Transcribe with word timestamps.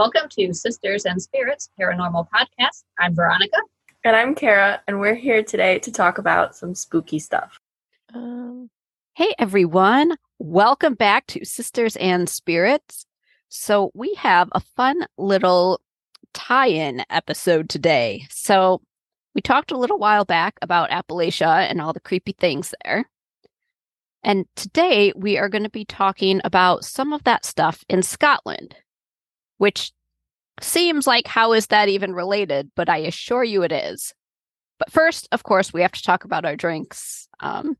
Welcome 0.00 0.30
to 0.30 0.54
Sisters 0.54 1.04
and 1.04 1.20
Spirits 1.20 1.68
Paranormal 1.78 2.26
Podcast. 2.30 2.84
I'm 2.98 3.14
Veronica. 3.14 3.58
And 4.02 4.16
I'm 4.16 4.34
Kara, 4.34 4.80
and 4.88 4.98
we're 4.98 5.14
here 5.14 5.42
today 5.42 5.78
to 5.80 5.92
talk 5.92 6.16
about 6.16 6.56
some 6.56 6.74
spooky 6.74 7.18
stuff. 7.18 7.60
Um, 8.14 8.70
hey, 9.14 9.34
everyone. 9.38 10.16
Welcome 10.38 10.94
back 10.94 11.26
to 11.26 11.44
Sisters 11.44 11.96
and 11.96 12.30
Spirits. 12.30 13.04
So, 13.50 13.90
we 13.92 14.14
have 14.14 14.48
a 14.52 14.60
fun 14.60 15.06
little 15.18 15.82
tie 16.32 16.68
in 16.70 17.04
episode 17.10 17.68
today. 17.68 18.26
So, 18.30 18.80
we 19.34 19.42
talked 19.42 19.70
a 19.70 19.76
little 19.76 19.98
while 19.98 20.24
back 20.24 20.54
about 20.62 20.88
Appalachia 20.88 21.68
and 21.68 21.78
all 21.78 21.92
the 21.92 22.00
creepy 22.00 22.32
things 22.32 22.72
there. 22.84 23.04
And 24.24 24.46
today 24.56 25.12
we 25.14 25.36
are 25.36 25.50
going 25.50 25.64
to 25.64 25.68
be 25.68 25.84
talking 25.84 26.40
about 26.42 26.86
some 26.86 27.12
of 27.12 27.24
that 27.24 27.44
stuff 27.44 27.84
in 27.90 28.02
Scotland, 28.02 28.76
which 29.60 29.92
seems 30.62 31.06
like 31.06 31.26
how 31.26 31.52
is 31.52 31.66
that 31.66 31.90
even 31.90 32.14
related? 32.14 32.70
But 32.74 32.88
I 32.88 32.96
assure 32.96 33.44
you 33.44 33.62
it 33.62 33.72
is. 33.72 34.14
But 34.78 34.90
first, 34.90 35.28
of 35.32 35.42
course, 35.42 35.70
we 35.70 35.82
have 35.82 35.92
to 35.92 36.02
talk 36.02 36.24
about 36.24 36.46
our 36.46 36.56
drinks. 36.56 37.28
Um, 37.40 37.76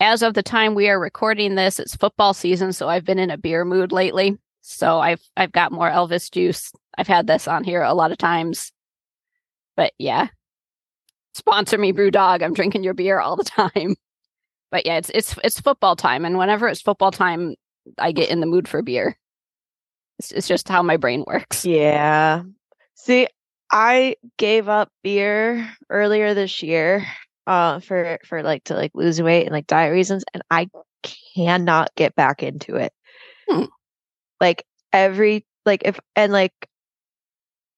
as 0.00 0.22
of 0.22 0.32
the 0.32 0.42
time 0.42 0.74
we 0.74 0.88
are 0.88 0.98
recording 0.98 1.56
this, 1.56 1.78
it's 1.78 1.94
football 1.94 2.32
season, 2.32 2.72
so 2.72 2.88
I've 2.88 3.04
been 3.04 3.18
in 3.18 3.30
a 3.30 3.36
beer 3.36 3.66
mood 3.66 3.92
lately. 3.92 4.38
So 4.62 4.98
I've 4.98 5.20
I've 5.36 5.52
got 5.52 5.72
more 5.72 5.90
Elvis 5.90 6.30
juice. 6.30 6.72
I've 6.96 7.06
had 7.06 7.26
this 7.26 7.46
on 7.46 7.64
here 7.64 7.82
a 7.82 7.92
lot 7.92 8.10
of 8.10 8.16
times. 8.16 8.72
But 9.76 9.92
yeah. 9.98 10.28
Sponsor 11.34 11.76
me, 11.76 11.92
BrewDog. 11.92 12.42
I'm 12.42 12.54
drinking 12.54 12.82
your 12.82 12.94
beer 12.94 13.20
all 13.20 13.36
the 13.36 13.44
time. 13.44 13.94
But 14.70 14.86
yeah, 14.86 14.96
it's 14.96 15.10
it's 15.10 15.38
it's 15.44 15.60
football 15.60 15.96
time, 15.96 16.24
and 16.24 16.38
whenever 16.38 16.66
it's 16.66 16.80
football 16.80 17.10
time, 17.10 17.56
I 17.98 18.10
get 18.10 18.30
in 18.30 18.40
the 18.40 18.46
mood 18.46 18.66
for 18.66 18.80
beer. 18.80 19.18
It's, 20.18 20.32
it's 20.32 20.48
just 20.48 20.68
how 20.68 20.82
my 20.82 20.96
brain 20.96 21.24
works. 21.26 21.64
Yeah. 21.64 22.42
See, 22.94 23.26
I 23.70 24.16
gave 24.36 24.68
up 24.68 24.90
beer 25.02 25.68
earlier 25.88 26.34
this 26.34 26.62
year 26.62 27.06
uh 27.46 27.80
for 27.80 28.18
for 28.24 28.42
like 28.42 28.62
to 28.64 28.74
like 28.74 28.92
lose 28.94 29.20
weight 29.20 29.44
and 29.44 29.52
like 29.52 29.66
diet 29.66 29.92
reasons 29.92 30.24
and 30.32 30.42
I 30.50 30.68
cannot 31.34 31.90
get 31.96 32.14
back 32.14 32.42
into 32.42 32.76
it. 32.76 32.92
Hmm. 33.48 33.64
Like 34.40 34.64
every 34.92 35.44
like 35.66 35.82
if 35.84 35.98
and 36.14 36.32
like 36.32 36.52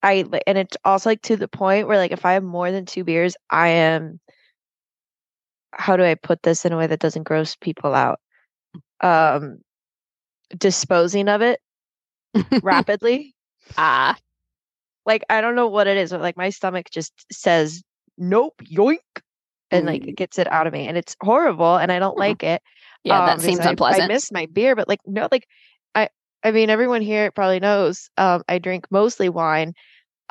I 0.03 0.25
and 0.47 0.59
it's 0.59 0.77
also 0.85 1.11
like 1.11 1.23
to 1.23 1.37
the 1.37 1.49
point 1.49 1.89
where 1.89 1.97
like 1.97 2.13
if 2.13 2.27
I 2.27 2.35
have 2.35 2.45
more 2.45 2.71
than 2.71 2.85
two 2.85 3.05
beers, 3.05 3.37
I 3.51 3.69
am 3.69 4.21
how 5.73 5.97
do 5.97 6.05
I 6.05 6.15
put 6.15 6.43
this 6.43 6.65
in 6.65 6.73
a 6.73 6.77
way 6.77 6.87
that 6.87 7.01
doesn't 7.01 7.23
gross 7.23 7.57
people 7.57 7.95
out? 7.95 8.21
Um 9.01 9.59
disposing 10.57 11.29
of 11.29 11.41
it 11.41 11.59
rapidly. 12.63 13.35
Ah, 13.77 14.17
Like 15.07 15.25
I 15.31 15.41
don't 15.41 15.55
know 15.57 15.69
what 15.69 15.87
it 15.87 15.97
is, 15.97 16.11
but 16.11 16.21
like 16.21 16.37
my 16.37 16.51
stomach 16.51 16.91
just 16.91 17.13
says 17.33 17.83
nope, 18.19 18.55
yoink, 18.65 18.99
and 19.71 19.87
like 19.87 20.03
Mm. 20.03 20.09
it 20.09 20.17
gets 20.17 20.39
it 20.39 20.51
out 20.53 20.67
of 20.67 20.73
me, 20.73 20.87
and 20.89 20.97
it's 20.97 21.17
horrible, 21.23 21.77
and 21.77 21.91
I 21.93 21.99
don't 21.99 22.17
Mhm. 22.17 22.21
like 22.21 22.43
it. 22.43 22.63
yeah, 23.05 23.21
um, 23.21 23.27
that 23.27 23.41
seems 23.41 23.61
I, 23.61 23.71
unpleasant. 23.71 24.11
I 24.11 24.15
miss 24.15 24.33
my 24.33 24.47
beer, 24.47 24.75
but 24.77 24.89
like 24.89 25.01
no, 25.07 25.29
like 25.31 25.47
I, 25.95 26.09
I 26.45 26.51
mean, 26.53 26.71
everyone 26.71 27.03
here 27.03 27.31
probably 27.33 27.61
knows. 27.61 28.09
Um, 28.17 28.43
I 28.49 28.59
drink 28.59 28.87
mostly 28.91 29.29
wine, 29.29 29.75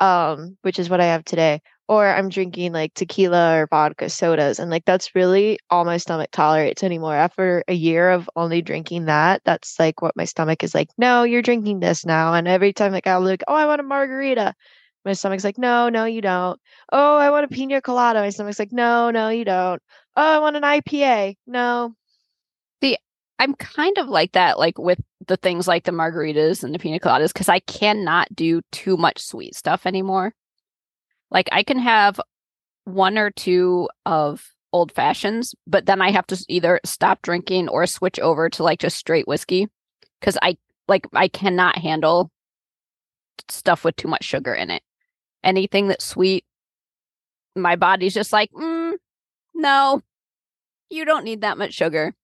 um, 0.00 0.56
which 0.62 0.78
is 0.78 0.90
what 0.90 1.00
I 1.00 1.06
have 1.06 1.24
today, 1.24 1.60
or 1.88 2.06
I'm 2.06 2.28
drinking 2.28 2.72
like 2.72 2.94
tequila 2.94 3.60
or 3.60 3.66
vodka 3.68 4.08
sodas, 4.10 4.58
and 4.58 4.70
like 4.70 4.84
that's 4.84 5.14
really 5.14 5.58
all 5.70 5.84
my 5.84 5.96
stomach 5.98 6.30
tolerates 6.32 6.82
anymore. 6.82 7.14
After 7.14 7.64
a 7.68 7.74
year 7.74 8.10
of 8.10 8.28
only 8.36 8.62
drinking 8.62 9.06
that, 9.06 9.42
that's 9.44 9.78
like 9.78 10.02
what 10.02 10.16
my 10.16 10.24
stomach 10.24 10.62
is 10.64 10.74
like. 10.74 10.88
No, 10.98 11.24
you're 11.24 11.42
drinking 11.42 11.80
this 11.80 12.04
now, 12.06 12.34
and 12.34 12.48
every 12.48 12.72
time 12.72 12.92
like 12.92 13.06
I'll 13.06 13.20
look, 13.22 13.42
oh, 13.48 13.54
I 13.54 13.66
want 13.66 13.80
a 13.80 13.84
margarita. 13.84 14.54
My 15.04 15.12
stomach's 15.12 15.44
like, 15.44 15.58
no, 15.58 15.88
no, 15.90 16.06
you 16.06 16.22
don't. 16.22 16.58
Oh, 16.90 17.16
I 17.18 17.30
want 17.30 17.44
a 17.44 17.48
pina 17.48 17.82
colada. 17.82 18.20
My 18.20 18.30
stomach's 18.30 18.58
like, 18.58 18.72
no, 18.72 19.10
no, 19.10 19.28
you 19.28 19.44
don't. 19.44 19.82
Oh, 20.16 20.36
I 20.36 20.38
want 20.38 20.56
an 20.56 20.62
IPA. 20.62 21.36
No, 21.46 21.94
See, 22.82 22.96
I'm 23.38 23.54
kind 23.54 23.98
of 23.98 24.08
like 24.08 24.32
that, 24.32 24.58
like 24.58 24.78
with 24.78 25.00
the 25.26 25.36
things 25.36 25.66
like 25.66 25.84
the 25.84 25.92
margaritas 25.92 26.62
and 26.62 26.74
the 26.74 26.78
pina 26.78 27.00
coladas, 27.00 27.32
because 27.32 27.48
I 27.48 27.60
cannot 27.60 28.34
do 28.34 28.62
too 28.72 28.96
much 28.96 29.20
sweet 29.20 29.54
stuff 29.54 29.86
anymore. 29.86 30.34
Like 31.30 31.48
I 31.52 31.62
can 31.62 31.78
have 31.78 32.20
one 32.84 33.18
or 33.18 33.30
two 33.30 33.88
of 34.06 34.44
old 34.72 34.92
fashions, 34.92 35.54
but 35.66 35.86
then 35.86 36.00
I 36.00 36.10
have 36.10 36.26
to 36.28 36.44
either 36.48 36.80
stop 36.84 37.22
drinking 37.22 37.68
or 37.68 37.86
switch 37.86 38.18
over 38.18 38.48
to 38.50 38.62
like 38.62 38.80
just 38.80 38.96
straight 38.96 39.28
whiskey 39.28 39.68
because 40.20 40.38
I 40.42 40.56
like 40.88 41.06
I 41.12 41.28
cannot 41.28 41.78
handle 41.78 42.30
stuff 43.48 43.84
with 43.84 43.96
too 43.96 44.08
much 44.08 44.24
sugar 44.24 44.54
in 44.54 44.70
it. 44.70 44.82
Anything 45.42 45.88
that's 45.88 46.04
sweet, 46.04 46.44
my 47.54 47.76
body's 47.76 48.14
just 48.14 48.32
like, 48.32 48.50
mm, 48.52 48.92
no, 49.54 50.00
you 50.90 51.04
don't 51.04 51.24
need 51.24 51.42
that 51.42 51.58
much 51.58 51.74
sugar 51.74 52.14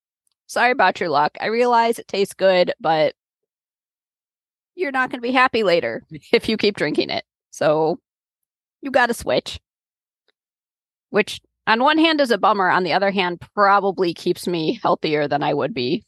sorry 0.51 0.73
about 0.73 0.99
your 0.99 1.09
luck. 1.09 1.37
I 1.41 1.47
realize 1.47 1.99
it 1.99 2.09
tastes 2.09 2.35
good, 2.35 2.75
but 2.81 3.15
you're 4.75 4.91
not 4.91 5.11
going 5.11 5.19
to 5.19 5.27
be 5.27 5.33
happy 5.33 5.63
later 5.63 6.03
if 6.33 6.49
you 6.49 6.57
keep 6.57 6.77
drinking 6.77 7.11
it. 7.11 7.25
So 7.51 8.01
you 8.83 8.91
got 8.91 9.07
to 9.07 9.15
switch. 9.15 9.61
Which, 11.11 11.41
on 11.67 11.83
one 11.83 11.99
hand, 11.99 12.21
is 12.21 12.31
a 12.31 12.39
bummer. 12.39 12.69
On 12.71 12.85
the 12.85 12.93
other 12.93 13.11
hand, 13.11 13.41
probably 13.55 14.15
keeps 14.15 14.47
me 14.47 14.79
healthier 14.83 15.27
than 15.29 15.43
I 15.43 15.55
would 15.55 15.75
be 15.75 16.05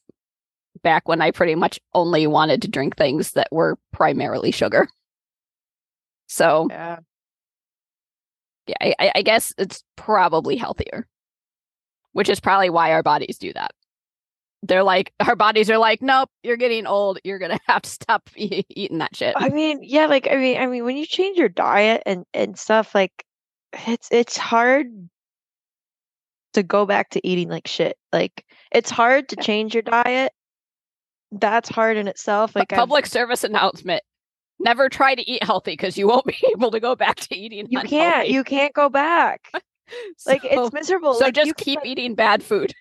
back 0.82 1.08
when 1.08 1.20
I 1.20 1.30
pretty 1.30 1.54
much 1.54 1.78
only 1.94 2.26
wanted 2.26 2.62
to 2.62 2.68
drink 2.68 2.96
things 2.96 3.32
that 3.32 3.48
were 3.50 3.78
primarily 3.92 4.50
sugar. 4.50 4.88
So, 6.28 6.66
yeah. 6.70 6.98
yeah, 8.66 8.74
I, 8.80 8.94
I- 8.98 9.12
I 9.16 9.22
guess 9.22 9.52
it's 9.58 9.84
probably 9.96 10.56
healthier, 10.56 11.06
which 12.12 12.28
is 12.28 12.40
probably 12.40 12.70
why 12.70 12.92
our 12.92 13.02
bodies 13.02 13.38
do 13.38 13.52
that. 13.52 13.72
They're 14.64 14.84
like, 14.84 15.12
our 15.20 15.34
bodies 15.34 15.68
are 15.70 15.78
like, 15.78 16.02
nope, 16.02 16.30
you're 16.44 16.56
getting 16.56 16.86
old. 16.86 17.18
You're 17.24 17.38
going 17.40 17.50
to 17.56 17.60
have 17.66 17.82
to 17.82 17.90
stop 17.90 18.30
e- 18.36 18.62
eating 18.70 18.98
that 18.98 19.16
shit. 19.16 19.34
I 19.36 19.48
mean, 19.48 19.80
yeah, 19.82 20.06
like 20.06 20.28
I 20.30 20.36
mean, 20.36 20.60
I 20.60 20.66
mean, 20.66 20.84
when 20.84 20.96
you 20.96 21.06
change 21.06 21.36
your 21.38 21.48
diet 21.48 22.02
and 22.06 22.24
and 22.32 22.58
stuff, 22.58 22.94
like 22.94 23.24
it's 23.86 24.08
it's 24.12 24.36
hard 24.36 24.86
to 26.54 26.62
go 26.62 26.84
back 26.86 27.10
to 27.10 27.26
eating 27.26 27.48
like 27.48 27.66
shit. 27.66 27.96
Like 28.12 28.44
it's 28.70 28.90
hard 28.90 29.28
to 29.30 29.36
change 29.36 29.74
your 29.74 29.82
diet. 29.82 30.32
That's 31.32 31.68
hard 31.68 31.96
in 31.96 32.08
itself. 32.08 32.54
Like 32.54 32.72
I've- 32.72 32.78
public 32.78 33.06
service 33.06 33.44
announcement. 33.44 34.02
Never 34.60 34.88
try 34.88 35.16
to 35.16 35.28
eat 35.28 35.42
healthy 35.42 35.72
because 35.72 35.98
you 35.98 36.06
won't 36.06 36.24
be 36.26 36.36
able 36.52 36.70
to 36.70 36.78
go 36.78 36.94
back 36.94 37.16
to 37.16 37.34
eating 37.36 37.66
you 37.68 37.80
can't 37.80 38.28
you 38.28 38.44
can't 38.44 38.72
go 38.74 38.88
back. 38.88 39.40
Like 40.26 40.42
it's 40.44 40.72
miserable. 40.72 41.14
so 41.14 41.24
like, 41.24 41.34
just 41.34 41.56
can, 41.56 41.64
keep 41.64 41.78
like- 41.80 41.88
eating 41.88 42.14
bad 42.14 42.42
food. 42.44 42.72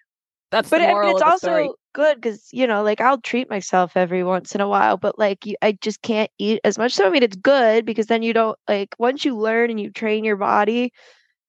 That's 0.52 0.70
But 0.70 0.82
the 0.82 0.90
I 0.90 0.94
mean, 0.94 1.12
it's 1.12 1.22
also 1.22 1.48
story. 1.50 1.70
good 1.94 2.22
because 2.22 2.50
you 2.52 2.68
know, 2.68 2.84
like 2.84 3.02
I'll 3.02 3.20
treat 3.22 3.50
myself 3.50 3.96
every 3.96 4.24
once 4.24 4.56
in 4.56 4.62
a 4.62 4.68
while, 4.68 4.98
but 4.98 5.18
like 5.20 5.46
you, 5.46 5.56
I 5.62 5.74
just 5.74 6.02
can't 6.02 6.30
eat 6.38 6.62
as 6.64 6.78
much. 6.78 6.94
So 6.94 7.08
I 7.08 7.10
mean, 7.10 7.24
it's 7.24 7.36
good 7.38 7.86
because 7.86 8.08
then 8.08 8.24
you 8.24 8.34
don't 8.34 8.58
like 8.68 8.96
once 9.00 9.26
you 9.26 9.38
learn 9.38 9.70
and 9.70 9.80
you 9.80 9.92
train 9.92 10.24
your 10.24 10.38
body. 10.38 10.92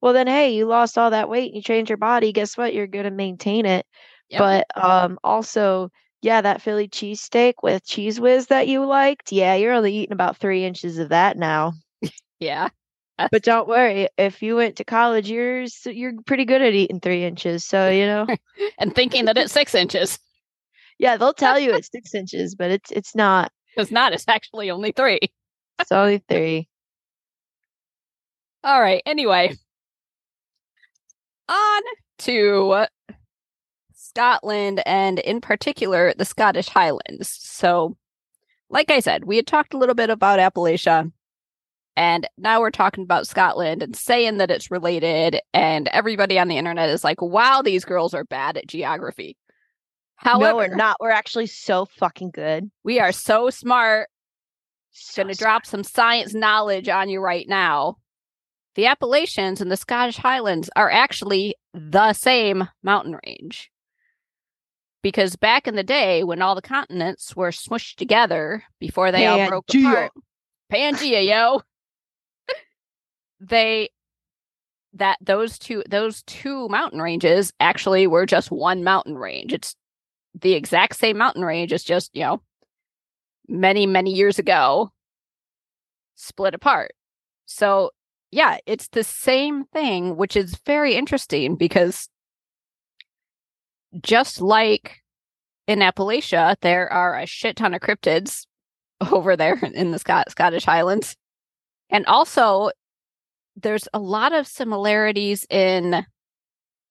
Well, 0.01 0.13
then 0.13 0.27
hey, 0.27 0.55
you 0.55 0.67
lost 0.67 0.99
all 0.99 1.11
that 1.11 1.29
weight 1.29 1.49
and 1.49 1.57
you 1.57 1.63
trained 1.63 1.89
your 1.89 1.99
body. 1.99 2.33
Guess 2.33 2.57
what? 2.57 2.75
You're 2.75 2.87
gonna 2.87 3.11
maintain 3.11 3.67
it. 3.67 3.87
Yep. 4.31 4.39
But 4.41 4.67
um, 4.85 5.19
also, 5.25 5.91
yeah, 6.23 6.41
that 6.41 6.63
Philly 6.63 6.89
cheesesteak 6.89 7.55
with 7.63 7.85
Cheez 7.85 8.19
Whiz 8.19 8.47
that 8.49 8.69
you 8.69 8.85
liked. 8.85 9.33
Yeah, 9.33 9.55
you're 9.55 9.75
only 9.75 9.95
eating 9.95 10.13
about 10.13 10.37
three 10.39 10.65
inches 10.65 10.99
of 10.99 11.11
that 11.11 11.37
now. 11.37 11.75
yeah. 12.41 12.69
But 13.33 13.43
don't 13.43 13.69
worry, 13.69 14.09
if 14.19 14.43
you 14.43 14.57
went 14.57 14.77
to 14.77 14.85
college, 14.85 15.31
you're 15.31 15.65
you're 15.87 16.13
pretty 16.27 16.45
good 16.45 16.63
at 16.63 16.75
eating 16.75 17.01
three 17.01 17.25
inches. 17.25 17.65
So 17.65 17.89
you 17.89 18.07
know. 18.07 18.27
And 18.79 18.95
thinking 18.95 19.25
that 19.27 19.39
it's 19.39 19.53
six 19.53 19.75
inches. 19.75 20.19
Yeah, 20.99 21.17
they'll 21.17 21.35
tell 21.35 21.59
you 21.59 21.73
it's 21.75 21.91
six 21.93 22.15
inches, 22.15 22.55
but 22.55 22.71
it's 22.71 22.91
it's 22.91 23.15
not. 23.15 23.51
It's 23.77 23.91
not. 23.91 24.13
It's 24.13 24.29
actually 24.29 24.71
only 24.71 24.93
three. 24.93 25.21
It's 25.81 25.93
only 25.93 26.23
three. 26.29 26.69
All 28.65 28.81
right. 28.81 29.03
Anyway, 29.05 29.57
on 31.49 31.83
to 32.19 32.87
Scotland 33.95 34.83
and 34.87 35.19
in 35.19 35.41
particular 35.41 36.15
the 36.17 36.25
Scottish 36.25 36.69
Highlands. 36.69 37.29
So, 37.31 37.97
like 38.69 38.91
I 38.91 39.01
said, 39.01 39.25
we 39.25 39.37
had 39.37 39.47
talked 39.47 39.75
a 39.75 39.79
little 39.79 39.95
bit 39.95 40.11
about 40.11 40.39
Appalachia 40.39 41.11
and 41.97 42.27
now 42.39 42.61
we're 42.61 42.71
talking 42.71 43.05
about 43.05 43.27
Scotland 43.27 43.83
and 43.83 43.95
saying 43.95 44.39
that 44.39 44.51
it's 44.51 44.71
related 44.71 45.41
and 45.53 45.89
everybody 45.89 46.39
on 46.39 46.49
the 46.49 46.59
internet 46.59 46.89
is 46.89 47.05
like, 47.05 47.21
"Wow, 47.21 47.63
these 47.63 47.85
girls 47.85 48.15
are 48.15 48.25
bad 48.25 48.57
at 48.57 48.67
geography." 48.67 49.37
However, 50.17 50.53
no, 50.53 50.57
we're 50.57 50.75
not. 50.75 50.97
We're 51.01 51.11
actually 51.11 51.49
so 51.49 51.85
fucking 51.85 52.31
good. 52.31 52.71
we 52.85 53.01
are 53.01 53.13
so 53.13 53.51
smart 53.51 54.09
So 54.93 55.23
going 55.23 55.35
to 55.35 55.39
drop 55.39 55.67
some 55.67 55.83
science 55.83 56.33
knowledge 56.35 56.89
on 56.89 57.09
you 57.09 57.21
right 57.21 57.49
now. 57.49 57.97
The 58.75 58.87
Appalachians 58.87 59.61
and 59.61 59.71
the 59.71 59.77
Scottish 59.77 60.17
Highlands 60.17 60.71
are 60.77 60.91
actually 60.91 61.57
the 61.75 62.13
same 62.13 62.69
mountain 62.83 63.19
range. 63.27 63.71
Because 65.03 65.35
back 65.35 65.67
in 65.67 65.75
the 65.75 65.83
day, 65.83 66.23
when 66.23 66.41
all 66.41 66.55
the 66.55 66.63
continents 66.63 67.35
were 67.35 67.51
smushed 67.51 67.97
together 67.97 68.63
before 68.79 69.11
they 69.11 69.27
all 69.27 69.49
broke 69.49 69.65
apart, 69.75 70.13
Pangea, 70.73 71.27
yo. 71.27 71.61
They 73.43 73.91
that 74.95 75.19
those 75.21 75.59
two 75.59 75.83
those 75.89 76.23
two 76.25 76.69
mountain 76.69 77.01
ranges 77.01 77.53
actually 77.61 78.07
were 78.07 78.27
just 78.27 78.51
one 78.51 78.85
mountain 78.85 79.17
range. 79.17 79.53
It's 79.53 79.75
the 80.35 80.55
exact 80.55 80.97
same 80.97 81.19
mountain 81.19 81.45
range. 81.45 81.73
It's 81.73 81.85
just, 81.85 82.11
you 82.15 82.23
know, 82.23 82.43
many, 83.49 83.87
many 83.87 84.13
years 84.13 84.39
ago 84.39 84.91
split 86.15 86.55
apart. 86.55 86.93
So 87.47 87.91
yeah, 88.31 88.59
it's 88.67 88.89
the 88.89 89.05
same 89.05 89.65
thing, 89.65 90.17
which 90.17 90.37
is 90.37 90.59
very 90.65 90.95
interesting 90.95 91.57
because 91.57 92.09
just 94.01 94.41
like 94.41 95.03
in 95.67 95.81
Appalachia, 95.81 96.57
there 96.63 96.91
are 96.93 97.19
a 97.19 97.27
shit 97.27 97.57
ton 97.57 97.75
of 97.75 97.81
cryptids 97.81 98.47
over 99.13 99.37
there 99.37 99.59
in 99.75 99.91
the 99.91 99.99
Scott- 99.99 100.31
Scottish 100.31 100.65
Highlands. 100.65 101.17
And 101.91 102.07
also, 102.07 102.71
there's 103.57 103.89
a 103.93 103.99
lot 103.99 104.33
of 104.33 104.47
similarities 104.47 105.47
in 105.51 106.05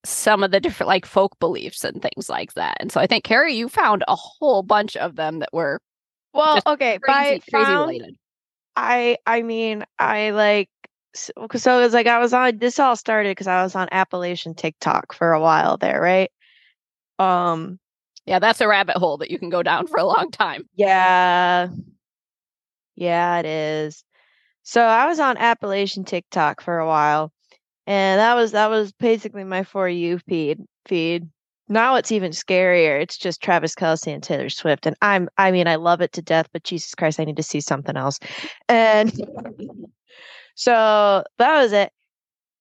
some 0.03 0.43
of 0.43 0.51
the 0.51 0.59
different 0.59 0.87
like 0.87 1.05
folk 1.05 1.37
beliefs 1.39 1.83
and 1.83 2.01
things 2.01 2.29
like 2.29 2.53
that. 2.53 2.77
And 2.79 2.91
so 2.91 2.99
I 2.99 3.07
think 3.07 3.23
Carrie, 3.23 3.53
you 3.53 3.69
found 3.69 4.03
a 4.07 4.15
whole 4.15 4.63
bunch 4.63 4.97
of 4.97 5.15
them 5.15 5.39
that 5.39 5.49
were 5.53 5.79
Well, 6.33 6.61
okay, 6.65 6.99
crazy, 7.03 7.39
by 7.39 7.39
crazy 7.51 7.75
related. 7.75 8.17
I 8.75 9.17
I 9.25 9.41
mean 9.41 9.83
I 9.99 10.31
like 10.31 10.69
so, 11.13 11.31
so 11.55 11.79
it 11.79 11.83
was 11.83 11.93
like 11.93 12.07
I 12.07 12.19
was 12.19 12.33
on 12.33 12.57
this 12.57 12.79
all 12.79 12.95
started 12.95 13.31
because 13.31 13.47
I 13.47 13.63
was 13.63 13.75
on 13.75 13.89
Appalachian 13.91 14.55
TikTok 14.55 15.13
for 15.13 15.33
a 15.33 15.41
while 15.41 15.77
there, 15.77 16.01
right? 16.01 16.31
Um 17.19 17.79
Yeah, 18.25 18.39
that's 18.39 18.61
a 18.61 18.67
rabbit 18.67 18.97
hole 18.97 19.17
that 19.17 19.29
you 19.31 19.37
can 19.39 19.49
go 19.49 19.61
down 19.63 19.87
for 19.87 19.97
a 19.97 20.05
long 20.05 20.31
time. 20.31 20.63
yeah. 20.75 21.67
Yeah, 22.95 23.39
it 23.39 23.45
is. 23.45 24.03
So 24.71 24.81
I 24.81 25.05
was 25.05 25.19
on 25.19 25.35
Appalachian 25.35 26.05
TikTok 26.05 26.61
for 26.61 26.79
a 26.79 26.87
while 26.87 27.33
and 27.87 28.21
that 28.21 28.35
was 28.35 28.53
that 28.53 28.69
was 28.69 28.93
basically 28.93 29.43
my 29.43 29.65
for 29.65 29.89
you 29.89 30.17
feed 30.19 30.59
feed. 30.85 31.27
Now 31.67 31.95
it's 31.95 32.09
even 32.09 32.31
scarier. 32.31 33.01
It's 33.01 33.17
just 33.17 33.41
Travis 33.41 33.75
Kelce 33.75 34.13
and 34.13 34.23
Taylor 34.23 34.47
Swift. 34.47 34.85
And 34.85 34.95
I'm 35.01 35.27
I 35.37 35.51
mean 35.51 35.67
I 35.67 35.75
love 35.75 35.99
it 35.99 36.13
to 36.13 36.21
death, 36.21 36.47
but 36.53 36.63
Jesus 36.63 36.95
Christ, 36.95 37.19
I 37.19 37.25
need 37.25 37.35
to 37.35 37.43
see 37.43 37.59
something 37.59 37.97
else. 37.97 38.17
And 38.69 39.11
so 40.55 41.25
that 41.37 41.61
was 41.61 41.73
it. 41.73 41.91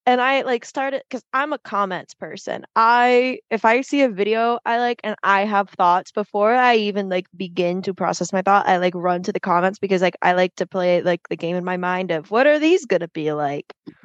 And 0.07 0.21
I 0.21 0.43
like 0.43 0.65
started 0.65 1.03
because 1.09 1.23
I'm 1.33 1.53
a 1.53 1.59
comments 1.59 2.15
person. 2.15 2.65
I 2.75 3.41
if 3.51 3.65
I 3.65 3.83
see 3.83 4.03
a 4.03 4.09
video 4.09 4.59
I 4.65 4.79
like 4.79 5.01
and 5.05 5.15
I 5.23 5.45
have 5.45 5.69
thoughts 5.71 6.11
before 6.11 6.55
I 6.55 6.77
even 6.77 7.09
like 7.09 7.27
begin 7.37 7.83
to 7.83 7.95
process 7.95 8.33
my 8.33 8.43
thought, 8.43 8.67
I 8.67 8.79
like 8.79 8.95
run 8.97 9.23
to 9.25 9.33
the 9.33 9.41
comments 9.41 9.79
because 9.79 10.03
like 10.03 10.17
I 10.23 10.33
like 10.33 10.55
to 10.57 10.67
play 10.67 11.03
like 11.03 11.29
the 11.29 11.37
game 11.37 11.55
in 11.57 11.65
my 11.65 11.77
mind 11.77 12.11
of 12.11 12.31
what 12.31 12.47
are 12.47 12.59
these 12.59 12.87
gonna 12.87 13.09
be 13.09 13.33
like? 13.33 13.73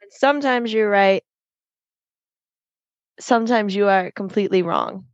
And 0.00 0.12
sometimes 0.12 0.72
you're 0.72 0.88
right. 0.90 1.22
Sometimes 3.20 3.74
you 3.74 3.88
are 3.88 4.10
completely 4.12 4.62
wrong. 4.62 5.04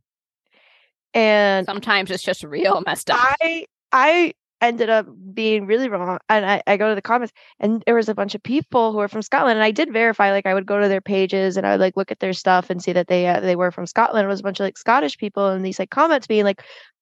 And 1.13 1.65
Sometimes 1.65 2.11
it's 2.11 2.23
just 2.23 2.43
real 2.43 2.81
messed 2.85 3.09
up. 3.09 3.19
I 3.21 3.65
I 3.91 4.33
ended 4.61 4.89
up 4.89 5.05
being 5.33 5.65
really 5.65 5.89
wrong. 5.89 6.17
And 6.29 6.45
I, 6.45 6.61
I 6.65 6.77
go 6.77 6.89
to 6.89 6.95
the 6.95 7.01
comments 7.01 7.33
and 7.59 7.83
there 7.85 7.95
was 7.95 8.09
a 8.09 8.15
bunch 8.15 8.35
of 8.35 8.43
people 8.43 8.91
who 8.91 8.99
are 8.99 9.07
from 9.07 9.21
Scotland. 9.21 9.57
And 9.57 9.63
I 9.63 9.71
did 9.71 9.91
verify, 9.91 10.31
like 10.31 10.45
I 10.45 10.53
would 10.53 10.65
go 10.65 10.79
to 10.79 10.87
their 10.87 11.01
pages 11.01 11.57
and 11.57 11.67
I 11.67 11.71
would 11.71 11.81
like 11.81 11.97
look 11.97 12.11
at 12.11 12.19
their 12.19 12.33
stuff 12.33 12.69
and 12.69 12.81
see 12.81 12.93
that 12.93 13.07
they 13.07 13.27
uh, 13.27 13.39
they 13.39 13.55
were 13.55 13.71
from 13.71 13.85
Scotland. 13.85 14.25
It 14.25 14.29
was 14.29 14.39
a 14.39 14.43
bunch 14.43 14.59
of 14.59 14.65
like 14.65 14.77
Scottish 14.77 15.17
people 15.17 15.49
and 15.49 15.65
these 15.65 15.79
like 15.79 15.89
comments 15.89 16.27
being 16.27 16.45
like, 16.45 16.61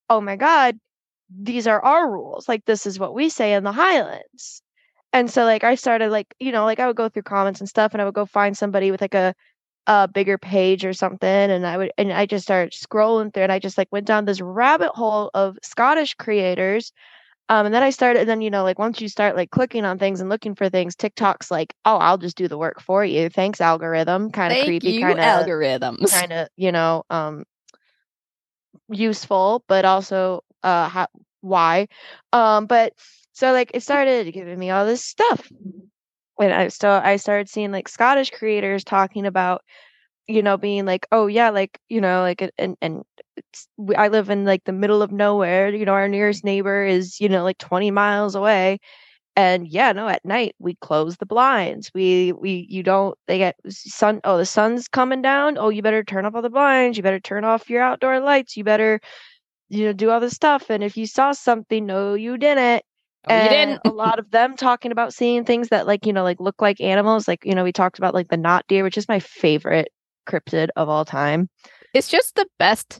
oh 0.09 0.21
my 0.21 0.35
God, 0.35 0.77
these 1.29 1.67
are 1.67 1.83
our 1.83 2.11
rules. 2.11 2.47
Like 2.47 2.65
this 2.65 2.85
is 2.85 2.99
what 2.99 3.13
we 3.13 3.29
say 3.29 3.53
in 3.53 3.63
the 3.63 3.71
Highlands. 3.71 4.61
And 5.13 5.29
so 5.29 5.45
like 5.45 5.63
I 5.63 5.75
started 5.75 6.11
like, 6.11 6.33
you 6.39 6.51
know, 6.51 6.65
like 6.65 6.79
I 6.79 6.87
would 6.87 6.95
go 6.95 7.09
through 7.09 7.23
comments 7.23 7.59
and 7.59 7.69
stuff 7.69 7.93
and 7.93 8.01
I 8.01 8.05
would 8.05 8.15
go 8.15 8.25
find 8.25 8.57
somebody 8.57 8.91
with 8.91 9.01
like 9.01 9.13
a 9.13 9.33
a 9.85 10.07
bigger 10.07 10.37
page 10.37 10.85
or 10.85 10.93
something 10.93 11.27
and 11.27 11.67
I 11.67 11.77
would 11.77 11.91
and 11.97 12.13
I 12.13 12.25
just 12.25 12.45
started 12.45 12.71
scrolling 12.71 13.33
through 13.33 13.43
and 13.43 13.51
I 13.51 13.59
just 13.59 13.77
like 13.77 13.89
went 13.91 14.07
down 14.07 14.23
this 14.23 14.39
rabbit 14.39 14.91
hole 14.91 15.29
of 15.33 15.57
Scottish 15.61 16.13
creators. 16.15 16.93
Um 17.49 17.65
and 17.65 17.75
then 17.75 17.83
I 17.83 17.89
started 17.89 18.21
and 18.21 18.29
then 18.29 18.41
you 18.41 18.49
know 18.49 18.63
like 18.63 18.79
once 18.79 19.01
you 19.01 19.07
start 19.09 19.35
like 19.35 19.51
clicking 19.51 19.85
on 19.85 19.99
things 19.99 20.21
and 20.21 20.29
looking 20.29 20.55
for 20.55 20.69
things, 20.69 20.95
TikTok's 20.95 21.51
like, 21.51 21.73
"Oh, 21.85 21.97
I'll 21.97 22.17
just 22.17 22.37
do 22.37 22.47
the 22.47 22.57
work 22.57 22.81
for 22.81 23.03
you. 23.03 23.29
Thanks 23.29 23.61
algorithm." 23.61 24.31
Kind 24.31 24.53
of 24.53 24.63
creepy, 24.65 25.01
kind 25.01 25.19
of 25.19 25.25
algorithms. 25.25 26.11
kind 26.11 26.33
of, 26.33 26.47
you 26.55 26.71
know, 26.71 27.03
um 27.09 27.43
useful, 28.89 29.63
but 29.67 29.85
also 29.85 30.43
uh 30.63 30.87
how, 30.89 31.07
why. 31.41 31.87
Um 32.31 32.65
but 32.65 32.93
so 33.33 33.51
like 33.51 33.71
it 33.73 33.83
started 33.83 34.31
giving 34.33 34.57
me 34.57 34.69
all 34.69 34.85
this 34.85 35.03
stuff 35.03 35.49
and 36.39 36.53
I 36.53 36.67
so 36.69 36.89
I 36.89 37.17
started 37.17 37.49
seeing 37.49 37.71
like 37.71 37.87
Scottish 37.87 38.31
creators 38.31 38.83
talking 38.83 39.25
about, 39.25 39.63
you 40.27 40.41
know, 40.41 40.57
being 40.57 40.85
like, 40.85 41.07
oh 41.11 41.27
yeah, 41.27 41.49
like 41.49 41.79
you 41.89 42.01
know, 42.01 42.21
like 42.21 42.41
and 42.57 42.77
and 42.81 43.03
I 43.97 44.07
live 44.09 44.29
in 44.29 44.45
like 44.45 44.63
the 44.65 44.71
middle 44.73 45.01
of 45.01 45.11
nowhere. 45.11 45.69
You 45.73 45.85
know, 45.85 45.93
our 45.93 46.07
nearest 46.07 46.39
mm-hmm. 46.41 46.47
neighbor 46.47 46.85
is 46.85 47.19
you 47.19 47.29
know 47.29 47.43
like 47.43 47.57
twenty 47.57 47.91
miles 47.91 48.35
away, 48.35 48.79
and 49.35 49.67
yeah, 49.67 49.91
no, 49.93 50.07
at 50.07 50.25
night 50.25 50.55
we 50.59 50.75
close 50.75 51.17
the 51.17 51.25
blinds. 51.25 51.91
We 51.95 52.33
we 52.33 52.67
you 52.69 52.83
don't 52.83 53.17
they 53.27 53.37
get 53.39 53.55
sun. 53.69 54.21
Oh, 54.23 54.37
the 54.37 54.45
sun's 54.45 54.87
coming 54.87 55.21
down. 55.21 55.57
Oh, 55.57 55.69
you 55.69 55.81
better 55.81 56.03
turn 56.03 56.25
off 56.25 56.35
all 56.35 56.41
the 56.41 56.49
blinds. 56.49 56.97
You 56.97 57.03
better 57.03 57.19
turn 57.19 57.43
off 57.45 57.69
your 57.69 57.81
outdoor 57.83 58.19
lights. 58.19 58.57
You 58.57 58.63
better 58.63 58.99
you 59.69 59.85
know 59.85 59.93
do 59.93 60.09
all 60.11 60.19
this 60.19 60.33
stuff. 60.35 60.69
And 60.69 60.83
if 60.83 60.97
you 60.97 61.07
saw 61.07 61.31
something, 61.33 61.85
no, 61.85 62.13
you 62.15 62.37
didn't 62.37 62.83
Oh, 63.25 63.37
you 63.37 63.47
and 63.47 63.49
didn't. 63.49 63.81
a 63.85 63.89
lot 63.89 64.19
of 64.19 64.31
them 64.31 64.55
talking 64.57 64.91
about 64.91 65.13
seeing 65.13 65.45
things 65.45 65.69
that 65.69 65.87
like 65.87 66.05
you 66.05 66.11
know 66.13 66.23
like 66.23 66.39
look 66.41 66.61
like 66.61 66.81
animals 66.81 67.27
like 67.27 67.45
you 67.45 67.55
know 67.55 67.63
we 67.63 67.71
talked 67.71 67.97
about 67.97 68.13
like 68.13 68.27
the 68.27 68.37
not 68.37 68.67
deer 68.67 68.83
which 68.83 68.97
is 68.97 69.07
my 69.07 69.19
favorite 69.19 69.89
cryptid 70.27 70.69
of 70.75 70.89
all 70.89 71.05
time 71.05 71.49
It's 71.93 72.07
just 72.09 72.35
the 72.35 72.47
best. 72.59 72.99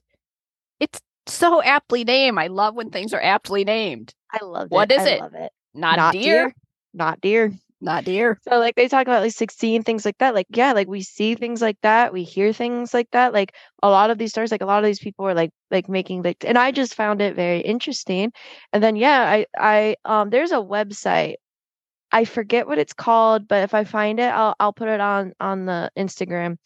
It's 0.80 1.00
so 1.28 1.62
aptly 1.64 2.04
named. 2.04 2.38
I 2.40 2.48
love 2.48 2.76
when 2.76 2.90
things 2.90 3.14
are 3.14 3.22
aptly 3.22 3.64
named. 3.64 4.14
i 4.32 4.44
love 4.44 4.68
What 4.70 4.92
it 4.92 4.96
is 4.96 5.06
I 5.08 5.12
it? 5.12 5.22
love 5.22 5.34
it 5.36 5.52
Not, 5.74 5.98
Not 5.98 6.14
deer. 6.14 6.54
not 6.94 7.22
deer 7.22 7.54
Not 7.82 8.04
deer. 8.06 8.40
so 8.48 8.58
like 8.60 8.76
they 8.76 8.88
talk 8.88 9.08
about 9.08 9.22
like 9.24 9.32
16 9.34 9.84
things 9.84 10.06
like 10.06 10.18
that 10.20 10.34
like 10.34 10.48
yeah 10.50 10.74
like 10.74 10.88
we 10.88 11.02
see 11.02 11.36
things 11.36 11.62
like 11.62 11.78
that 11.82 12.14
we 12.14 12.24
hear 12.24 12.54
things 12.54 12.94
like 12.94 13.10
that 13.12 13.34
like 13.34 13.54
a 13.82 13.90
lot 13.90 14.10
of 14.10 14.18
these 14.18 14.32
stories 14.32 14.52
like 14.52 14.62
a 14.62 14.66
lot 14.66 14.84
of 14.84 14.88
these 14.88 15.00
people 15.00 15.26
are 15.28 15.34
like 15.34 15.52
like 15.72 15.90
making 15.90 16.22
like 16.24 16.44
and 16.46 16.58
i 16.58 16.72
just 16.72 16.94
found 16.96 17.22
it 17.22 17.36
very 17.36 17.60
interesting 17.62 18.32
and 18.72 18.84
then 18.84 18.96
yeah 18.96 19.22
i 19.24 19.46
i 19.58 19.96
um 20.06 20.30
there's 20.30 20.52
a 20.52 20.56
website 20.58 21.36
i 22.12 22.26
forget 22.26 22.68
what 22.68 22.78
it's 22.80 22.94
called 22.94 23.48
but 23.48 23.64
if 23.64 23.74
i 23.74 23.84
find 23.84 24.20
it 24.20 24.32
i'll 24.34 24.56
i'll 24.60 24.74
put 24.74 24.88
it 24.90 25.00
on 25.02 25.34
on 25.40 25.66
the 25.66 25.90
instagram 25.98 26.58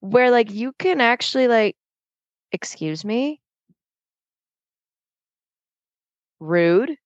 where 0.00 0.30
like 0.30 0.50
you 0.50 0.72
can 0.78 1.00
actually 1.00 1.48
like 1.48 1.76
excuse 2.52 3.04
me 3.04 3.40
rude 6.40 6.96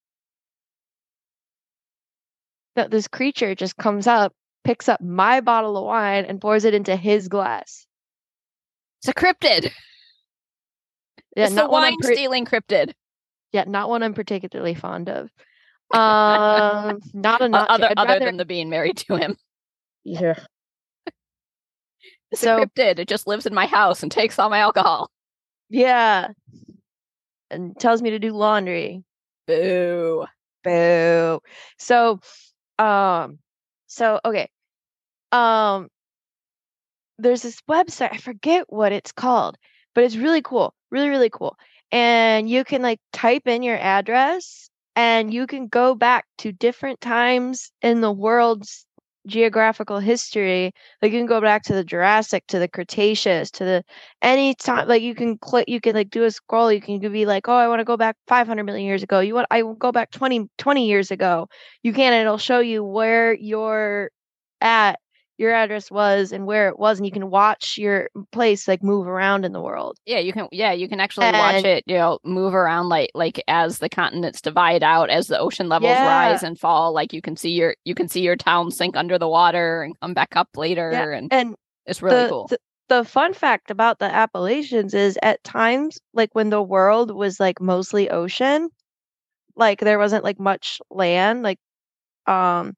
that 2.77 2.91
this 2.91 3.09
creature 3.09 3.55
just 3.55 3.77
comes 3.77 4.07
up 4.07 4.33
picks 4.65 4.89
up 4.89 5.01
my 5.01 5.41
bottle 5.41 5.77
of 5.77 5.85
wine 5.85 6.25
and 6.25 6.41
pours 6.41 6.65
it 6.65 6.75
into 6.75 6.97
his 6.97 7.29
glass 7.29 7.87
It's 9.01 9.09
a 9.09 9.15
cryptid. 9.15 9.71
yeah 11.37 11.45
it's 11.47 11.53
not 11.53 11.71
wine 11.71 11.97
pre- 12.01 12.15
stealing 12.15 12.47
cryptid. 12.47 12.93
yeah 13.53 13.65
not 13.67 13.89
one 13.89 14.03
i'm 14.03 14.15
particularly 14.15 14.75
fond 14.75 15.09
of 15.09 15.29
um 15.95 16.99
not 17.13 17.41
not 17.51 17.69
other 17.69 17.93
other 17.97 18.09
rather- 18.15 18.25
than 18.25 18.37
the 18.39 18.45
being 18.45 18.71
married 18.71 18.97
to 18.97 19.17
him. 19.17 19.37
yeah 20.05 20.39
It's 22.31 22.41
So- 22.41 22.57
a 22.63 22.67
cryptid. 22.67 22.99
It 22.99 23.07
just 23.07 23.27
lives 23.29 23.47
in 23.47 23.55
my 23.55 23.67
house 23.67 24.03
and 24.03 24.11
takes 24.11 24.39
all 24.41 24.51
my 24.51 24.59
alcohol. 24.59 25.09
Yeah 25.71 26.29
and 27.51 27.79
tells 27.79 28.03
me 28.03 28.11
to 28.11 28.19
do 28.19 28.33
laundry 28.33 29.05
Boo. 29.47 30.27
Boo. 30.63 31.41
So, 31.79 32.21
um, 32.79 33.39
so 33.87 34.21
okay. 34.25 34.49
Um, 35.33 35.89
there's 37.19 37.43
this 37.43 37.61
website, 37.69 38.13
I 38.13 38.17
forget 38.17 38.65
what 38.69 38.93
it's 38.93 39.13
called, 39.13 39.57
but 39.95 40.05
it's 40.05 40.17
really 40.17 40.43
cool. 40.43 40.75
Really, 40.91 41.09
really 41.09 41.31
cool. 41.31 41.57
And 41.93 42.49
you 42.49 42.65
can 42.65 42.83
like 42.83 43.01
type 43.13 43.47
in 43.47 43.63
your 43.63 43.79
address 43.79 44.71
and 44.97 45.33
you 45.33 45.47
can 45.47 45.69
go 45.69 45.95
back 45.95 46.25
to 46.39 46.53
different 46.53 47.01
times 47.01 47.71
in 47.83 48.01
the 48.01 48.13
world's 48.13 48.87
geographical 49.27 49.99
history. 49.99 50.73
Like 51.03 51.13
you 51.13 51.19
can 51.19 51.27
go 51.27 51.41
back 51.41 51.63
to 51.65 51.75
the 51.75 51.85
Jurassic, 51.85 52.47
to 52.49 52.59
the 52.59 52.69
Cretaceous, 52.69 53.51
to 53.53 53.65
the 53.65 53.85
any 54.23 54.55
time 54.55 54.89
like 54.89 55.03
you 55.03 55.15
can 55.15 55.39
click 55.39 55.69
you 55.69 55.81
can 55.81 55.95
like 55.95 56.11
do 56.11 56.25
a 56.25 56.31
scroll 56.31 56.73
you 56.73 56.81
can 56.81 56.99
be 57.01 57.27
like 57.27 57.49
oh 57.49 57.55
i 57.55 57.69
want 57.69 57.81
to 57.81 57.85
go 57.85 57.97
back 57.97 58.17
500 58.27 58.65
million 58.65 58.87
years 58.87 59.03
ago 59.03 59.21
you 59.21 59.35
want 59.35 59.47
i 59.51 59.63
will 59.63 59.75
go 59.75 59.93
back 59.93 60.11
20 60.11 60.49
20 60.59 60.87
years 60.87 61.11
ago 61.11 61.49
you 61.83 61.93
can 61.93 62.13
and 62.13 62.23
it'll 62.23 62.39
show 62.39 62.61
you 62.61 62.83
where 62.85 63.35
you're 63.35 64.11
at 64.61 64.99
your 65.39 65.53
address 65.53 65.91
was 65.91 66.33
and 66.33 66.47
where 66.47 66.69
it 66.69 66.79
was, 66.79 66.99
and 66.99 67.07
you 67.07 67.13
can 67.13 67.31
watch 67.31 67.77
your 67.79 68.09
place 68.33 68.69
like 68.69 68.83
move 68.83 69.07
around 69.07 69.45
in 69.45 69.53
the 69.53 69.61
world. 69.61 69.99
Yeah, 70.07 70.19
you 70.19 70.33
can. 70.33 70.49
Yeah, 70.53 70.73
you 70.73 70.89
can 70.89 71.01
actually 71.01 71.33
watch 71.33 71.65
it. 71.65 71.85
You 71.87 71.97
know, 71.97 72.19
move 72.25 72.55
around 72.55 72.89
like 72.89 73.11
like 73.15 73.43
as 73.49 73.79
the 73.79 73.89
continents 73.89 74.41
divide 74.41 74.83
out, 74.83 75.11
as 75.11 75.29
the 75.29 75.39
ocean 75.39 75.69
levels 75.69 75.95
Yeah. 75.97 76.07
rise 76.07 76.43
and 76.43 76.59
fall. 76.59 76.93
Like 76.93 77.13
you 77.13 77.23
can 77.23 77.37
see 77.37 77.51
your 77.51 77.75
you 77.85 77.95
can 77.95 78.09
see 78.09 78.21
your 78.21 78.37
town 78.37 78.71
sink 78.71 78.97
under 78.97 79.19
the 79.19 79.29
water 79.29 79.83
and 79.83 79.99
come 80.01 80.15
back 80.15 80.37
up 80.37 80.49
later, 80.57 81.13
and 81.13 81.31
And 81.31 81.57
it's 81.87 82.03
really 82.03 82.23
the, 82.23 82.29
cool. 82.29 82.47
the 82.51 82.59
the 82.89 83.05
fun 83.05 83.33
fact 83.33 83.71
about 83.71 83.99
the 83.99 84.05
Appalachians 84.05 84.93
is 84.95 85.19
at 85.23 85.43
times 85.43 85.99
like 86.13 86.35
when 86.35 86.51
the 86.51 86.63
world 86.63 87.11
was 87.11 87.41
like 87.41 87.61
mostly 87.61 88.11
ocean, 88.11 88.69
like 89.57 89.81
there 89.81 89.99
wasn't 89.99 90.25
like 90.25 90.39
much 90.41 90.81
land, 90.91 91.43
like 91.43 91.59
um 92.27 92.77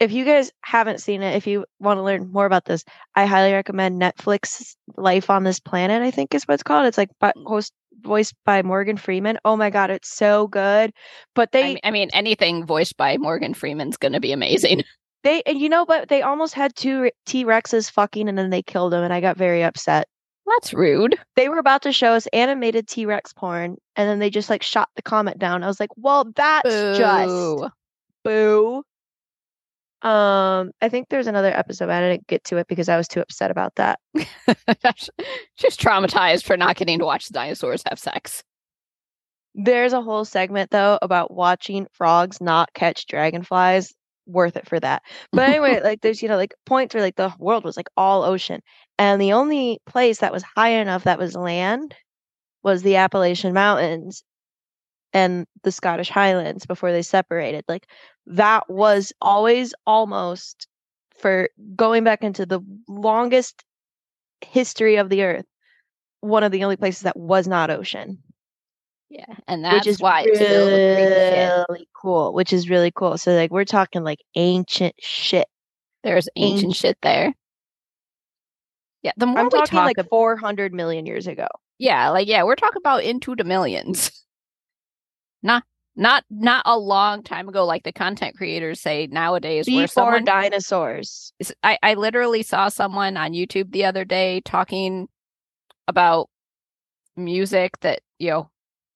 if 0.00 0.12
you 0.12 0.24
guys 0.24 0.50
haven't 0.62 1.00
seen 1.00 1.22
it, 1.22 1.36
if 1.36 1.46
you 1.46 1.64
want 1.78 1.98
to 1.98 2.02
learn 2.02 2.30
more 2.32 2.46
about 2.46 2.64
this, 2.64 2.84
I 3.14 3.26
highly 3.26 3.52
recommend 3.52 4.00
Netflix 4.00 4.74
Life 4.96 5.30
on 5.30 5.44
This 5.44 5.60
Planet, 5.60 6.02
I 6.02 6.10
think 6.10 6.34
is 6.34 6.44
what 6.44 6.54
it's 6.54 6.62
called. 6.62 6.86
It's 6.86 6.98
like 6.98 7.10
by, 7.20 7.32
mm. 7.36 7.46
host 7.46 7.72
voiced 8.00 8.34
by 8.44 8.62
Morgan 8.62 8.96
Freeman. 8.96 9.38
Oh 9.44 9.56
my 9.56 9.70
god, 9.70 9.90
it's 9.90 10.10
so 10.10 10.48
good. 10.48 10.92
But 11.34 11.52
they 11.52 11.78
I 11.84 11.90
mean, 11.90 12.10
anything 12.12 12.66
voiced 12.66 12.96
by 12.96 13.16
Morgan 13.16 13.54
Freeman's 13.54 13.96
going 13.96 14.12
to 14.12 14.20
be 14.20 14.32
amazing. 14.32 14.82
they 15.22 15.42
and 15.46 15.58
you 15.58 15.68
know 15.68 15.86
but 15.86 16.08
they 16.08 16.22
almost 16.22 16.54
had 16.54 16.74
two 16.76 17.10
T 17.24 17.44
Rexes 17.44 17.90
fucking 17.90 18.28
and 18.28 18.36
then 18.36 18.50
they 18.50 18.62
killed 18.62 18.92
them 18.92 19.02
and 19.02 19.12
I 19.12 19.20
got 19.20 19.36
very 19.36 19.62
upset. 19.62 20.08
That's 20.46 20.74
rude. 20.74 21.18
they 21.36 21.48
were 21.48 21.58
about 21.58 21.80
to 21.82 21.92
show 21.92 22.12
us 22.12 22.26
animated 22.34 22.86
T-Rex 22.86 23.32
porn 23.32 23.78
and 23.96 24.08
then 24.08 24.18
they 24.18 24.28
just 24.28 24.50
like 24.50 24.62
shot 24.62 24.90
the 24.94 25.00
comment 25.00 25.38
down. 25.38 25.62
I 25.62 25.66
was 25.66 25.80
like, 25.80 25.88
"Well, 25.96 26.30
that's 26.36 26.68
just 26.68 27.72
Boo. 28.24 28.82
Boo." 30.04 30.08
Um, 30.08 30.70
I 30.80 30.88
think 30.88 31.08
there's 31.08 31.26
another 31.26 31.56
episode. 31.56 31.88
I 31.90 32.00
didn't 32.00 32.26
get 32.26 32.44
to 32.44 32.56
it 32.58 32.68
because 32.68 32.88
I 32.88 32.96
was 32.96 33.08
too 33.08 33.20
upset 33.20 33.50
about 33.50 33.74
that. 33.76 33.98
She's 35.56 35.76
traumatized 35.76 36.44
for 36.44 36.56
not 36.56 36.76
getting 36.76 36.98
to 36.98 37.04
watch 37.04 37.26
the 37.26 37.34
dinosaurs 37.34 37.82
have 37.88 37.98
sex. 37.98 38.42
There's 39.54 39.92
a 39.92 40.02
whole 40.02 40.24
segment 40.24 40.70
though 40.70 40.98
about 41.00 41.32
watching 41.32 41.86
frogs 41.92 42.40
not 42.40 42.72
catch 42.74 43.06
dragonflies. 43.06 43.92
Worth 44.26 44.56
it 44.56 44.66
for 44.66 44.80
that. 44.80 45.02
But 45.32 45.50
anyway, 45.50 45.80
like 45.84 46.00
there's 46.00 46.22
you 46.22 46.28
know 46.28 46.36
like 46.36 46.54
points 46.64 46.94
where 46.94 47.02
like 47.02 47.16
the 47.16 47.34
world 47.38 47.62
was 47.62 47.76
like 47.76 47.88
all 47.96 48.22
ocean, 48.24 48.60
and 48.98 49.20
the 49.20 49.34
only 49.34 49.80
place 49.86 50.20
that 50.20 50.32
was 50.32 50.42
high 50.42 50.70
enough 50.70 51.04
that 51.04 51.18
was 51.18 51.34
land 51.34 51.94
was 52.62 52.82
the 52.82 52.96
Appalachian 52.96 53.52
Mountains 53.52 54.24
and 55.12 55.46
the 55.62 55.72
Scottish 55.72 56.10
Highlands 56.10 56.66
before 56.66 56.90
they 56.90 57.02
separated. 57.02 57.64
Like 57.68 57.86
that 58.26 58.68
was 58.70 59.12
always 59.20 59.74
almost 59.86 60.66
for 61.16 61.48
going 61.76 62.04
back 62.04 62.22
into 62.22 62.46
the 62.46 62.60
longest 62.88 63.64
history 64.40 64.96
of 64.96 65.08
the 65.08 65.22
earth, 65.22 65.46
one 66.20 66.42
of 66.42 66.52
the 66.52 66.64
only 66.64 66.76
places 66.76 67.02
that 67.02 67.16
was 67.16 67.46
not 67.46 67.70
ocean 67.70 68.18
Yeah, 69.10 69.24
and 69.46 69.62
which 69.62 69.72
that's 69.72 69.86
is 69.86 70.00
why 70.00 70.22
it's 70.22 70.40
with 70.40 70.50
really 71.70 71.88
cool. 72.00 72.32
Which 72.32 72.52
is 72.52 72.68
really 72.70 72.90
cool. 72.90 73.16
So 73.18 73.32
like 73.34 73.50
we're 73.50 73.64
talking 73.64 74.02
like 74.04 74.20
ancient 74.34 74.94
shit. 74.98 75.46
There's 76.02 76.28
ancient 76.36 76.56
ancient. 76.70 76.76
shit 76.76 76.98
there. 77.02 77.34
Yeah, 79.02 79.12
the 79.16 79.26
more 79.26 79.40
I'm 79.40 79.44
we 79.46 79.50
talking 79.50 79.76
talk 79.78 79.86
like 79.86 79.98
ab- 79.98 80.08
400 80.08 80.72
million 80.72 81.04
years 81.06 81.26
ago. 81.26 81.46
yeah, 81.78 82.08
like 82.10 82.26
yeah, 82.26 82.42
we're 82.42 82.56
talking 82.56 82.80
about 82.80 83.04
into 83.04 83.36
the 83.36 83.44
millions. 83.44 84.10
Not 85.42 85.62
not 85.96 86.24
not 86.30 86.62
a 86.66 86.78
long 86.78 87.22
time 87.22 87.48
ago, 87.48 87.64
like 87.64 87.84
the 87.84 87.92
content 87.92 88.36
creators 88.36 88.80
say 88.80 89.06
nowadays, 89.10 89.66
Before 89.66 89.86
someone 89.86 90.24
dinosaurs. 90.24 91.32
I, 91.62 91.78
I 91.82 91.94
literally 91.94 92.42
saw 92.42 92.68
someone 92.68 93.16
on 93.16 93.32
YouTube 93.32 93.70
the 93.72 93.84
other 93.84 94.04
day 94.04 94.40
talking 94.44 95.08
about 95.86 96.28
music 97.16 97.78
that, 97.80 98.00
you 98.18 98.30
know, 98.30 98.50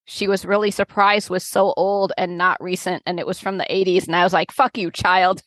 she 0.05 0.27
was 0.27 0.43
really 0.43 0.71
surprised 0.71 1.29
was 1.29 1.45
so 1.45 1.73
old 1.77 2.11
and 2.17 2.37
not 2.37 2.61
recent 2.61 3.03
and 3.05 3.19
it 3.19 3.27
was 3.27 3.39
from 3.39 3.57
the 3.57 3.67
80s 3.69 4.07
and 4.07 4.15
I 4.15 4.23
was 4.23 4.33
like, 4.33 4.51
"Fuck 4.51 4.77
you, 4.77 4.91
child." 4.91 5.41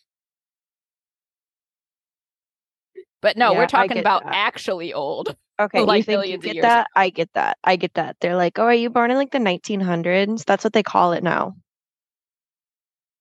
But 3.21 3.37
no, 3.37 3.53
Yeah, 3.53 3.59
we're 3.59 3.67
talking 3.67 3.99
about 3.99 4.25
that. 4.25 4.35
actually 4.35 4.93
old. 4.93 5.37
Okay, 5.63 5.81
you 5.81 5.87
like 5.87 6.07
think 6.07 6.27
you 6.27 6.39
get 6.39 6.63
that? 6.63 6.87
I 6.95 7.11
get 7.11 7.33
that. 7.35 7.59
I 7.65 7.77
get 7.77 7.95
that. 7.95 8.17
They're 8.21 8.37
like, 8.37 8.59
"Oh, 8.59 8.65
are 8.65 8.75
you 8.75 8.91
born 8.91 9.11
in 9.11 9.17
like 9.17 9.31
the 9.33 9.39
1900s?" 9.39 10.45
That's 10.45 10.65
what 10.65 10.73
they 10.73 10.83
call 10.83 11.13
it 11.13 11.23
now. 11.23 11.57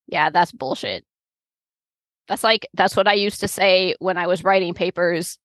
Yeah, 0.07 0.29
that's 0.29 0.51
bullshit. 0.51 1.05
That's 2.27 2.43
like 2.43 2.67
that's 2.73 2.95
what 2.95 3.07
I 3.07 3.13
used 3.13 3.39
to 3.41 3.47
say 3.47 3.95
when 3.99 4.17
I 4.17 4.27
was 4.27 4.43
writing 4.43 4.73
papers 4.73 5.37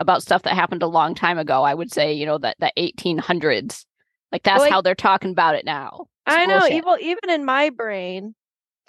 about 0.00 0.22
stuff 0.22 0.42
that 0.42 0.54
happened 0.54 0.82
a 0.82 0.86
long 0.88 1.14
time 1.14 1.38
ago. 1.38 1.62
I 1.62 1.74
would 1.74 1.92
say, 1.92 2.12
you 2.12 2.26
know, 2.26 2.38
that 2.38 2.56
the 2.58 2.72
1800s. 2.78 3.84
Like 4.32 4.42
that's 4.42 4.60
like- 4.60 4.72
how 4.72 4.80
they're 4.80 4.94
talking 4.94 5.30
about 5.30 5.54
it 5.56 5.64
now. 5.64 6.06
It's 6.26 6.36
I 6.36 6.46
know, 6.46 6.66
even 6.66 6.96
even 7.00 7.30
in 7.30 7.44
my 7.44 7.70
brain, 7.70 8.34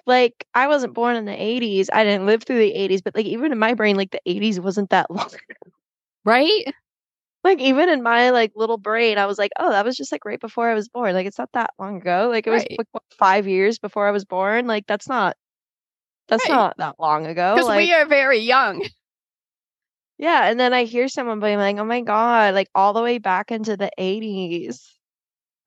like 0.06 0.46
I 0.54 0.68
wasn't 0.68 0.94
born 0.94 1.16
in 1.16 1.26
the 1.26 1.32
80s. 1.32 1.90
I 1.92 2.04
didn't 2.04 2.26
live 2.28 2.44
through 2.44 2.60
the 2.60 2.74
80s, 2.74 3.02
but 3.04 3.16
like 3.16 3.26
even 3.26 3.52
in 3.52 3.58
my 3.60 3.74
brain, 3.74 3.96
like 3.96 4.12
the 4.12 4.22
80s 4.28 4.60
wasn't 4.60 4.90
that 4.92 5.10
long. 5.12 5.30
right? 6.26 6.74
Like 7.44 7.60
even 7.60 7.90
in 7.90 8.04
my 8.04 8.30
like 8.30 8.52
little 8.56 8.78
brain, 8.78 9.18
I 9.18 9.26
was 9.26 9.38
like, 9.38 9.52
oh, 9.60 9.72
that 9.72 9.86
was 9.86 9.98
just 9.98 10.12
like 10.12 10.26
right 10.26 10.40
before 10.40 10.70
I 10.70 10.74
was 10.74 10.90
born. 10.90 11.14
Like 11.14 11.26
it's 11.28 11.40
not 11.40 11.52
that 11.54 11.72
long 11.80 11.98
ago. 11.98 12.30
Like 12.32 12.46
it 12.48 12.52
was 12.52 12.62
Right. 12.64 12.76
like 12.78 12.88
what, 12.92 13.04
five 13.18 13.48
years 13.48 13.80
before 13.80 14.08
I 14.08 14.12
was 14.12 14.26
born. 14.26 14.68
Like 14.68 14.86
that's 14.88 15.08
not 15.10 15.36
that's 16.28 16.44
Right. 16.48 16.56
not 16.56 16.78
that 16.78 16.96
long 17.00 17.26
ago. 17.26 17.56
Because 17.56 17.68
Like 17.68 17.78
we 17.88 17.94
are 17.94 18.06
very 18.06 18.40
young. 18.40 18.86
yeah, 20.18 20.50
and 20.50 20.60
then 20.60 20.74
I 20.74 20.84
hear 20.84 21.08
someone 21.08 21.40
being 21.40 21.58
like, 21.58 21.78
oh 21.78 21.84
my 21.86 22.02
god, 22.02 22.54
like 22.54 22.70
all 22.76 22.94
the 22.94 23.02
way 23.02 23.18
back 23.18 23.52
into 23.52 23.76
the 23.76 23.90
80s. 23.98 24.80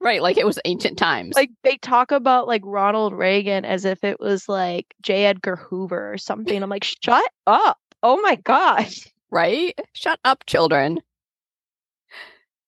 Right, 0.01 0.23
like 0.23 0.37
it 0.37 0.47
was 0.47 0.59
ancient 0.65 0.99
times. 0.99 1.35
Like 1.35 1.51
they 1.63 1.77
talk 1.79 2.13
about 2.13 2.47
like 2.47 2.63
Ronald 2.65 3.15
Reagan 3.15 3.65
as 3.65 3.85
if 3.85 4.05
it 4.05 4.21
was 4.21 4.49
like 4.49 4.87
J. 5.03 5.25
Edgar 5.27 5.57
Hoover 5.57 6.13
or 6.13 6.19
something. 6.19 6.63
I'm 6.63 6.69
like, 6.71 6.85
shut 6.85 7.25
up. 7.47 7.79
Oh 8.03 8.21
my 8.21 8.37
gosh. 8.37 9.09
right? 9.31 9.77
Shut 9.95 10.21
up, 10.25 10.45
children. 10.47 11.01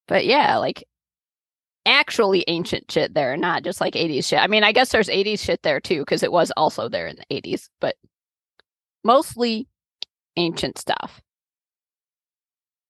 But 0.08 0.24
yeah, 0.26 0.56
like 0.58 0.84
actually 1.84 2.44
ancient 2.48 2.90
shit 2.90 3.14
there, 3.14 3.36
not 3.36 3.62
just 3.64 3.80
like 3.80 3.94
80s 3.94 4.26
shit. 4.28 4.40
I 4.40 4.46
mean, 4.48 4.64
I 4.64 4.72
guess 4.72 4.90
there's 4.90 5.08
80s 5.08 5.38
shit 5.40 5.62
there 5.62 5.80
too, 5.80 6.00
because 6.00 6.22
it 6.22 6.32
was 6.32 6.50
also 6.56 6.88
there 6.88 7.06
in 7.06 7.16
the 7.16 7.40
80s, 7.42 7.68
but 7.80 7.94
mostly 9.04 9.68
ancient 10.36 10.78
stuff. 10.78 11.20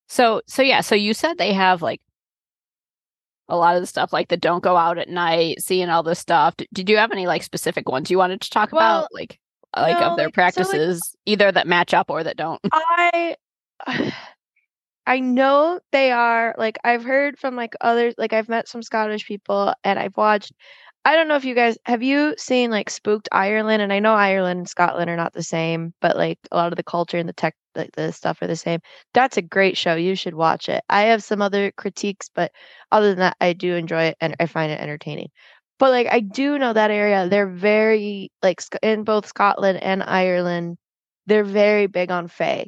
So, 0.08 0.40
so 0.46 0.62
yeah, 0.62 0.80
so 0.80 0.94
you 0.94 1.14
said 1.14 1.36
they 1.36 1.52
have 1.52 1.82
like 1.82 2.00
a 3.48 3.56
lot 3.56 3.76
of 3.76 3.82
the 3.82 3.86
stuff, 3.86 4.12
like 4.12 4.28
the 4.28 4.36
don't 4.36 4.62
go 4.62 4.76
out 4.76 4.98
at 4.98 5.08
night, 5.08 5.60
seeing 5.60 5.88
all 5.88 6.02
this 6.02 6.18
stuff. 6.18 6.56
D- 6.56 6.68
did 6.72 6.88
you 6.88 6.96
have 6.96 7.12
any 7.12 7.26
like 7.26 7.42
specific 7.42 7.88
ones 7.88 8.10
you 8.10 8.18
wanted 8.18 8.40
to 8.40 8.50
talk 8.50 8.72
Well, 8.72 9.00
about, 9.00 9.08
like 9.14 9.38
like 9.76 10.00
no, 10.00 10.10
of 10.10 10.16
their 10.16 10.26
like- 10.26 10.34
so, 10.34 10.40
like- 10.40 10.54
practices, 10.54 11.14
either 11.26 11.50
that 11.52 11.66
match 11.66 11.92
up 11.92 12.10
or 12.10 12.24
that 12.24 12.36
don't? 12.36 12.60
I 12.72 13.36
I 15.06 15.20
know 15.20 15.80
they 15.92 16.10
are 16.10 16.54
like 16.58 16.78
I've 16.84 17.04
heard 17.04 17.38
from 17.38 17.54
like 17.56 17.74
others 17.80 18.14
like 18.18 18.32
I've 18.32 18.48
met 18.48 18.68
some 18.68 18.82
Scottish 18.82 19.26
people 19.26 19.72
and 19.84 19.98
I've 19.98 20.16
watched 20.16 20.52
I 21.04 21.14
don't 21.14 21.28
know 21.28 21.36
if 21.36 21.44
you 21.44 21.54
guys 21.54 21.78
have 21.86 22.02
you 22.02 22.34
seen 22.38 22.70
like 22.70 22.90
Spooked 22.90 23.28
Ireland 23.32 23.82
and 23.82 23.92
I 23.92 24.00
know 24.00 24.14
Ireland 24.14 24.58
and 24.60 24.68
Scotland 24.68 25.08
are 25.10 25.16
not 25.16 25.32
the 25.32 25.42
same 25.44 25.94
but 26.00 26.16
like 26.16 26.38
a 26.50 26.56
lot 26.56 26.72
of 26.72 26.76
the 26.76 26.82
culture 26.82 27.18
and 27.18 27.28
the 27.28 27.32
tech 27.32 27.54
like 27.76 27.92
the 27.92 28.12
stuff 28.12 28.42
are 28.42 28.46
the 28.48 28.56
same. 28.56 28.80
That's 29.14 29.36
a 29.36 29.42
great 29.42 29.76
show. 29.76 29.94
You 29.94 30.14
should 30.16 30.34
watch 30.34 30.68
it. 30.68 30.82
I 30.88 31.02
have 31.02 31.22
some 31.22 31.42
other 31.42 31.70
critiques 31.72 32.28
but 32.34 32.50
other 32.92 33.08
than 33.10 33.18
that 33.20 33.36
I 33.40 33.52
do 33.52 33.74
enjoy 33.76 34.04
it 34.04 34.16
and 34.20 34.34
I 34.40 34.46
find 34.46 34.72
it 34.72 34.80
entertaining. 34.80 35.28
But 35.78 35.90
like 35.90 36.08
I 36.10 36.20
do 36.20 36.58
know 36.58 36.72
that 36.72 36.90
area 36.90 37.28
they're 37.28 37.46
very 37.48 38.30
like 38.42 38.60
in 38.82 39.04
both 39.04 39.26
Scotland 39.26 39.78
and 39.82 40.02
Ireland 40.02 40.78
they're 41.26 41.44
very 41.44 41.86
big 41.86 42.10
on 42.10 42.28
fae. 42.28 42.66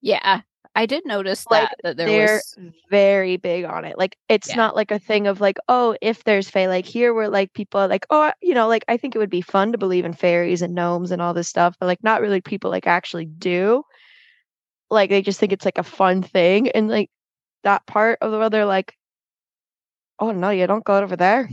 Yeah, 0.00 0.42
I 0.78 0.86
did 0.86 1.04
notice 1.04 1.46
Like, 1.50 1.68
that 1.68 1.78
that 1.82 1.96
there 1.98 2.08
they're 2.08 2.34
was 2.34 2.56
very 2.90 3.36
big 3.36 3.64
on 3.64 3.84
it. 3.84 3.98
Like 3.98 4.16
it's 4.28 4.48
Yeah. 4.48 4.56
not 4.56 4.76
like 4.76 4.90
a 4.90 4.98
thing 4.98 5.26
of 5.26 5.40
like, 5.40 5.58
oh, 5.68 5.96
if 6.00 6.24
there's 6.24 6.48
fae, 6.48 6.66
like 6.68 6.86
here 6.86 7.12
where 7.14 7.28
like 7.28 7.52
people 7.52 7.80
are 7.80 7.88
like, 7.88 8.06
oh, 8.10 8.32
you 8.40 8.54
know, 8.54 8.68
like 8.68 8.84
I 8.88 8.96
think 8.96 9.14
it 9.14 9.18
would 9.18 9.30
be 9.30 9.42
fun 9.42 9.72
to 9.72 9.78
believe 9.78 10.04
in 10.04 10.12
fairies 10.14 10.62
and 10.62 10.74
gnomes 10.74 11.10
and 11.10 11.20
all 11.20 11.34
this 11.34 11.48
stuff, 11.48 11.76
but 11.80 11.86
like 11.86 12.02
not 12.04 12.20
really 12.22 12.40
people 12.40 12.70
like 12.70 12.86
actually 12.86 13.26
do. 13.26 13.84
Like 14.90 15.10
they 15.10 15.22
just 15.22 15.40
think 15.40 15.52
it's 15.52 15.64
like 15.64 15.78
a 15.78 15.82
fun 15.82 16.22
thing. 16.22 16.70
And 16.70 16.88
like 16.88 17.10
that 17.64 17.86
part 17.86 18.18
of 18.22 18.32
the 18.32 18.38
world, 18.38 18.52
they're 18.52 18.66
like, 18.66 18.94
oh 20.20 20.32
no, 20.32 20.50
you 20.50 20.66
don't 20.66 20.84
go 20.84 20.96
over 20.98 21.16
there. 21.16 21.48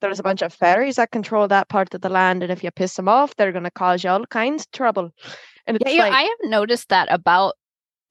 There's 0.00 0.20
a 0.20 0.22
bunch 0.24 0.42
of 0.42 0.52
fairies 0.52 0.96
that 0.96 1.12
control 1.12 1.48
that 1.48 1.68
part 1.68 1.94
of 1.94 2.00
the 2.00 2.08
land, 2.08 2.42
and 2.42 2.52
if 2.52 2.64
you 2.64 2.70
piss 2.72 2.94
them 2.96 3.08
off, 3.08 3.36
they're 3.36 3.52
gonna 3.52 3.70
cause 3.70 4.04
you 4.04 4.10
all 4.10 4.26
kinds 4.26 4.64
of 4.64 4.72
trouble. 4.72 5.12
And 5.66 5.76
it's 5.76 5.90
Yeah, 5.90 6.04
yeah, 6.06 6.08
I 6.10 6.22
have 6.22 6.50
noticed 6.50 6.88
that 6.90 7.08
about 7.12 7.54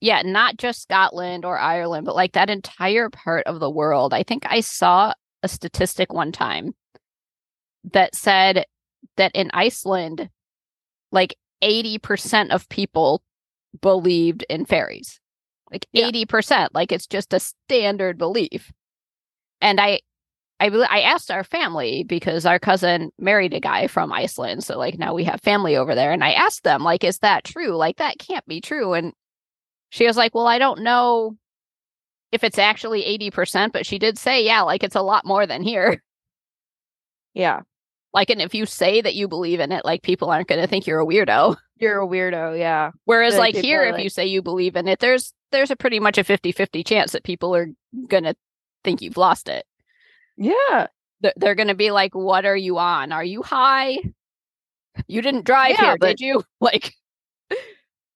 yeah, 0.02 0.20
not 0.24 0.56
just 0.56 0.82
Scotland 0.82 1.44
or 1.44 1.56
Ireland, 1.56 2.04
but 2.04 2.16
like 2.16 2.32
that 2.32 2.50
entire 2.50 3.08
part 3.08 3.46
of 3.46 3.60
the 3.60 3.70
world. 3.70 4.12
I 4.12 4.24
think 4.24 4.42
I 4.46 4.58
saw 4.58 5.12
a 5.44 5.48
statistic 5.48 6.12
one 6.12 6.32
time 6.32 6.74
that 7.92 8.16
said 8.16 8.66
that 9.16 9.30
in 9.32 9.52
Iceland, 9.54 10.28
like 11.12 11.36
80% 11.62 12.50
of 12.50 12.68
people 12.68 13.22
believed 13.80 14.44
in 14.50 14.64
fairies. 14.64 15.20
Like 15.70 15.86
Yeah. 15.92 16.10
80%, 16.10 16.70
like 16.74 16.90
it's 16.90 17.06
just 17.06 17.32
a 17.32 17.38
standard 17.38 18.18
belief. 18.18 18.72
And 19.60 19.80
I 19.80 20.00
I 20.58 20.66
I 20.68 21.00
asked 21.02 21.30
our 21.30 21.44
family 21.44 22.02
because 22.02 22.44
our 22.44 22.58
cousin 22.58 23.12
married 23.20 23.54
a 23.54 23.60
guy 23.60 23.86
from 23.86 24.12
Iceland, 24.12 24.64
so 24.64 24.78
like 24.78 24.98
now 24.98 25.14
we 25.14 25.22
have 25.24 25.40
family 25.42 25.76
over 25.76 25.94
there 25.94 26.10
and 26.10 26.24
I 26.24 26.32
asked 26.32 26.64
them 26.64 26.82
like 26.82 27.04
is 27.04 27.18
that 27.20 27.44
true? 27.44 27.76
Like 27.76 27.98
that 27.98 28.18
can't 28.18 28.46
be 28.48 28.60
true 28.60 28.94
and 28.94 29.12
she 29.92 30.06
was 30.06 30.16
like, 30.16 30.34
"Well, 30.34 30.46
I 30.46 30.58
don't 30.58 30.80
know 30.80 31.36
if 32.32 32.42
it's 32.42 32.58
actually 32.58 33.02
80%, 33.30 33.72
but 33.72 33.84
she 33.84 33.98
did 33.98 34.16
say, 34.16 34.42
yeah, 34.42 34.62
like 34.62 34.82
it's 34.82 34.96
a 34.96 35.02
lot 35.02 35.26
more 35.26 35.46
than 35.46 35.62
here." 35.62 36.02
Yeah. 37.34 37.60
Like 38.14 38.28
and 38.30 38.42
if 38.42 38.54
you 38.54 38.66
say 38.66 39.00
that 39.00 39.14
you 39.14 39.28
believe 39.28 39.60
in 39.60 39.70
it, 39.72 39.84
like 39.84 40.02
people 40.02 40.30
aren't 40.30 40.48
going 40.48 40.60
to 40.60 40.66
think 40.66 40.86
you're 40.86 41.00
a 41.00 41.06
weirdo. 41.06 41.56
You're 41.76 42.00
a 42.02 42.06
weirdo, 42.06 42.58
yeah. 42.58 42.92
Whereas 43.06 43.36
Like, 43.36 43.54
like 43.56 43.64
here 43.64 43.82
are 43.82 43.86
if 43.96 44.02
you 44.04 44.08
say 44.08 44.26
you 44.26 44.40
believe 44.40 44.76
in 44.76 44.86
it, 44.86 45.00
there's 45.00 45.32
there's 45.50 45.70
a 45.72 45.76
pretty 45.76 45.98
much 45.98 46.16
a 46.16 46.22
50-50 46.22 46.86
chance 46.86 47.12
that 47.12 47.24
people 47.24 47.56
are 47.56 47.68
going 48.06 48.22
to 48.24 48.34
think 48.84 49.02
you've 49.02 49.16
lost 49.16 49.48
it. 49.48 49.64
Yeah. 50.36 50.86
They're, 51.22 51.32
they're 51.36 51.54
going 51.54 51.68
to 51.68 51.74
be 51.74 51.90
like, 51.90 52.14
"What 52.14 52.44
are 52.44 52.56
you 52.56 52.78
on? 52.78 53.10
Are 53.12 53.24
you 53.24 53.42
high? 53.42 53.98
You 55.08 55.22
didn't 55.22 55.44
drive 55.44 55.70
Yeah, 55.70 55.84
here, 55.86 55.96
but- 55.98 56.06
did 56.08 56.20
you?" 56.20 56.44
Like 56.60 56.94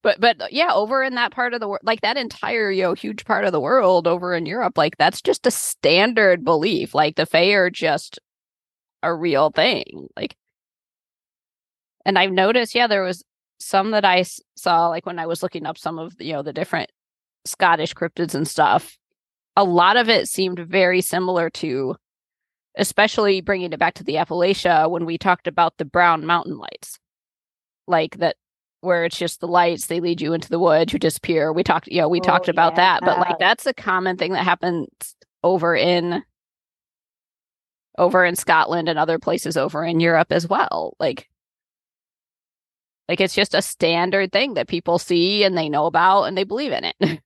But 0.06 0.20
but 0.20 0.40
uh, 0.40 0.46
yeah, 0.52 0.72
over 0.72 1.02
in 1.02 1.16
that 1.16 1.32
part 1.32 1.52
of 1.52 1.58
the 1.58 1.66
world, 1.66 1.80
like 1.82 2.02
that 2.02 2.16
entire 2.16 2.70
you 2.70 2.84
know 2.84 2.94
huge 2.94 3.24
part 3.24 3.44
of 3.44 3.50
the 3.50 3.58
world 3.58 4.06
over 4.06 4.34
in 4.34 4.46
Europe, 4.46 4.78
like 4.78 4.96
that's 4.98 5.20
just 5.20 5.48
a 5.48 5.50
standard 5.50 6.44
belief. 6.44 6.94
Like 6.94 7.16
the 7.16 7.26
Fae 7.26 7.54
are 7.54 7.70
just 7.70 8.20
a 9.02 9.12
real 9.12 9.50
thing. 9.50 10.06
Like, 10.16 10.36
and 12.04 12.16
I've 12.20 12.30
noticed, 12.30 12.72
yeah, 12.76 12.86
there 12.86 13.02
was 13.02 13.24
some 13.58 13.90
that 13.90 14.04
i 14.04 14.24
saw 14.56 14.86
like 14.88 15.06
when 15.06 15.18
I 15.18 15.26
was 15.26 15.42
looking 15.42 15.66
up 15.66 15.76
some 15.76 15.98
of 15.98 16.12
you 16.20 16.34
know 16.34 16.42
the 16.42 16.52
different 16.52 16.88
Scottish 17.44 17.92
cryptids 17.92 18.36
and 18.36 18.46
stuff. 18.46 18.96
A 19.56 19.64
lot 19.64 19.96
of 19.96 20.08
it 20.08 20.28
seemed 20.28 20.60
very 20.60 21.00
similar 21.00 21.50
to, 21.50 21.96
especially 22.76 23.40
bringing 23.40 23.72
it 23.72 23.80
back 23.80 23.94
to 23.94 24.04
the 24.04 24.14
Appalachia 24.14 24.88
when 24.88 25.04
we 25.04 25.18
talked 25.18 25.48
about 25.48 25.78
the 25.78 25.84
brown 25.84 26.24
mountain 26.24 26.58
lights, 26.58 26.96
like 27.88 28.18
that 28.18 28.36
where 28.80 29.04
it's 29.04 29.18
just 29.18 29.40
the 29.40 29.48
lights 29.48 29.86
they 29.86 30.00
lead 30.00 30.20
you 30.20 30.32
into 30.32 30.48
the 30.48 30.58
woods 30.58 30.92
you 30.92 30.98
disappear. 30.98 31.52
We 31.52 31.62
talked 31.62 31.88
you 31.88 32.00
know 32.00 32.08
we 32.08 32.18
Oh, 32.18 32.22
talked 32.24 32.48
about 32.48 32.76
that 32.76 33.04
but 33.04 33.18
like 33.18 33.38
that's 33.38 33.66
a 33.66 33.74
common 33.74 34.16
thing 34.16 34.32
that 34.32 34.44
happens 34.44 34.88
over 35.42 35.74
in 35.76 36.22
over 37.98 38.24
in 38.24 38.36
Scotland 38.36 38.88
and 38.88 38.98
other 38.98 39.18
places 39.18 39.56
over 39.56 39.84
in 39.84 40.00
Europe 40.00 40.28
as 40.30 40.46
well 40.48 40.94
like 41.00 41.28
like 43.08 43.20
it's 43.20 43.34
just 43.34 43.54
a 43.54 43.62
standard 43.62 44.32
thing 44.32 44.54
that 44.54 44.68
people 44.68 44.98
see 44.98 45.44
and 45.44 45.56
they 45.56 45.68
know 45.68 45.86
about 45.86 46.24
and 46.24 46.36
they 46.36 46.44
believe 46.44 46.72
in 46.72 46.84
it 46.84 47.20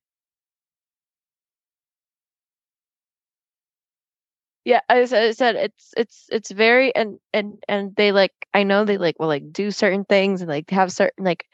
Yeah, 4.63 4.81
as 4.89 5.11
I 5.13 5.31
said, 5.31 5.55
it's 5.55 5.93
it's 5.97 6.25
it's 6.31 6.51
very 6.51 6.95
and 6.95 7.19
and 7.33 7.63
and 7.67 7.95
they 7.95 8.11
like 8.11 8.33
I 8.53 8.63
know 8.63 8.85
they 8.85 8.97
like 8.97 9.19
will 9.19 9.27
like 9.27 9.51
do 9.51 9.71
certain 9.71 10.05
things 10.05 10.41
and 10.41 10.49
like 10.49 10.69
have 10.69 10.91
certain 10.91 11.25
like 11.25 11.47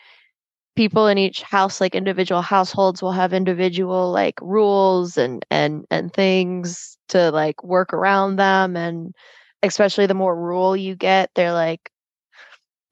people 0.75 1.07
in 1.07 1.17
each 1.17 1.41
house 1.43 1.81
like 1.81 1.95
individual 1.95 2.41
households 2.41 3.01
will 3.01 3.11
have 3.13 3.33
individual 3.33 4.11
like 4.11 4.35
rules 4.41 5.17
and 5.17 5.45
and 5.51 5.85
and 5.91 6.13
things 6.13 6.97
to 7.09 7.31
like 7.31 7.63
work 7.63 7.93
around 7.93 8.37
them 8.37 8.77
and 8.77 9.13
especially 9.63 10.05
the 10.07 10.13
more 10.13 10.36
rural 10.36 10.77
you 10.77 10.95
get 10.95 11.32
they're 11.36 11.53
like 11.53 11.91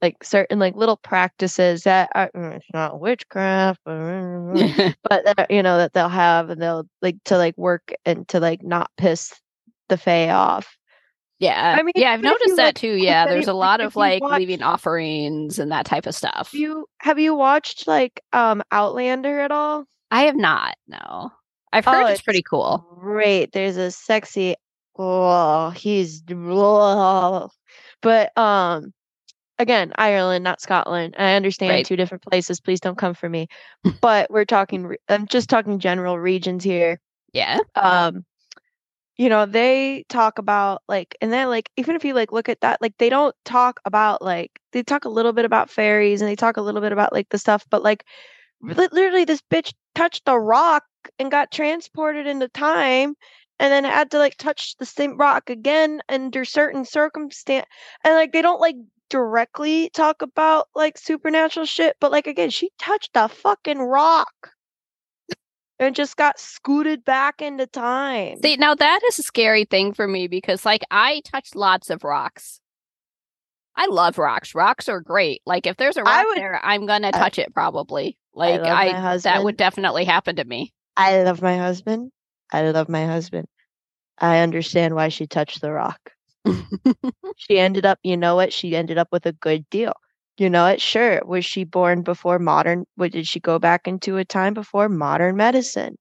like 0.02 0.22
certain 0.22 0.58
like 0.58 0.76
little 0.76 0.96
practices 0.96 1.82
that 1.84 2.10
are 2.14 2.30
mm, 2.36 2.54
it's 2.56 2.66
not 2.74 3.00
witchcraft 3.00 3.80
but 3.84 3.96
but 5.08 5.24
that, 5.24 5.50
you 5.50 5.62
know 5.62 5.78
that 5.78 5.92
they'll 5.92 6.08
have 6.08 6.50
and 6.50 6.60
they'll 6.60 6.86
like 7.02 7.16
to 7.24 7.38
like 7.38 7.56
work 7.56 7.92
and 8.04 8.28
to 8.28 8.40
like 8.40 8.62
not 8.62 8.90
piss 8.96 9.32
the 9.88 9.96
fae 9.96 10.30
off 10.30 10.76
yeah 11.38 11.76
I 11.78 11.82
mean, 11.82 11.92
yeah 11.96 12.12
I've 12.12 12.20
even 12.20 12.30
if 12.32 12.40
you, 12.40 12.46
noticed 12.46 12.56
that 12.56 12.74
too 12.76 12.94
yeah 12.96 13.26
there's 13.26 13.48
a 13.48 13.52
lot 13.52 13.80
of 13.80 13.94
like 13.96 14.22
watch- 14.22 14.38
leaving 14.38 14.62
offerings 14.62 15.58
and 15.58 15.70
that 15.72 15.84
type 15.86 16.06
of 16.06 16.14
stuff 16.14 16.50
Have 16.52 16.60
you 16.60 16.86
have 16.98 17.18
you 17.18 17.34
watched 17.34 17.86
like 17.86 18.22
um 18.32 18.62
Outlander 18.72 19.40
at 19.40 19.50
all? 19.50 19.84
I 20.10 20.22
have 20.22 20.36
not 20.36 20.76
no 20.88 21.30
I've 21.72 21.84
heard 21.84 22.04
Oh, 22.04 22.06
it's 22.06 22.22
pretty 22.22 22.42
cool 22.42 22.86
Great. 23.00 23.52
There's 23.52 23.76
a 23.76 23.90
sexy 23.90 24.54
oh 24.98 25.70
he's 25.70 26.22
oh. 26.30 27.50
but 28.00 28.36
um 28.38 28.92
again, 29.58 29.90
Ireland, 29.96 30.44
not 30.44 30.60
Scotland. 30.60 31.14
I 31.18 31.32
understand 31.34 31.70
Right. 31.70 31.86
two 31.86 31.96
different 31.96 32.22
places. 32.22 32.60
Please 32.60 32.78
don't 32.78 32.98
come 32.98 33.14
for 33.14 33.26
me. 33.28 33.46
but 34.02 34.30
we're 34.30 34.44
talking 34.44 34.94
I'm 35.08 35.26
just 35.26 35.48
talking 35.50 35.78
general 35.78 36.18
regions 36.18 36.64
here. 36.64 37.00
yeah 37.32 37.58
um 37.74 38.24
you 39.16 39.28
know 39.28 39.46
they 39.46 40.04
talk 40.08 40.38
about 40.38 40.82
like 40.88 41.16
and 41.20 41.32
then 41.32 41.48
like 41.48 41.70
even 41.76 41.96
if 41.96 42.04
you 42.04 42.14
like 42.14 42.32
look 42.32 42.48
at 42.48 42.60
that 42.60 42.80
like 42.82 42.94
they 42.98 43.08
don't 43.08 43.34
talk 43.44 43.80
about 43.84 44.22
like 44.22 44.60
they 44.72 44.82
talk 44.82 45.04
a 45.04 45.10
little 45.10 45.32
bit 45.32 45.44
about 45.44 45.70
fairies 45.70 46.20
and 46.20 46.30
they 46.30 46.36
talk 46.36 46.56
a 46.56 46.62
little 46.62 46.80
bit 46.80 46.92
about 46.92 47.12
like 47.12 47.28
the 47.30 47.38
stuff 47.38 47.64
but 47.70 47.82
like 47.82 48.04
literally 48.62 49.24
this 49.24 49.42
bitch 49.50 49.72
touched 49.94 50.22
a 50.26 50.38
rock 50.38 50.84
and 51.18 51.30
got 51.30 51.50
transported 51.50 52.26
into 52.26 52.48
time 52.48 53.14
and 53.58 53.72
then 53.72 53.84
had 53.84 54.10
to 54.10 54.18
like 54.18 54.36
touch 54.36 54.76
the 54.78 54.86
same 54.86 55.16
rock 55.16 55.48
again 55.48 56.00
under 56.08 56.44
certain 56.44 56.84
circumstance 56.84 57.66
and 58.04 58.14
like 58.14 58.32
they 58.32 58.42
don't 58.42 58.60
like 58.60 58.76
directly 59.08 59.88
talk 59.90 60.20
about 60.20 60.66
like 60.74 60.98
supernatural 60.98 61.64
shit 61.64 61.96
but 62.00 62.10
like 62.10 62.26
again 62.26 62.50
she 62.50 62.70
touched 62.78 63.10
a 63.14 63.28
fucking 63.28 63.78
rock 63.78 64.50
and 65.78 65.94
just 65.94 66.16
got 66.16 66.38
scooted 66.38 67.04
back 67.04 67.42
into 67.42 67.66
time 67.66 68.38
See, 68.42 68.56
now 68.56 68.74
that 68.74 69.00
is 69.08 69.18
a 69.18 69.22
scary 69.22 69.64
thing 69.64 69.92
for 69.92 70.06
me 70.08 70.26
because, 70.26 70.64
like, 70.64 70.82
I 70.90 71.20
touch 71.24 71.54
lots 71.54 71.90
of 71.90 72.04
rocks. 72.04 72.60
I 73.76 73.86
love 73.86 74.16
rocks. 74.16 74.54
Rocks 74.54 74.88
are 74.88 75.00
great. 75.00 75.42
Like, 75.44 75.66
if 75.66 75.76
there's 75.76 75.96
a 75.98 76.02
rock 76.02 76.26
would- 76.26 76.38
there, 76.38 76.58
I'm 76.64 76.86
gonna 76.86 77.08
I- 77.08 77.10
touch 77.12 77.38
it 77.38 77.52
probably. 77.52 78.16
Like, 78.34 78.60
I, 78.60 78.92
my 78.92 79.16
that 79.18 79.44
would 79.44 79.56
definitely 79.56 80.04
happen 80.04 80.36
to 80.36 80.44
me. 80.44 80.74
I 80.96 81.22
love 81.22 81.40
my 81.40 81.56
husband. 81.56 82.10
I 82.52 82.70
love 82.70 82.88
my 82.88 83.06
husband. 83.06 83.48
I 84.18 84.40
understand 84.40 84.94
why 84.94 85.08
she 85.08 85.26
touched 85.26 85.60
the 85.60 85.72
rock. 85.72 86.12
she 87.36 87.58
ended 87.58 87.84
up, 87.86 87.98
you 88.02 88.16
know 88.16 88.36
what? 88.36 88.52
She 88.52 88.76
ended 88.76 88.98
up 88.98 89.08
with 89.10 89.26
a 89.26 89.32
good 89.32 89.68
deal. 89.70 89.94
You 90.38 90.48
know 90.48 90.64
what? 90.64 90.80
Sure. 90.80 91.20
Was 91.26 91.44
she 91.44 91.64
born 91.64 92.00
before 92.00 92.38
modern? 92.38 92.86
What 92.94 93.12
did 93.12 93.26
she 93.26 93.38
go 93.38 93.58
back 93.58 93.86
into 93.86 94.16
a 94.16 94.24
time 94.24 94.54
before 94.54 94.88
modern 94.88 95.36
medicine? 95.36 95.98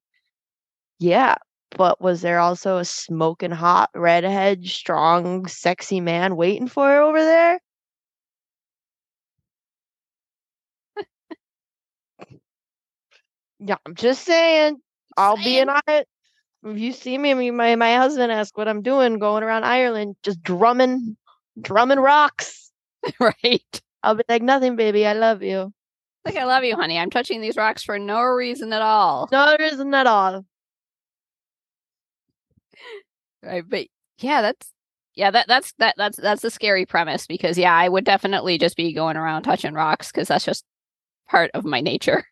Yeah. 0.99 1.35
But 1.71 1.99
was 2.01 2.21
there 2.21 2.39
also 2.39 2.77
a 2.77 2.85
smoking 2.85 3.51
hot, 3.51 3.89
redhead, 3.95 4.65
strong, 4.65 5.47
sexy 5.47 5.99
man 5.99 6.35
waiting 6.35 6.67
for 6.67 6.87
her 6.87 7.01
over 7.01 7.19
there? 7.23 7.59
yeah, 13.59 13.77
I'm 13.85 13.95
just 13.95 14.23
saying. 14.25 14.77
I'll 15.17 15.37
be 15.37 15.59
in 15.59 15.69
it. 15.87 16.07
If 16.63 16.79
you 16.79 16.93
see 16.93 17.17
me, 17.17 17.33
me- 17.33 17.51
my 17.51 17.75
my 17.75 17.95
husband 17.95 18.31
ask 18.31 18.57
what 18.57 18.67
I'm 18.67 18.81
doing, 18.81 19.19
going 19.19 19.43
around 19.43 19.65
Ireland, 19.65 20.15
just 20.23 20.43
drumming, 20.43 21.17
drumming 21.61 21.99
rocks. 21.99 22.71
right? 23.19 23.81
I'll 24.05 24.15
be 24.15 24.23
like, 24.29 24.43
nothing, 24.43 24.75
baby. 24.75 25.05
I 25.05 25.13
love 25.13 25.41
you. 25.41 25.73
Like, 26.25 26.37
I 26.37 26.45
love 26.45 26.63
you, 26.63 26.75
honey. 26.75 26.99
I'm 26.99 27.09
touching 27.09 27.41
these 27.41 27.57
rocks 27.57 27.83
for 27.83 27.97
no 27.97 28.21
reason 28.21 28.71
at 28.71 28.81
all. 28.81 29.27
No 29.31 29.55
reason 29.59 29.93
at 29.95 30.05
all. 30.07 30.45
Right? 33.43 33.63
But 33.67 33.87
yeah, 34.19 34.41
that's 34.41 34.71
yeah, 35.15 35.31
that 35.31 35.47
that's 35.47 35.73
that 35.79 35.95
that's 35.97 36.17
that's 36.17 36.43
a 36.43 36.51
scary 36.51 36.85
premise 36.85 37.25
because 37.25 37.57
yeah, 37.57 37.73
I 37.73 37.89
would 37.89 38.05
definitely 38.05 38.57
just 38.57 38.77
be 38.77 38.93
going 38.93 39.17
around 39.17 39.43
touching 39.43 39.73
rocks 39.73 40.11
because 40.11 40.27
that's 40.27 40.45
just 40.45 40.65
part 41.27 41.51
of 41.53 41.65
my 41.65 41.81
nature. 41.81 42.25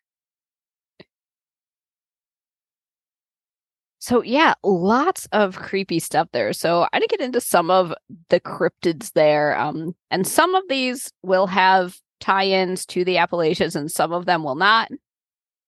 So 4.03 4.21
yeah, 4.21 4.53
lots 4.63 5.29
of 5.31 5.55
creepy 5.55 5.97
stuff 5.97 6.27
there. 6.33 6.51
So 6.51 6.85
I 6.91 6.99
did 6.99 7.07
get 7.07 7.21
into 7.21 7.39
some 7.39 7.71
of 7.71 7.93
the 8.27 8.41
cryptids 8.41 9.13
there. 9.13 9.57
Um, 9.57 9.95
and 10.11 10.27
some 10.27 10.55
of 10.55 10.63
these 10.67 11.13
will 11.21 11.47
have 11.47 11.97
tie-ins 12.19 12.85
to 12.87 13.05
the 13.05 13.17
Appalachians, 13.19 13.77
and 13.77 13.89
some 13.89 14.11
of 14.11 14.25
them 14.25 14.43
will 14.43 14.55
not. 14.55 14.91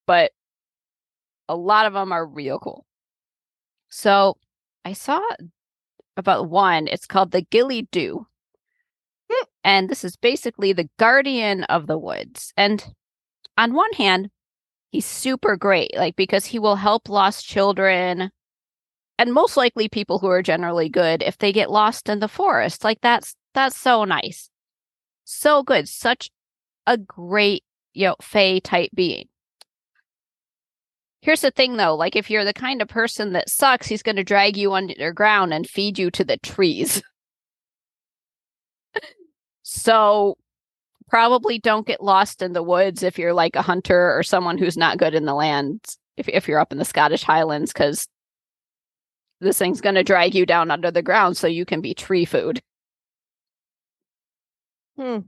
But 0.06 0.32
a 1.48 1.56
lot 1.56 1.86
of 1.86 1.94
them 1.94 2.12
are 2.12 2.26
real 2.26 2.58
cool. 2.58 2.84
So 3.88 4.36
I 4.84 4.92
saw 4.92 5.22
about 6.18 6.50
one. 6.50 6.88
It's 6.88 7.06
called 7.06 7.30
the 7.30 7.40
Ghillie 7.40 7.88
Dhu. 7.90 8.26
And 9.64 9.88
this 9.88 10.04
is 10.04 10.14
basically 10.14 10.74
the 10.74 10.90
guardian 10.98 11.64
of 11.64 11.86
the 11.86 11.96
woods. 11.96 12.52
And 12.54 12.84
on 13.56 13.72
one 13.72 13.94
hand, 13.94 14.28
he's 14.96 15.04
super 15.04 15.56
great, 15.56 15.94
like 15.94 16.16
because 16.16 16.46
he 16.46 16.58
will 16.58 16.76
help 16.76 17.10
lost 17.10 17.46
children 17.46 18.30
and 19.18 19.32
most 19.32 19.54
likely 19.54 19.90
people 19.90 20.18
who 20.18 20.28
are 20.28 20.42
generally 20.42 20.88
good 20.88 21.22
if 21.22 21.36
they 21.36 21.52
get 21.52 21.70
lost 21.70 22.08
in 22.08 22.20
the 22.20 22.28
forest. 22.28 22.82
Like 22.82 23.00
that's 23.02 23.34
that's 23.52 23.76
so 23.76 24.04
nice. 24.04 24.48
So 25.24 25.62
good. 25.62 25.86
Such 25.86 26.30
a 26.86 26.96
great, 26.96 27.62
you 27.92 28.06
know, 28.06 28.16
Fey 28.22 28.58
type 28.60 28.90
being. 28.94 29.28
here's 31.20 31.42
the 31.42 31.50
thing 31.50 31.76
though, 31.76 31.94
like 31.94 32.16
if 32.16 32.30
you're 32.30 32.44
the 32.46 32.54
kind 32.54 32.80
of 32.80 32.88
person 32.88 33.32
that 33.34 33.50
sucks, 33.50 33.88
he's 33.88 34.02
going 34.02 34.16
to 34.16 34.24
drag 34.24 34.56
you 34.56 34.72
underground 34.72 35.52
and 35.52 35.68
feed 35.68 35.98
you 35.98 36.10
to 36.12 36.24
the 36.24 36.38
trees. 36.38 37.02
so 39.62 40.38
probably 41.08 41.58
don't 41.58 41.86
get 41.86 42.02
lost 42.02 42.42
in 42.42 42.52
the 42.52 42.62
woods 42.62 43.02
if 43.02 43.18
you're 43.18 43.32
like 43.32 43.56
a 43.56 43.62
hunter 43.62 44.16
or 44.16 44.22
someone 44.22 44.58
who's 44.58 44.76
not 44.76 44.98
good 44.98 45.14
in 45.14 45.24
the 45.24 45.34
land 45.34 45.80
if 46.16 46.28
if 46.28 46.48
you're 46.48 46.58
up 46.58 46.72
in 46.72 46.78
the 46.78 46.84
Scottish 46.84 47.22
Highlands 47.22 47.72
cuz 47.72 48.08
this 49.40 49.58
thing's 49.58 49.80
going 49.80 49.94
to 49.94 50.02
drag 50.02 50.34
you 50.34 50.46
down 50.46 50.70
under 50.70 50.90
the 50.90 51.02
ground 51.02 51.36
so 51.36 51.46
you 51.46 51.66
can 51.66 51.80
be 51.82 51.92
tree 51.94 52.24
food. 52.24 52.62
Hmm. 54.96 55.18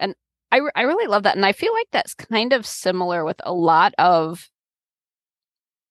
And 0.00 0.14
I 0.50 0.60
I 0.74 0.82
really 0.82 1.06
love 1.06 1.24
that 1.24 1.36
and 1.36 1.46
I 1.46 1.52
feel 1.52 1.72
like 1.72 1.88
that's 1.92 2.14
kind 2.14 2.52
of 2.52 2.66
similar 2.66 3.24
with 3.24 3.40
a 3.44 3.52
lot 3.52 3.94
of 3.98 4.48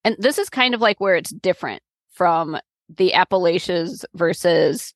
and 0.03 0.15
this 0.19 0.37
is 0.37 0.49
kind 0.49 0.73
of 0.73 0.81
like 0.81 0.99
where 0.99 1.15
it's 1.15 1.31
different 1.31 1.81
from 2.11 2.57
the 2.89 3.13
Appalachians 3.13 4.05
versus 4.13 4.93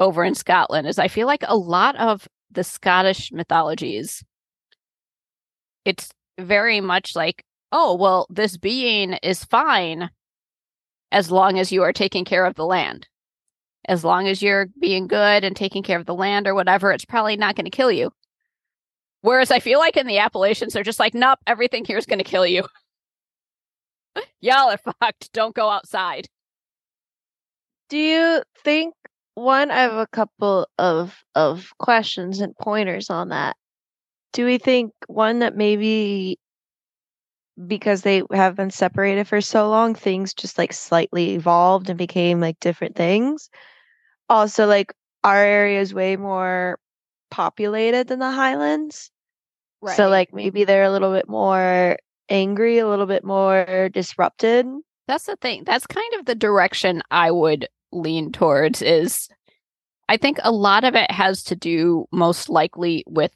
over 0.00 0.24
in 0.24 0.34
Scotland 0.34 0.86
is 0.86 0.98
I 0.98 1.08
feel 1.08 1.26
like 1.26 1.44
a 1.46 1.56
lot 1.56 1.96
of 1.96 2.26
the 2.54 2.64
Scottish 2.64 3.30
mythologies 3.32 4.24
it's 5.84 6.10
very 6.38 6.80
much 6.80 7.14
like 7.14 7.44
oh 7.72 7.94
well 7.94 8.26
this 8.30 8.56
being 8.56 9.14
is 9.22 9.44
fine 9.44 10.10
as 11.12 11.30
long 11.30 11.58
as 11.58 11.70
you 11.70 11.82
are 11.82 11.92
taking 11.92 12.24
care 12.24 12.44
of 12.44 12.56
the 12.56 12.66
land. 12.66 13.06
As 13.86 14.02
long 14.02 14.26
as 14.26 14.42
you're 14.42 14.66
being 14.80 15.06
good 15.06 15.44
and 15.44 15.54
taking 15.54 15.82
care 15.82 15.98
of 15.98 16.06
the 16.06 16.14
land 16.14 16.46
or 16.48 16.54
whatever 16.54 16.90
it's 16.90 17.04
probably 17.04 17.36
not 17.36 17.54
going 17.54 17.66
to 17.66 17.70
kill 17.70 17.92
you. 17.92 18.10
Whereas 19.20 19.50
I 19.50 19.60
feel 19.60 19.78
like 19.78 19.96
in 19.96 20.06
the 20.06 20.18
Appalachians 20.18 20.72
they're 20.72 20.82
just 20.82 21.00
like 21.00 21.14
nope 21.14 21.38
everything 21.46 21.84
here 21.84 21.98
is 21.98 22.06
going 22.06 22.18
to 22.18 22.24
kill 22.24 22.46
you. 22.46 22.64
Y'all 24.40 24.70
are 24.70 24.92
fucked. 25.00 25.32
Don't 25.32 25.54
go 25.54 25.68
outside. 25.68 26.26
Do 27.88 27.98
you 27.98 28.42
think 28.64 28.94
one? 29.34 29.70
I 29.70 29.80
have 29.80 29.94
a 29.94 30.06
couple 30.06 30.68
of 30.78 31.24
of 31.34 31.72
questions 31.78 32.40
and 32.40 32.56
pointers 32.56 33.10
on 33.10 33.28
that. 33.30 33.56
Do 34.32 34.44
we 34.44 34.58
think 34.58 34.92
one 35.06 35.40
that 35.40 35.56
maybe 35.56 36.38
because 37.66 38.02
they 38.02 38.22
have 38.32 38.56
been 38.56 38.70
separated 38.70 39.28
for 39.28 39.40
so 39.40 39.68
long, 39.68 39.94
things 39.94 40.34
just 40.34 40.58
like 40.58 40.72
slightly 40.72 41.34
evolved 41.34 41.88
and 41.88 41.98
became 41.98 42.40
like 42.40 42.58
different 42.60 42.96
things? 42.96 43.48
Also, 44.28 44.66
like 44.66 44.92
our 45.22 45.44
area 45.44 45.80
is 45.80 45.94
way 45.94 46.16
more 46.16 46.78
populated 47.30 48.08
than 48.08 48.18
the 48.18 48.30
Highlands. 48.30 49.10
So 49.96 50.08
like 50.08 50.32
maybe 50.32 50.64
they're 50.64 50.84
a 50.84 50.90
little 50.90 51.12
bit 51.12 51.28
more 51.28 51.98
angry, 52.30 52.78
a 52.78 52.88
little 52.88 53.06
bit 53.06 53.22
more 53.22 53.90
disrupted. 53.92 54.66
That's 55.06 55.26
the 55.26 55.36
thing. 55.36 55.64
That's 55.64 55.86
kind 55.86 56.14
of 56.14 56.24
the 56.24 56.34
direction 56.34 57.02
I 57.10 57.30
would 57.30 57.68
lean 57.94 58.32
towards 58.32 58.82
is 58.82 59.28
I 60.08 60.16
think 60.16 60.38
a 60.42 60.52
lot 60.52 60.84
of 60.84 60.94
it 60.94 61.10
has 61.10 61.42
to 61.44 61.56
do 61.56 62.06
most 62.12 62.48
likely 62.48 63.04
with 63.06 63.32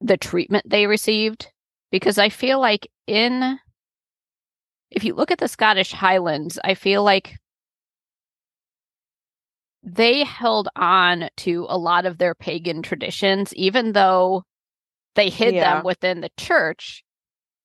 the 0.00 0.16
treatment 0.16 0.68
they 0.68 0.86
received 0.86 1.50
because 1.90 2.18
I 2.18 2.28
feel 2.28 2.60
like 2.60 2.88
in 3.06 3.58
if 4.90 5.04
you 5.04 5.14
look 5.14 5.30
at 5.30 5.38
the 5.38 5.48
Scottish 5.48 5.92
Highlands, 5.92 6.58
I 6.62 6.74
feel 6.74 7.02
like 7.02 7.36
they 9.82 10.24
held 10.24 10.68
on 10.76 11.28
to 11.36 11.66
a 11.68 11.76
lot 11.76 12.06
of 12.06 12.18
their 12.18 12.34
pagan 12.34 12.82
traditions 12.82 13.52
even 13.54 13.92
though 13.92 14.42
they 15.14 15.28
hid 15.28 15.54
Yeah. 15.54 15.74
them 15.76 15.84
within 15.84 16.20
the 16.20 16.30
church 16.38 17.04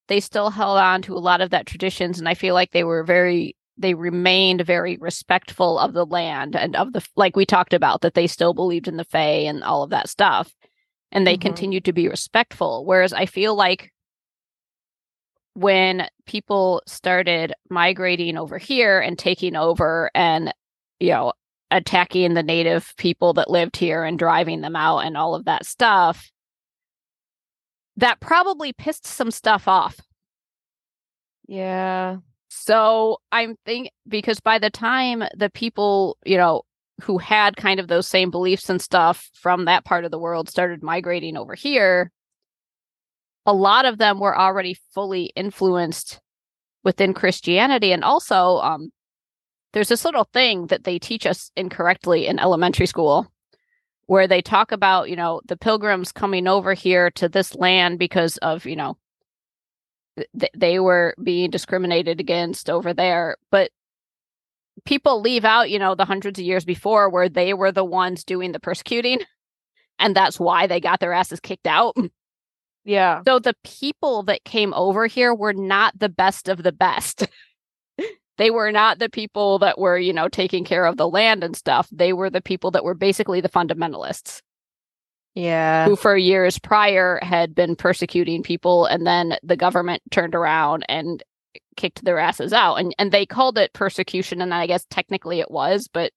they 0.08 0.20
still 0.20 0.50
held 0.50 0.76
on 0.78 1.02
to 1.02 1.14
a 1.14 1.18
lot 1.18 1.40
of 1.40 1.50
that 1.50 1.66
traditions 1.66 2.18
and 2.18 2.28
i 2.28 2.34
feel 2.34 2.52
like 2.52 2.72
they 2.72 2.84
were 2.84 3.02
very 3.04 3.56
they 3.80 3.94
remained 3.94 4.60
very 4.66 4.96
respectful 4.98 5.78
of 5.78 5.92
the 5.92 6.06
land 6.06 6.54
and 6.54 6.76
of 6.76 6.92
the 6.92 7.06
like 7.16 7.36
we 7.36 7.46
talked 7.46 7.72
about 7.72 8.02
that 8.02 8.14
they 8.14 8.26
still 8.26 8.54
believed 8.54 8.88
in 8.88 8.96
the 8.96 9.04
fae 9.04 9.44
and 9.48 9.64
all 9.64 9.82
of 9.82 9.90
that 9.90 10.08
stuff 10.08 10.52
and 11.12 11.26
they 11.26 11.36
Mhm. 11.36 11.40
continued 11.40 11.84
to 11.84 11.92
be 11.92 12.08
respectful 12.08 12.84
whereas 12.84 13.12
i 13.12 13.26
feel 13.26 13.54
like 13.54 13.92
when 15.54 16.08
people 16.26 16.82
started 16.86 17.52
migrating 17.68 18.36
over 18.36 18.56
here 18.58 19.00
and 19.00 19.18
taking 19.18 19.56
over 19.56 20.10
and 20.14 20.52
you 21.00 21.10
know 21.10 21.32
attacking 21.72 22.34
the 22.34 22.42
native 22.42 22.92
people 22.96 23.32
that 23.34 23.50
lived 23.50 23.76
here 23.76 24.04
and 24.04 24.18
driving 24.18 24.60
them 24.60 24.76
out 24.76 24.98
and 25.00 25.16
all 25.16 25.34
of 25.34 25.44
that 25.46 25.64
stuff 25.66 26.30
that 27.96 28.20
probably 28.20 28.72
pissed 28.72 29.06
some 29.06 29.30
stuff 29.30 29.66
off 29.68 30.00
Yeah. 31.46 32.18
So 32.50 33.18
I'm 33.30 33.54
think 33.64 33.90
because 34.08 34.40
by 34.40 34.58
the 34.58 34.70
time 34.70 35.22
the 35.36 35.48
people, 35.50 36.18
you 36.26 36.36
know, 36.36 36.62
who 37.00 37.16
had 37.16 37.56
kind 37.56 37.78
of 37.78 37.86
those 37.86 38.08
same 38.08 38.30
beliefs 38.30 38.68
and 38.68 38.82
stuff 38.82 39.30
from 39.34 39.64
that 39.64 39.84
part 39.84 40.04
of 40.04 40.10
the 40.10 40.18
world 40.18 40.48
started 40.48 40.82
migrating 40.82 41.36
over 41.36 41.54
here, 41.54 42.10
a 43.46 43.52
lot 43.52 43.84
of 43.84 43.98
them 43.98 44.18
were 44.18 44.36
already 44.36 44.76
fully 44.92 45.32
influenced 45.36 46.20
within 46.82 47.14
Christianity. 47.14 47.92
And 47.92 48.02
also, 48.02 48.58
um, 48.58 48.90
there's 49.72 49.88
this 49.88 50.04
little 50.04 50.28
thing 50.32 50.66
that 50.66 50.82
they 50.82 50.98
teach 50.98 51.26
us 51.26 51.52
incorrectly 51.56 52.26
in 52.26 52.40
elementary 52.40 52.86
school 52.86 53.30
where 54.06 54.26
they 54.26 54.42
talk 54.42 54.72
about, 54.72 55.08
you 55.08 55.14
know, 55.14 55.40
the 55.46 55.56
pilgrims 55.56 56.10
coming 56.10 56.48
over 56.48 56.74
here 56.74 57.12
to 57.12 57.28
this 57.28 57.54
land 57.54 58.00
because 58.00 58.38
of, 58.38 58.66
you 58.66 58.74
know, 58.74 58.96
th- 60.16 60.52
they 60.56 60.78
were 60.78 61.14
being 61.22 61.50
discriminated 61.50 62.20
against 62.20 62.68
over 62.68 62.92
there 62.92 63.36
but 63.50 63.70
people 64.84 65.20
leave 65.20 65.44
out 65.44 65.70
you 65.70 65.78
know 65.78 65.94
the 65.94 66.04
hundreds 66.04 66.38
of 66.38 66.44
years 66.44 66.64
before 66.64 67.08
where 67.08 67.28
they 67.28 67.54
were 67.54 67.72
the 67.72 67.84
ones 67.84 68.24
doing 68.24 68.52
the 68.52 68.60
persecuting 68.60 69.20
and 70.00 70.16
that's 70.16 70.40
why 70.40 70.66
they 70.66 70.80
got 70.80 70.98
their 70.98 71.12
asses 71.12 71.38
kicked 71.40 71.66
out. 71.68 71.96
Yeah. 72.82 73.20
so 73.26 73.38
the 73.38 73.54
people 73.62 74.22
that 74.22 74.42
came 74.44 74.72
over 74.72 75.06
here 75.06 75.34
were 75.34 75.52
not 75.52 75.98
the 75.98 76.08
best 76.08 76.48
of 76.48 76.62
the 76.62 76.72
best. 76.72 77.28
They 78.38 78.50
were 78.50 78.72
not 78.72 78.98
the 78.98 79.10
people 79.10 79.58
that 79.58 79.78
were 79.78 79.98
you 79.98 80.14
know 80.14 80.26
taking 80.26 80.64
care 80.64 80.86
of 80.86 80.96
the 80.96 81.06
land 81.06 81.44
and 81.44 81.54
stuff. 81.54 81.90
They 81.92 82.14
were 82.14 82.30
the 82.30 82.40
people 82.40 82.70
that 82.70 82.84
were 82.84 82.94
basically 82.94 83.42
the 83.42 83.50
fundamentalists 83.50 84.40
Yeah. 85.34 85.86
who 85.86 85.96
for 85.96 86.16
years 86.16 86.58
prior 86.58 87.18
had 87.22 87.54
been 87.54 87.76
persecuting 87.76 88.42
people 88.42 88.86
and 88.86 89.06
then 89.06 89.36
the 89.42 89.56
government 89.56 90.02
turned 90.10 90.34
around 90.34 90.84
and 90.88 91.22
kicked 91.76 92.04
their 92.04 92.18
asses 92.18 92.52
out 92.52 92.74
and 92.76 92.94
and 92.98 93.12
they 93.12 93.26
called 93.26 93.56
it 93.56 93.72
persecution 93.72 94.42
and 94.42 94.52
I 94.52 94.66
guess 94.66 94.84
technically 94.90 95.38
it 95.40 95.50
was 95.50 95.88
but 95.92 96.12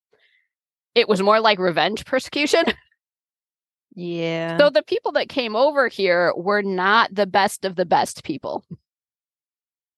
it 0.95 1.07
was 1.07 1.21
more 1.21 1.39
like 1.39 1.59
revenge 1.59 2.05
persecution 2.05 2.63
Yeah. 3.95 4.57
so 4.57 4.71
the 4.71 4.81
people 4.81 5.11
that 5.13 5.29
came 5.29 5.55
over 5.55 5.87
here 5.87 6.33
were 6.35 6.63
not 6.63 7.13
the 7.13 7.27
best 7.27 7.65
of 7.65 7.75
the 7.75 7.85
best 7.85 8.23
people 8.23 8.63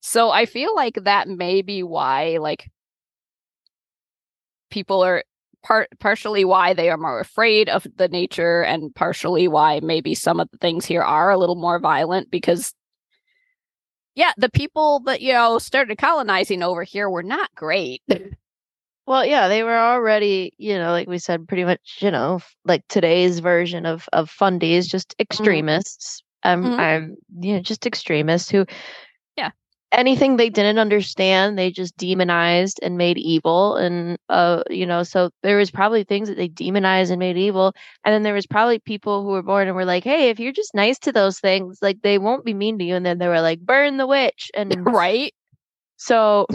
so 0.02 0.30
I 0.30 0.46
feel 0.46 0.76
like 0.76 0.96
that 1.06 1.28
may 1.30 1.62
be 1.62 1.82
why 1.84 2.38
like 2.40 2.70
people 4.70 5.04
are 5.04 5.24
part 5.66 5.90
partially 6.00 6.46
why 6.46 6.74
they 6.74 6.90
are 6.90 6.98
more 6.98 7.20
afraid 7.20 7.68
of 7.70 7.88
the 7.98 8.08
nature 8.08 8.64
and 8.64 8.94
partially 8.94 9.48
why 9.48 9.80
maybe 9.82 10.14
some 10.14 10.40
of 10.40 10.48
the 10.52 10.58
things 10.60 10.86
here 10.86 11.02
are 11.02 11.32
a 11.32 11.38
little 11.38 11.56
more 11.56 11.80
violent 11.80 12.30
because 12.30 12.74
yeah 14.14 14.32
the 14.38 14.50
people 14.50 15.00
that 15.00 15.22
you 15.22 15.34
know 15.34 15.58
started 15.58 15.98
colonizing 15.98 16.62
over 16.62 16.84
here 16.84 17.10
were 17.10 17.24
not 17.24 17.50
great 17.56 18.02
Well, 19.08 19.24
yeah, 19.24 19.48
they 19.50 19.62
were 19.62 19.78
already, 19.78 20.54
you 20.58 20.80
know, 20.80 20.92
like 20.92 21.08
we 21.08 21.20
said, 21.20 21.48
pretty 21.48 21.64
much, 21.64 22.00
you 22.00 22.10
know, 22.10 22.40
like 22.64 22.84
today's 22.90 23.38
version 23.38 23.86
of 23.86 24.10
of 24.14 24.32
fundies, 24.32 24.88
just 24.88 25.16
extremists. 25.20 26.24
Um, 26.42 26.64
Mhm. 26.64 26.80
I'm, 26.80 27.16
you 27.40 27.54
know, 27.54 27.60
just 27.62 27.86
extremists 27.86 28.50
who. 28.50 28.66
Anything 29.92 30.38
they 30.38 30.50
didn't 30.50 30.80
understand, 30.80 31.58
they 31.58 31.72
just 31.72 31.96
demonized 31.98 32.80
and 32.84 32.98
made 32.98 33.18
evil, 33.18 33.76
and 33.78 34.18
uh, 34.30 34.64
you 34.70 34.86
know, 34.86 35.04
so 35.04 35.30
there 35.44 35.58
was 35.58 35.72
probably 35.72 36.04
things 36.04 36.28
that 36.30 36.38
they 36.38 36.48
demonized 36.50 37.12
and 37.12 37.20
made 37.20 37.38
evil, 37.38 37.74
and 38.04 38.14
then 38.14 38.24
there 38.24 38.34
was 38.34 38.48
probably 38.48 38.80
people 38.80 39.24
who 39.24 39.30
were 39.30 39.44
born 39.44 39.68
and 39.68 39.76
were 39.76 39.86
like, 39.86 40.04
hey, 40.04 40.30
if 40.30 40.40
you're 40.40 40.52
just 40.52 40.76
nice 40.76 41.00
to 41.00 41.12
those 41.12 41.40
things, 41.40 41.80
like 41.82 42.02
they 42.02 42.18
won't 42.18 42.46
be 42.46 42.54
mean 42.54 42.78
to 42.80 42.86
you, 42.86 42.96
and 42.96 43.06
then 43.06 43.18
they 43.20 43.28
were 43.28 43.42
like, 43.42 43.60
burn 43.62 43.98
the 43.98 44.08
witch, 44.08 44.52
and 44.56 44.76
right? 44.86 45.34
so, 45.98 46.48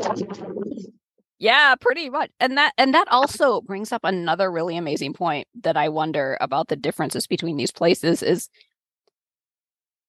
Yeah, 1.39 1.75
pretty 1.81 2.11
much. 2.11 2.31
And 2.39 2.59
that 2.59 2.73
and 2.77 2.93
that 2.95 3.09
also 3.11 3.63
brings 3.63 3.93
up 3.93 4.03
another 4.05 4.51
really 4.51 4.77
amazing 4.77 5.15
point 5.15 5.49
that 5.63 5.77
I 5.77 5.89
wonder 5.89 6.37
about 6.41 6.69
the 6.69 6.77
differences 6.77 7.27
between 7.27 7.57
these 7.57 7.71
places 7.73 8.23
is 8.23 8.49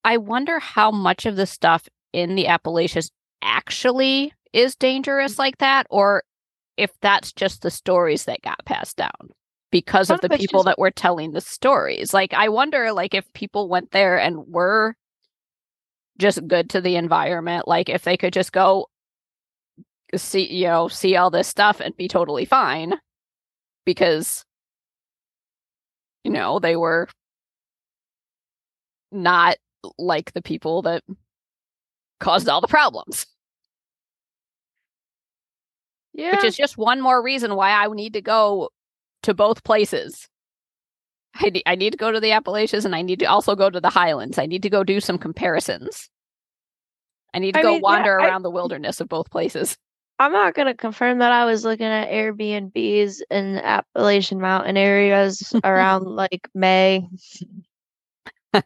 I 0.04 0.18
wonder 0.18 0.60
how 0.60 0.92
much 0.92 1.26
of 1.26 1.36
the 1.36 1.46
stuff 1.46 1.88
in 2.14 2.36
the 2.36 2.48
Appalachians 2.48 3.12
actually 3.42 4.34
is 4.54 4.76
dangerous 4.76 5.40
like 5.40 5.58
that 5.60 5.88
or 5.90 6.24
if 6.78 6.92
that's 7.02 7.32
just 7.32 7.62
the 7.62 7.72
stories 7.72 8.26
that 8.26 8.42
got 8.42 8.64
passed 8.66 8.98
down 8.98 9.30
because 9.72 10.10
of 10.10 10.22
the 10.22 10.30
people 10.30 10.60
just- 10.60 10.66
that 10.66 10.80
were 10.80 10.92
telling 10.92 11.32
the 11.32 11.42
stories. 11.42 12.14
Like 12.14 12.34
I 12.34 12.50
wonder 12.50 12.92
like 12.92 13.14
if 13.14 13.32
people 13.34 13.70
went 13.70 13.92
there 13.92 14.20
and 14.20 14.48
were 14.48 14.96
just 16.18 16.46
good 16.48 16.70
to 16.70 16.82
the 16.82 16.96
environment. 16.96 17.68
Like 17.68 17.90
if 17.90 18.04
they 18.04 18.18
could 18.18 18.34
just 18.34 18.52
go 18.52 18.88
see, 20.16 20.46
you 20.54 20.68
know, 20.68 20.88
see 20.88 21.16
all 21.16 21.30
this 21.30 21.48
stuff 21.48 21.80
and 21.80 21.96
be 21.96 22.08
totally 22.08 22.46
fine 22.46 22.94
because, 23.86 24.46
you 26.24 26.32
know, 26.32 26.60
they 26.60 26.76
were 26.76 27.08
not 29.12 29.58
like 29.98 30.34
the 30.34 30.42
people 30.42 30.84
that 30.84 31.04
caused 32.22 32.48
all 32.48 32.62
the 32.62 32.68
problems. 32.68 33.26
Yeah. 36.14 36.32
Which 36.36 36.46
is 36.46 36.56
just 36.56 36.78
one 36.78 37.02
more 37.02 37.22
reason 37.22 37.56
why 37.56 37.72
I 37.72 37.88
need 37.88 38.14
to 38.14 38.22
go 38.22 38.70
to 39.24 39.34
both 39.34 39.64
places. 39.64 40.28
I, 41.36 41.52
I 41.66 41.76
need 41.76 41.92
to 41.92 41.98
go 41.98 42.12
to 42.12 42.20
the 42.20 42.32
Appalachians 42.32 42.84
and 42.86 42.96
I 42.96 43.02
need 43.02 43.20
to 43.20 43.26
also 43.26 43.56
go 43.56 43.70
to 43.70 43.80
the 43.80 43.90
Highlands. 43.90 44.38
I 44.38 44.46
need 44.46 44.64
to 44.64 44.70
go 44.70 44.84
do 44.84 45.00
some 45.00 45.18
comparisons. 45.18 46.10
I 47.34 47.40
need 47.40 47.54
to 47.54 47.60
I 47.60 47.64
go 47.64 47.70
mean, 47.70 47.78
yeah, 47.78 47.82
wander 47.82 48.20
I- 48.20 48.28
around 48.28 48.44
the 48.44 48.52
wilderness 48.52 49.00
of 49.00 49.08
both 49.10 49.30
places. 49.32 49.78
I'm 50.20 50.34
not 50.34 50.54
gonna 50.54 50.76
confirm 50.76 51.18
that 51.20 51.32
I 51.32 51.46
was 51.46 51.64
looking 51.66 51.88
at 51.88 52.10
Airbnbs 52.10 53.22
in 53.32 53.58
Appalachian 53.58 54.40
mountain 54.40 54.78
areas 54.78 55.52
around 55.64 56.04
like 56.06 56.48
May. 56.54 57.08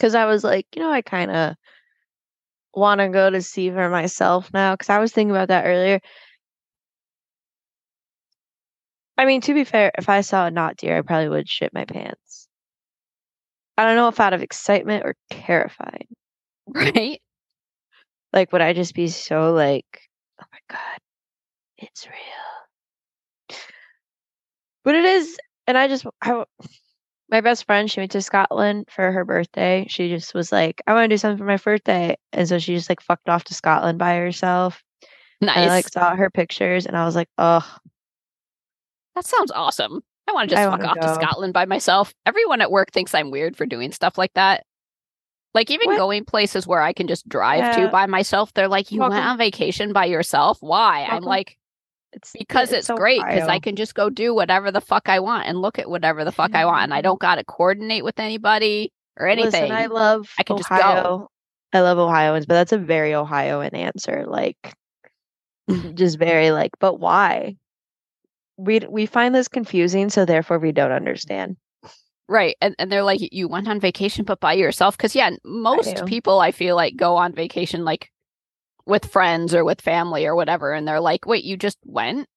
Cause 0.00 0.14
I 0.14 0.24
was 0.26 0.44
like, 0.44 0.66
you 0.74 0.80
know, 0.82 0.90
I 0.90 1.02
kind 1.02 1.30
of 1.30 1.56
want 2.76 3.00
to 3.00 3.08
go 3.08 3.30
to 3.30 3.42
see 3.42 3.70
for 3.70 3.88
myself 3.88 4.50
now. 4.52 4.76
Cause 4.76 4.90
I 4.90 4.98
was 4.98 5.12
thinking 5.12 5.30
about 5.30 5.48
that 5.48 5.64
earlier. 5.66 6.00
I 9.18 9.24
mean, 9.24 9.40
to 9.42 9.54
be 9.54 9.64
fair, 9.64 9.90
if 9.96 10.08
I 10.08 10.20
saw 10.20 10.46
a 10.46 10.50
not 10.50 10.76
deer, 10.76 10.98
I 10.98 11.00
probably 11.00 11.30
would 11.30 11.48
shit 11.48 11.72
my 11.72 11.86
pants. 11.86 12.48
I 13.78 13.84
don't 13.84 13.96
know 13.96 14.08
if 14.08 14.20
out 14.20 14.34
of 14.34 14.42
excitement 14.42 15.04
or 15.04 15.14
terrified. 15.30 16.06
Right? 16.68 17.22
Like, 18.32 18.52
would 18.52 18.60
I 18.60 18.72
just 18.72 18.92
be 18.92 19.06
so 19.06 19.52
like, 19.52 19.86
oh 20.42 20.46
my 20.52 20.58
God, 20.68 20.98
it's 21.78 22.06
real? 22.06 23.56
But 24.82 24.96
it 24.96 25.04
is, 25.04 25.38
and 25.68 25.78
I 25.78 25.86
just, 25.86 26.04
I, 26.20 26.44
my 27.30 27.40
best 27.40 27.64
friend, 27.66 27.90
she 27.90 28.00
went 28.00 28.12
to 28.12 28.22
Scotland 28.22 28.86
for 28.90 29.10
her 29.10 29.24
birthday. 29.24 29.86
She 29.88 30.08
just 30.08 30.34
was 30.34 30.52
like, 30.52 30.80
I 30.86 30.94
want 30.94 31.04
to 31.04 31.14
do 31.14 31.18
something 31.18 31.38
for 31.38 31.44
my 31.44 31.56
birthday. 31.56 32.16
And 32.32 32.48
so 32.48 32.58
she 32.58 32.74
just 32.74 32.88
like 32.88 33.00
fucked 33.00 33.28
off 33.28 33.44
to 33.44 33.54
Scotland 33.54 33.98
by 33.98 34.16
herself. 34.16 34.82
Nice. 35.40 35.56
And 35.56 35.70
I 35.70 35.74
like 35.74 35.88
saw 35.88 36.14
her 36.14 36.30
pictures 36.30 36.86
and 36.86 36.96
I 36.96 37.04
was 37.04 37.16
like, 37.16 37.28
oh, 37.38 37.78
that 39.14 39.24
sounds 39.24 39.50
awesome. 39.50 40.02
I 40.28 40.32
want 40.32 40.50
to 40.50 40.56
I 40.56 40.58
just 40.58 40.70
fuck 40.70 40.80
wanna 40.80 41.00
off 41.00 41.18
to. 41.18 41.24
Scotland 41.24 41.52
by 41.52 41.64
myself. 41.66 42.14
Everyone 42.26 42.60
at 42.60 42.70
work 42.70 42.92
thinks 42.92 43.14
I'm 43.14 43.30
weird 43.30 43.56
for 43.56 43.66
doing 43.66 43.92
stuff 43.92 44.18
like 44.18 44.32
that. 44.34 44.64
Like 45.54 45.70
even 45.70 45.86
What? 45.88 45.96
going 45.96 46.24
places 46.24 46.66
where 46.66 46.82
I 46.82 46.92
can 46.92 47.06
just 47.06 47.28
drive 47.28 47.76
to 47.76 47.88
by 47.88 48.06
myself, 48.06 48.52
they're 48.52 48.68
like, 48.68 48.92
"You 48.92 49.00
went 49.00 49.14
on 49.14 49.38
vacation 49.38 49.94
by 49.94 50.04
yourself? 50.04 50.58
Why?" 50.60 51.04
I'm 51.04 51.22
like, 51.22 51.56
it's 52.12 52.32
because 52.32 52.72
it's, 52.72 52.88
great 52.88 53.20
because 53.20 53.48
I 53.48 53.58
can 53.58 53.76
just 53.76 53.94
go 53.94 54.10
do 54.10 54.34
whatever 54.34 54.70
the 54.70 54.80
fuck 54.80 55.08
I 55.08 55.20
want 55.20 55.46
and 55.46 55.60
look 55.60 55.78
at 55.78 55.88
whatever 55.88 56.24
the 56.24 56.32
fuck 56.32 56.54
I 56.54 56.64
want, 56.64 56.84
and 56.84 56.94
I 56.94 56.98
mm-hmm. 56.98 57.04
don't 57.04 57.20
got 57.20 57.36
to 57.36 57.44
coordinate 57.44 58.04
with 58.04 58.18
anybody 58.18 58.92
or 59.18 59.26
anything. 59.26 59.62
Listen, 59.62 59.76
I 59.76 59.86
love 59.86 60.28
I 60.38 60.42
can 60.42 60.56
just 60.56 60.68
go. 60.68 61.28
I 61.72 61.80
love 61.80 61.98
Ohioans, 61.98 62.46
but 62.46 62.54
that's 62.54 62.72
a 62.72 62.78
very 62.78 63.14
Ohioan 63.14 63.74
answer. 63.74 64.24
Like, 64.26 64.74
mm-hmm. 65.68 65.94
just 65.94 66.18
very 66.18 66.50
like, 66.50 66.72
but 66.78 67.00
why? 67.00 67.56
We 68.56 68.80
we 68.88 69.06
find 69.06 69.34
this 69.34 69.48
confusing, 69.48 70.08
so 70.08 70.24
therefore 70.24 70.58
we 70.58 70.72
don't 70.72 70.92
understand. 70.92 71.56
Right. 72.28 72.56
And 72.60 72.74
and 72.78 72.90
they're 72.90 73.04
like, 73.04 73.20
you 73.32 73.48
went 73.48 73.68
on 73.68 73.78
vacation 73.78 74.24
but 74.24 74.40
by 74.40 74.54
yourself? 74.54 74.96
Because 74.96 75.14
yeah, 75.14 75.30
most 75.44 75.96
do. 75.96 76.04
people 76.04 76.40
I 76.40 76.50
feel 76.50 76.76
like 76.76 76.96
go 76.96 77.16
on 77.16 77.32
vacation 77.32 77.84
like 77.84 78.10
with 78.86 79.10
friends 79.10 79.54
or 79.54 79.64
with 79.64 79.80
family 79.80 80.26
or 80.26 80.34
whatever, 80.34 80.72
and 80.72 80.86
they're 80.86 81.00
like, 81.00 81.26
wait, 81.26 81.44
you 81.44 81.56
just 81.56 81.78
went? 81.84 82.28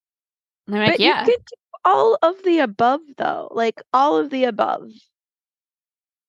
And 0.68 0.76
I'm 0.76 0.82
like, 0.82 0.94
but 0.94 1.00
yeah. 1.00 1.22
you 1.22 1.26
could 1.26 1.46
do 1.46 1.56
all 1.86 2.18
of 2.22 2.44
the 2.44 2.60
above, 2.60 3.02
though. 3.18 3.50
Like 3.52 3.82
all 3.94 4.18
of 4.18 4.30
the 4.30 4.46
above. 4.46 4.90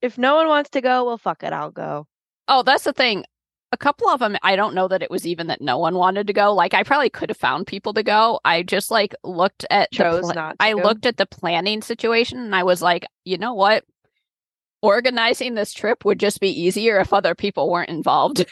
If 0.02 0.16
no 0.16 0.36
one 0.36 0.48
wants 0.48 0.70
to 0.70 0.80
go, 0.80 1.04
well, 1.04 1.18
fuck 1.18 1.42
it, 1.42 1.52
I'll 1.52 1.70
go. 1.70 2.06
Oh, 2.48 2.62
that's 2.62 2.84
the 2.84 2.92
thing. 2.92 3.24
A 3.72 3.76
couple 3.76 4.08
of 4.08 4.18
them, 4.18 4.36
I 4.42 4.56
don't 4.56 4.74
know 4.74 4.88
that 4.88 5.02
it 5.02 5.10
was 5.10 5.26
even 5.26 5.46
that 5.46 5.60
no 5.60 5.78
one 5.78 5.94
wanted 5.94 6.26
to 6.26 6.32
go. 6.32 6.52
Like, 6.52 6.74
I 6.74 6.82
probably 6.82 7.10
could 7.10 7.28
have 7.28 7.36
found 7.36 7.66
people 7.66 7.92
to 7.94 8.02
go. 8.02 8.40
I 8.44 8.62
just 8.62 8.90
like 8.90 9.14
looked 9.22 9.64
at 9.70 9.92
Chose 9.92 10.22
pla- 10.22 10.32
not. 10.32 10.56
I 10.58 10.72
to. 10.72 10.78
looked 10.78 11.06
at 11.06 11.18
the 11.18 11.26
planning 11.26 11.80
situation 11.80 12.38
and 12.38 12.54
I 12.54 12.64
was 12.64 12.82
like, 12.82 13.06
you 13.24 13.38
know 13.38 13.54
what? 13.54 13.84
Organizing 14.82 15.54
this 15.54 15.72
trip 15.72 16.04
would 16.04 16.18
just 16.18 16.40
be 16.40 16.48
easier 16.48 16.98
if 16.98 17.12
other 17.12 17.34
people 17.34 17.70
weren't 17.70 17.90
involved. 17.90 18.46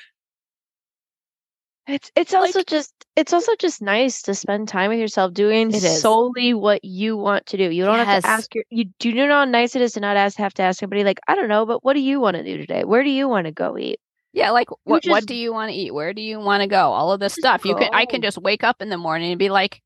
It's 1.88 2.10
it's 2.14 2.32
Like- 2.32 2.42
also 2.42 2.62
just 2.62 2.92
it's 3.16 3.32
also 3.32 3.52
just 3.58 3.80
nice 3.80 4.20
to 4.22 4.34
spend 4.34 4.68
time 4.68 4.90
with 4.90 4.98
yourself 4.98 5.32
doing 5.32 5.72
solely 5.72 6.52
what 6.54 6.84
you 6.84 7.16
want 7.16 7.46
to 7.46 7.56
do. 7.56 7.70
You 7.70 7.84
don't 7.84 8.04
have 8.04 8.22
to 8.22 8.28
ask 8.28 8.54
your 8.54 8.64
you 8.70 8.84
do 8.98 9.08
you 9.08 9.14
know 9.26 9.28
how 9.28 9.44
nice 9.46 9.74
it 9.74 9.80
is 9.82 9.92
to 9.92 10.00
not 10.00 10.16
ask 10.16 10.36
have 10.36 10.54
to 10.54 10.62
ask 10.62 10.80
somebody 10.80 11.02
like, 11.02 11.18
I 11.26 11.34
don't 11.34 11.48
know, 11.48 11.64
but 11.64 11.82
what 11.84 11.94
do 11.94 12.00
you 12.00 12.20
want 12.20 12.36
to 12.36 12.44
do 12.44 12.58
today? 12.58 12.84
Where 12.84 13.02
do 13.02 13.10
you 13.10 13.26
want 13.28 13.46
to 13.46 13.52
go 13.52 13.78
eat? 13.78 13.98
Yeah, 14.34 14.50
like 14.50 14.68
what 14.84 15.04
what 15.06 15.26
do 15.26 15.34
you 15.34 15.52
want 15.52 15.70
to 15.70 15.76
eat? 15.76 15.94
Where 15.94 16.12
do 16.12 16.20
you 16.20 16.38
want 16.38 16.60
to 16.62 16.68
go? 16.68 16.92
All 16.92 17.10
of 17.10 17.20
this 17.20 17.32
stuff. 17.34 17.64
You 17.64 17.74
can 17.74 17.88
I 17.94 18.04
can 18.04 18.20
just 18.20 18.36
wake 18.38 18.62
up 18.62 18.82
in 18.82 18.90
the 18.90 18.98
morning 18.98 19.32
and 19.32 19.38
be 19.38 19.48
like 19.48 19.80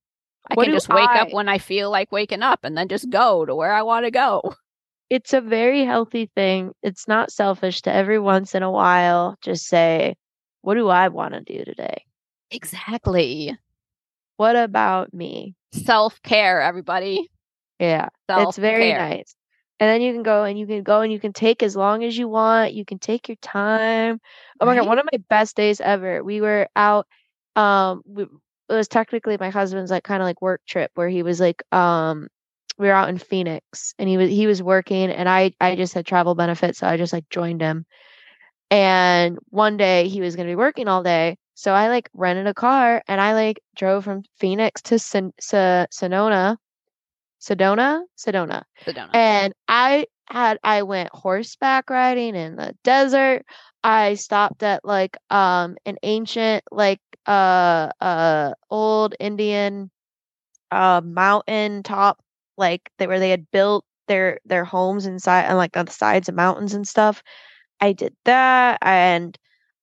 I 0.50 0.54
What 0.54 0.64
can 0.64 0.74
just 0.74 0.88
wake 0.88 1.08
up 1.08 1.32
when 1.32 1.48
I 1.48 1.58
feel 1.58 1.88
like 1.90 2.10
waking 2.10 2.42
up 2.42 2.64
and 2.64 2.76
then 2.76 2.88
just 2.88 3.08
go 3.10 3.46
to 3.46 3.54
where 3.54 3.72
I 3.72 3.82
want 3.82 4.06
to 4.06 4.10
go. 4.10 4.54
It's 5.08 5.34
a 5.34 5.42
very 5.42 5.84
healthy 5.84 6.30
thing. 6.34 6.72
It's 6.82 7.06
not 7.06 7.30
selfish 7.30 7.82
to 7.82 7.92
every 7.92 8.18
once 8.18 8.54
in 8.54 8.62
a 8.62 8.70
while 8.70 9.36
just 9.42 9.66
say, 9.66 10.14
What 10.62 10.74
do 10.74 10.88
I 10.88 11.08
want 11.08 11.34
to 11.34 11.40
do 11.40 11.64
today? 11.64 12.04
Exactly. 12.50 13.56
What 14.36 14.56
about 14.56 15.12
me? 15.12 15.54
Self-care, 15.72 16.62
everybody. 16.62 17.30
Yeah. 17.78 18.08
Self-care. 18.28 18.48
It's 18.48 18.58
very 18.58 18.92
nice. 18.92 19.34
And 19.80 19.90
then 19.90 20.00
you 20.00 20.12
can 20.12 20.22
go 20.22 20.44
and 20.44 20.58
you 20.58 20.66
can 20.66 20.82
go 20.84 21.00
and 21.00 21.12
you 21.12 21.18
can 21.18 21.32
take 21.32 21.62
as 21.62 21.74
long 21.74 22.04
as 22.04 22.16
you 22.16 22.28
want. 22.28 22.74
You 22.74 22.84
can 22.84 23.00
take 23.00 23.28
your 23.28 23.36
time. 23.42 24.20
Oh 24.60 24.66
my 24.66 24.76
God, 24.76 24.86
one 24.86 24.98
of 25.00 25.06
my 25.10 25.18
best 25.28 25.56
days 25.56 25.80
ever. 25.80 26.22
We 26.22 26.40
were 26.40 26.68
out 26.76 27.06
um 27.56 28.02
we, 28.06 28.22
it 28.22 28.28
was 28.68 28.88
technically 28.88 29.36
my 29.38 29.50
husband's 29.50 29.90
like 29.90 30.04
kind 30.04 30.22
of 30.22 30.26
like 30.26 30.40
work 30.40 30.62
trip 30.66 30.92
where 30.94 31.08
he 31.08 31.22
was 31.22 31.40
like 31.40 31.62
um 31.72 32.28
we 32.78 32.86
were 32.86 32.92
out 32.94 33.08
in 33.08 33.18
Phoenix 33.18 33.92
and 33.98 34.08
he 34.08 34.16
was 34.16 34.30
he 34.30 34.46
was 34.46 34.62
working 34.62 35.10
and 35.10 35.28
I 35.28 35.52
I 35.60 35.74
just 35.74 35.94
had 35.94 36.06
travel 36.06 36.34
benefits 36.34 36.78
so 36.78 36.86
I 36.86 36.96
just 36.96 37.12
like 37.12 37.28
joined 37.28 37.60
him. 37.60 37.84
And 38.72 39.38
one 39.50 39.76
day 39.76 40.08
he 40.08 40.22
was 40.22 40.34
going 40.34 40.46
to 40.48 40.50
be 40.50 40.56
working 40.56 40.88
all 40.88 41.02
day. 41.02 41.36
So 41.54 41.74
I 41.74 41.88
like 41.88 42.08
rented 42.14 42.46
a 42.46 42.54
car 42.54 43.02
and 43.06 43.20
I 43.20 43.34
like 43.34 43.60
drove 43.76 44.04
from 44.04 44.22
Phoenix 44.38 44.80
to 44.82 44.98
Son- 44.98 45.34
Sa- 45.38 45.86
Sonona. 45.92 46.56
Sedona? 47.38 48.02
Sedona. 48.18 48.62
Sedona. 48.86 49.10
And 49.12 49.52
I 49.68 50.06
had 50.30 50.58
I 50.64 50.82
went 50.84 51.10
horseback 51.12 51.90
riding 51.90 52.34
in 52.34 52.56
the 52.56 52.74
desert. 52.82 53.44
I 53.84 54.14
stopped 54.14 54.62
at 54.62 54.84
like 54.84 55.18
um 55.30 55.76
an 55.84 55.98
ancient 56.02 56.64
like 56.72 57.00
uh 57.26 57.90
uh 58.00 58.54
old 58.70 59.14
Indian 59.20 59.90
uh 60.70 61.02
mountain 61.04 61.82
top 61.82 62.22
like 62.56 62.90
they 62.98 63.06
where 63.06 63.20
they 63.20 63.30
had 63.30 63.50
built 63.50 63.84
their 64.08 64.38
their 64.46 64.64
homes 64.64 65.04
inside 65.06 65.42
and 65.42 65.58
like 65.58 65.76
on 65.76 65.84
the 65.84 65.92
sides 65.92 66.28
of 66.28 66.34
mountains 66.34 66.74
and 66.74 66.88
stuff. 66.88 67.22
I 67.82 67.92
did 67.92 68.14
that 68.24 68.78
and 68.80 69.36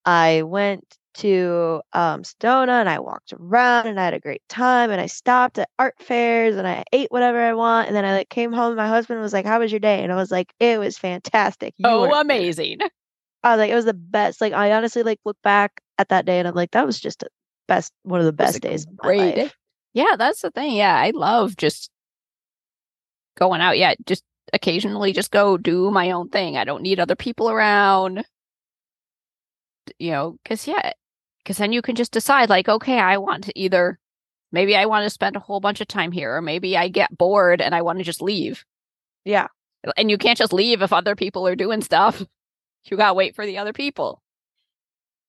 I 0.05 0.43
went 0.43 0.97
to 1.15 1.81
um 1.91 2.23
Sedona 2.23 2.79
and 2.79 2.87
I 2.87 2.99
walked 2.99 3.33
around 3.33 3.87
and 3.87 3.99
I 3.99 4.05
had 4.05 4.13
a 4.13 4.21
great 4.21 4.41
time 4.47 4.89
and 4.89 5.01
I 5.01 5.07
stopped 5.07 5.59
at 5.59 5.69
art 5.77 5.95
fairs 5.99 6.55
and 6.55 6.65
I 6.65 6.85
ate 6.93 7.11
whatever 7.11 7.41
I 7.41 7.53
want 7.53 7.87
and 7.87 7.95
then 7.95 8.05
I 8.05 8.13
like 8.13 8.29
came 8.29 8.53
home 8.53 8.67
and 8.67 8.77
my 8.77 8.87
husband 8.87 9.19
was 9.19 9.33
like 9.33 9.45
how 9.45 9.59
was 9.59 9.69
your 9.69 9.81
day 9.81 10.01
and 10.01 10.13
I 10.13 10.15
was 10.15 10.31
like 10.31 10.53
it 10.61 10.79
was 10.79 10.97
fantastic 10.97 11.73
You 11.77 11.89
oh, 11.89 12.21
amazing. 12.21 12.77
I 13.43 13.51
was 13.51 13.59
like 13.59 13.69
it 13.69 13.75
was 13.75 13.85
the 13.85 13.93
best 13.93 14.39
like 14.39 14.53
I 14.53 14.71
honestly 14.71 15.03
like 15.03 15.19
look 15.25 15.37
back 15.43 15.81
at 15.97 16.07
that 16.07 16.25
day 16.25 16.39
and 16.39 16.47
I'm 16.47 16.55
like 16.55 16.71
that 16.71 16.85
was 16.85 17.01
just 17.01 17.19
the 17.19 17.27
best 17.67 17.91
one 18.03 18.21
of 18.21 18.25
the 18.25 18.31
best 18.31 18.61
days 18.61 18.85
great. 18.95 19.51
Yeah, 19.93 20.15
that's 20.17 20.41
the 20.41 20.51
thing. 20.51 20.75
Yeah, 20.75 20.95
I 20.95 21.09
love 21.09 21.57
just 21.57 21.89
going 23.37 23.59
out. 23.59 23.77
Yeah, 23.77 23.95
just 24.05 24.23
occasionally 24.53 25.13
just 25.13 25.31
go 25.31 25.57
do 25.57 25.91
my 25.91 26.11
own 26.11 26.29
thing. 26.29 26.57
I 26.57 26.63
don't 26.63 26.83
need 26.83 26.99
other 26.99 27.15
people 27.15 27.49
around. 27.49 28.25
You 29.97 30.11
know, 30.11 30.37
because 30.43 30.67
yeah, 30.67 30.91
because 31.43 31.57
then 31.57 31.73
you 31.73 31.81
can 31.81 31.95
just 31.95 32.11
decide, 32.11 32.49
like, 32.49 32.69
okay, 32.69 32.99
I 32.99 33.17
want 33.17 33.45
to 33.45 33.59
either 33.59 33.99
maybe 34.51 34.75
I 34.75 34.85
want 34.85 35.03
to 35.03 35.09
spend 35.09 35.35
a 35.35 35.39
whole 35.39 35.59
bunch 35.59 35.81
of 35.81 35.87
time 35.87 36.11
here, 36.11 36.35
or 36.35 36.41
maybe 36.41 36.77
I 36.77 36.87
get 36.87 37.17
bored 37.17 37.61
and 37.61 37.73
I 37.73 37.81
want 37.81 37.99
to 37.99 38.03
just 38.03 38.21
leave. 38.21 38.65
Yeah. 39.25 39.47
And 39.97 40.11
you 40.11 40.17
can't 40.17 40.37
just 40.37 40.53
leave 40.53 40.81
if 40.81 40.93
other 40.93 41.15
people 41.15 41.47
are 41.47 41.55
doing 41.55 41.81
stuff. 41.81 42.23
You 42.85 42.95
gotta 42.95 43.13
wait 43.13 43.35
for 43.35 43.45
the 43.45 43.57
other 43.57 43.73
people. 43.73 44.23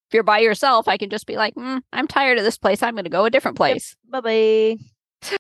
If 0.09 0.15
you're 0.15 0.23
by 0.23 0.39
yourself, 0.39 0.87
I 0.87 0.97
can 0.97 1.11
just 1.11 1.27
be 1.27 1.37
like, 1.37 1.55
mm, 1.57 1.81
I'm 1.93 2.07
tired 2.07 2.39
of 2.39 2.45
this 2.45 2.57
place. 2.57 2.81
I'm 2.81 2.95
going 2.95 3.05
to 3.05 3.11
go 3.11 3.25
a 3.25 3.31
different 3.31 3.57
place. 3.57 3.97
Bye 4.09 4.21
bye. 4.21 4.77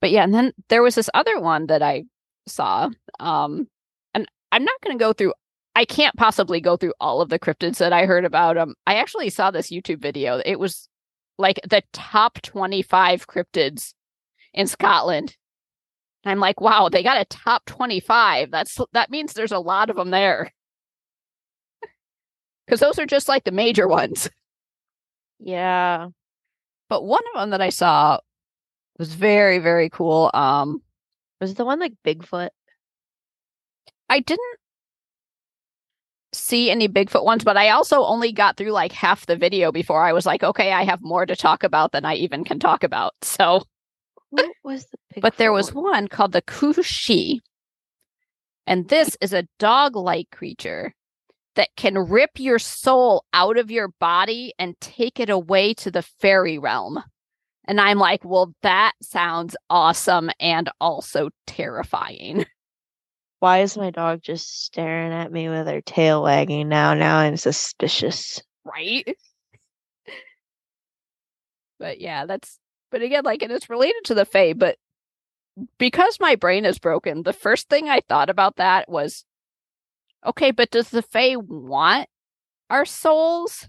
But 0.00 0.10
yeah, 0.10 0.24
and 0.24 0.34
then 0.34 0.52
there 0.68 0.82
was 0.82 0.96
this 0.96 1.08
other 1.14 1.38
one 1.38 1.68
that 1.68 1.82
I 1.82 2.04
saw. 2.46 2.90
Um, 3.20 3.68
and 4.14 4.26
I'm 4.50 4.64
not 4.64 4.80
going 4.82 4.96
to 4.96 5.02
go 5.02 5.12
through 5.12 5.32
I 5.74 5.84
can't 5.84 6.16
possibly 6.16 6.60
go 6.60 6.76
through 6.76 6.92
all 7.00 7.20
of 7.20 7.30
the 7.30 7.38
cryptids 7.38 7.78
that 7.78 7.92
I 7.92 8.04
heard 8.04 8.24
about. 8.24 8.58
Um, 8.58 8.74
I 8.86 8.96
actually 8.96 9.30
saw 9.30 9.50
this 9.50 9.70
YouTube 9.70 10.00
video. 10.00 10.42
It 10.44 10.58
was 10.58 10.88
like 11.38 11.60
the 11.68 11.82
top 11.92 12.40
25 12.42 13.26
cryptids 13.26 13.94
in 14.52 14.66
Scotland. 14.66 15.36
I'm 16.24 16.40
like, 16.40 16.60
wow, 16.60 16.88
they 16.88 17.02
got 17.02 17.20
a 17.20 17.24
top 17.24 17.64
25. 17.66 18.50
That's 18.50 18.78
that 18.92 19.10
means 19.10 19.32
there's 19.32 19.52
a 19.52 19.58
lot 19.58 19.90
of 19.90 19.96
them 19.96 20.10
there. 20.10 20.52
Cuz 22.68 22.80
those 22.80 22.98
are 22.98 23.06
just 23.06 23.28
like 23.28 23.44
the 23.44 23.50
major 23.50 23.88
ones. 23.88 24.30
Yeah. 25.40 26.08
But 26.88 27.04
one 27.04 27.22
of 27.34 27.40
them 27.40 27.50
that 27.50 27.60
I 27.62 27.70
saw 27.70 28.20
was 28.98 29.14
very 29.14 29.58
very 29.58 29.88
cool. 29.90 30.30
Um 30.34 30.82
Was 31.42 31.50
it 31.50 31.56
the 31.56 31.64
one 31.64 31.80
like 31.80 31.94
Bigfoot? 32.06 32.50
I 34.08 34.20
didn't 34.20 34.58
see 36.32 36.70
any 36.70 36.88
Bigfoot 36.88 37.24
ones, 37.24 37.42
but 37.42 37.56
I 37.56 37.70
also 37.70 38.04
only 38.04 38.30
got 38.30 38.56
through 38.56 38.70
like 38.70 38.92
half 38.92 39.26
the 39.26 39.34
video 39.34 39.72
before 39.72 40.04
I 40.04 40.12
was 40.12 40.24
like, 40.24 40.44
okay, 40.44 40.72
I 40.72 40.84
have 40.84 41.00
more 41.02 41.26
to 41.26 41.34
talk 41.34 41.64
about 41.64 41.90
than 41.90 42.04
I 42.04 42.14
even 42.14 42.44
can 42.44 42.60
talk 42.60 42.84
about. 42.84 43.14
So, 43.24 43.64
What 44.30 44.46
was 44.62 44.86
the 44.86 44.98
Bigfoot? 45.16 45.20
but 45.22 45.36
there 45.36 45.52
was 45.52 45.74
one? 45.74 45.84
one 45.84 46.06
called 46.08 46.30
the 46.30 46.42
Cù-sìth. 46.42 47.40
And 48.68 48.88
this 48.88 49.16
is 49.20 49.32
a 49.32 49.48
dog 49.58 49.96
like 49.96 50.30
creature 50.30 50.94
that 51.56 51.70
can 51.76 51.98
rip 51.98 52.38
your 52.38 52.60
soul 52.60 53.24
out 53.32 53.58
of 53.58 53.68
your 53.68 53.88
body 53.98 54.54
and 54.60 54.80
take 54.80 55.18
it 55.18 55.28
away 55.28 55.74
to 55.74 55.90
the 55.90 56.02
fairy 56.02 56.56
realm. 56.56 57.02
And 57.66 57.80
I'm 57.80 57.98
like, 57.98 58.24
well, 58.24 58.54
that 58.62 58.92
sounds 59.00 59.56
awesome 59.70 60.30
and 60.40 60.68
also 60.80 61.30
terrifying. 61.46 62.44
Why 63.40 63.60
is 63.60 63.76
my 63.76 63.90
dog 63.90 64.22
just 64.22 64.64
staring 64.64 65.12
at 65.12 65.32
me 65.32 65.48
with 65.48 65.66
her 65.66 65.80
tail 65.80 66.22
wagging 66.22 66.68
now? 66.68 66.94
Now 66.94 67.18
I'm 67.18 67.36
suspicious. 67.36 68.40
right? 68.64 69.16
But 71.78 72.00
yeah, 72.00 72.26
that's 72.26 72.60
but 72.92 73.02
again, 73.02 73.24
like 73.24 73.42
and 73.42 73.50
it's 73.50 73.68
related 73.68 74.04
to 74.04 74.14
the 74.14 74.24
Fae, 74.24 74.52
but 74.52 74.76
because 75.78 76.20
my 76.20 76.36
brain 76.36 76.64
is 76.64 76.78
broken, 76.78 77.24
the 77.24 77.32
first 77.32 77.68
thing 77.68 77.88
I 77.88 78.00
thought 78.08 78.30
about 78.30 78.56
that 78.56 78.88
was 78.88 79.24
okay, 80.24 80.52
but 80.52 80.70
does 80.70 80.90
the 80.90 81.02
Fae 81.02 81.34
want 81.36 82.08
our 82.70 82.84
souls? 82.84 83.68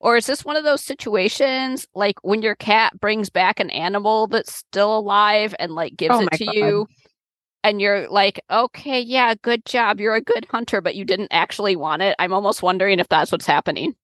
Or 0.00 0.16
is 0.16 0.26
this 0.26 0.44
one 0.44 0.56
of 0.56 0.64
those 0.64 0.84
situations 0.84 1.86
like 1.94 2.16
when 2.22 2.42
your 2.42 2.54
cat 2.54 2.98
brings 3.00 3.30
back 3.30 3.60
an 3.60 3.70
animal 3.70 4.28
that's 4.28 4.54
still 4.54 4.96
alive 4.98 5.54
and 5.58 5.74
like 5.74 5.96
gives 5.96 6.14
Oh 6.14 6.20
it 6.20 6.32
to 6.32 6.44
God. 6.44 6.54
you? 6.56 6.88
And 7.64 7.80
you're 7.80 8.08
like, 8.08 8.40
okay, 8.50 9.00
yeah, 9.00 9.34
good 9.42 9.64
job. 9.66 10.00
You're 10.00 10.14
a 10.14 10.20
good 10.20 10.46
hunter, 10.50 10.80
but 10.80 10.94
you 10.94 11.04
didn't 11.04 11.28
actually 11.32 11.76
want 11.76 12.02
it. 12.02 12.14
I'm 12.18 12.32
almost 12.32 12.62
wondering 12.62 13.00
if 13.00 13.08
that's 13.08 13.32
what's 13.32 13.46
happening 13.46 13.94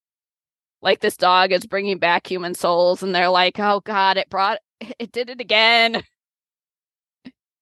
like 0.82 1.00
this 1.00 1.16
dog 1.16 1.50
is 1.50 1.66
bringing 1.66 1.98
back 1.98 2.26
human 2.26 2.54
souls 2.54 3.02
and 3.02 3.14
they're 3.14 3.30
like 3.30 3.58
oh 3.58 3.80
god 3.80 4.16
it 4.16 4.28
brought 4.30 4.58
it 4.98 5.10
did 5.10 5.30
it 5.30 5.40
again 5.40 6.02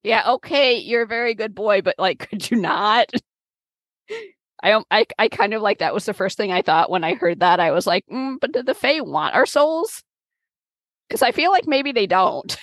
yeah 0.02 0.32
okay 0.32 0.76
you're 0.76 1.02
a 1.02 1.06
very 1.06 1.34
good 1.34 1.54
boy 1.54 1.80
but 1.80 1.94
like 1.98 2.18
could 2.30 2.50
you 2.50 2.56
not 2.58 3.10
i 4.62 4.70
don't 4.70 4.86
i, 4.90 5.04
I 5.18 5.28
kind 5.28 5.54
of 5.54 5.62
like 5.62 5.78
that 5.78 5.94
was 5.94 6.04
the 6.06 6.14
first 6.14 6.36
thing 6.36 6.52
i 6.52 6.62
thought 6.62 6.90
when 6.90 7.04
i 7.04 7.14
heard 7.14 7.40
that. 7.40 7.60
I 7.60 7.70
was 7.72 7.86
like 7.86 8.04
mm, 8.06 8.36
but 8.40 8.52
did 8.52 8.66
the 8.66 8.74
fae 8.74 9.00
want 9.00 9.34
our 9.34 9.46
souls? 9.46 10.02
Because 11.08 11.22
i 11.22 11.32
feel 11.32 11.50
like 11.50 11.66
maybe 11.66 11.92
they 11.92 12.06
don't. 12.06 12.56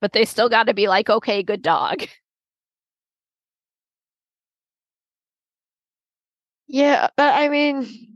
But 0.00 0.12
they 0.12 0.24
still 0.24 0.48
got 0.48 0.64
to 0.64 0.74
be 0.74 0.88
like 0.88 1.08
okay 1.10 1.42
good 1.42 1.62
dog. 1.62 2.06
Yeah, 6.66 7.08
but 7.16 7.34
I 7.34 7.48
mean, 7.48 8.09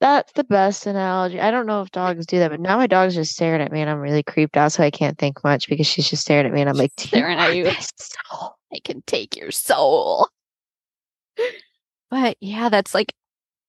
that's 0.00 0.32
the 0.32 0.44
best 0.44 0.86
analogy. 0.86 1.40
I 1.40 1.50
don't 1.50 1.66
know 1.66 1.82
if 1.82 1.90
dogs 1.90 2.26
do 2.26 2.38
that, 2.38 2.50
but 2.50 2.60
now 2.60 2.76
my 2.76 2.86
dog's 2.86 3.14
just 3.14 3.32
staring 3.32 3.62
at 3.62 3.72
me 3.72 3.80
and 3.80 3.88
I'm 3.88 4.00
really 4.00 4.22
creeped 4.22 4.56
out, 4.56 4.72
so 4.72 4.82
I 4.82 4.90
can't 4.90 5.18
think 5.18 5.42
much 5.42 5.68
because 5.68 5.86
she's 5.86 6.08
just 6.08 6.22
staring 6.22 6.46
at 6.46 6.52
me 6.52 6.60
and 6.60 6.68
I'm 6.70 6.76
like, 6.76 6.92
Staring 6.98 7.38
at 7.38 7.56
you. 7.56 7.70
soul?" 7.96 8.56
I 8.72 8.80
can 8.84 9.02
take 9.06 9.36
your 9.36 9.50
soul. 9.50 10.28
But 12.08 12.36
yeah, 12.40 12.68
that's 12.68 12.94
like, 12.94 13.12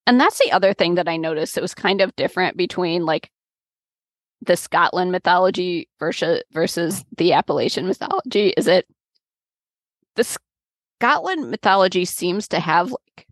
and 0.06 0.20
that's 0.20 0.38
the 0.38 0.52
other 0.52 0.72
thing 0.72 0.94
that 0.96 1.08
I 1.08 1.18
noticed. 1.18 1.58
It 1.58 1.62
was 1.62 1.74
kind 1.74 2.02
of 2.02 2.16
different 2.16 2.56
between 2.56 3.04
like 3.04 3.32
the 4.42 4.56
Scotland 4.56 5.12
mythology 5.12 5.90
versus 6.00 6.44
versus 6.52 7.04
the 7.18 7.34
Appalachian 7.34 7.88
mythology. 7.88 8.54
Is 8.56 8.68
it 8.68 8.86
the 10.16 10.38
Scotland 11.00 11.50
mythology 11.50 12.06
seems 12.06 12.48
to 12.50 12.60
have 12.60 12.92
like 12.92 13.28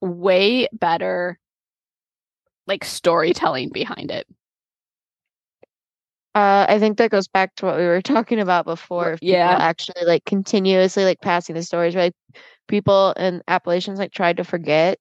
way 0.00 0.68
better 0.72 1.38
like 2.68 2.84
storytelling 2.84 3.70
behind 3.70 4.10
it. 4.10 4.26
Uh, 6.34 6.66
I 6.68 6.78
think 6.78 6.98
that 6.98 7.10
goes 7.10 7.26
back 7.26 7.56
to 7.56 7.66
what 7.66 7.78
we 7.78 7.84
were 7.84 8.02
talking 8.14 8.38
about 8.38 8.64
before. 8.64 9.14
If 9.14 9.20
people 9.20 9.34
yeah. 9.34 9.56
actually 9.58 10.04
like 10.04 10.24
continuously 10.24 11.04
like 11.04 11.20
passing 11.20 11.56
the 11.56 11.62
stories, 11.62 11.96
right? 11.96 12.14
People 12.68 13.12
in 13.16 13.42
Appalachians 13.48 13.98
like 13.98 14.12
tried 14.12 14.36
to 14.36 14.44
forget. 14.44 14.98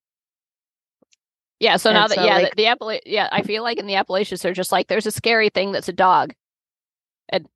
Yeah, 1.60 1.78
so 1.78 1.92
now 1.92 2.08
that 2.08 2.16
so, 2.16 2.24
yeah, 2.24 2.38
like- 2.38 2.56
the, 2.56 2.64
the 2.64 2.70
Appala- 2.70 3.02
yeah, 3.06 3.30
I 3.32 3.42
feel 3.42 3.64
like 3.64 3.78
in 3.78 3.88
the 3.88 3.96
Appalachians 3.96 4.42
they're 4.42 4.54
just 4.54 4.72
like 4.72 4.88
there's 4.88 5.06
a 5.06 5.12
scary 5.12 5.50
thing 5.50 5.72
that's 5.72 5.90
a 5.90 5.94
dog. 5.94 6.34
And 7.30 7.48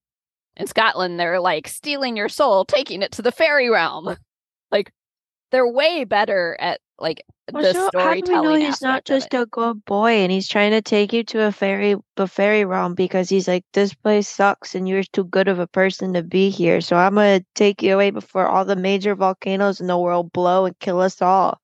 in 0.57 0.67
Scotland 0.67 1.19
they're 1.19 1.39
like 1.39 1.67
stealing 1.67 2.17
your 2.17 2.29
soul, 2.29 2.65
taking 2.65 3.01
it 3.01 3.13
to 3.13 3.21
the 3.21 3.31
fairy 3.31 3.69
realm. 3.69 4.15
Like 4.71 4.93
they're 5.51 5.67
way 5.67 6.05
better 6.05 6.55
at 6.57 6.79
like 7.01 7.23
Well, 7.51 7.63
the 7.63 7.73
so 7.73 7.89
how 7.99 8.13
do 8.13 8.21
we 8.21 8.21
storytelling. 8.25 8.59
know 8.61 8.65
he's 8.65 8.81
not 8.81 9.03
just 9.05 9.33
a 9.33 9.45
good 9.45 9.83
boy 9.85 10.11
and 10.23 10.31
he's 10.31 10.47
trying 10.47 10.71
to 10.71 10.81
take 10.81 11.11
you 11.13 11.23
to 11.25 11.43
a 11.47 11.51
fairy 11.51 11.95
the 12.15 12.27
fairy 12.27 12.63
realm 12.65 12.93
because 12.95 13.27
he's 13.29 13.47
like 13.47 13.65
this 13.73 13.93
place 13.93 14.27
sucks 14.29 14.75
and 14.75 14.87
you're 14.87 15.03
too 15.11 15.23
good 15.25 15.47
of 15.47 15.59
a 15.59 15.67
person 15.67 16.13
to 16.13 16.23
be 16.23 16.49
here 16.49 16.79
so 16.81 16.95
i'm 16.95 17.15
gonna 17.15 17.43
take 17.55 17.81
you 17.81 17.93
away 17.93 18.11
before 18.11 18.47
all 18.47 18.63
the 18.65 18.75
major 18.75 19.15
volcanoes 19.15 19.81
in 19.81 19.87
the 19.87 19.97
world 19.97 20.31
blow 20.31 20.65
and 20.65 20.77
kill 20.79 20.99
us 21.01 21.21
all 21.21 21.59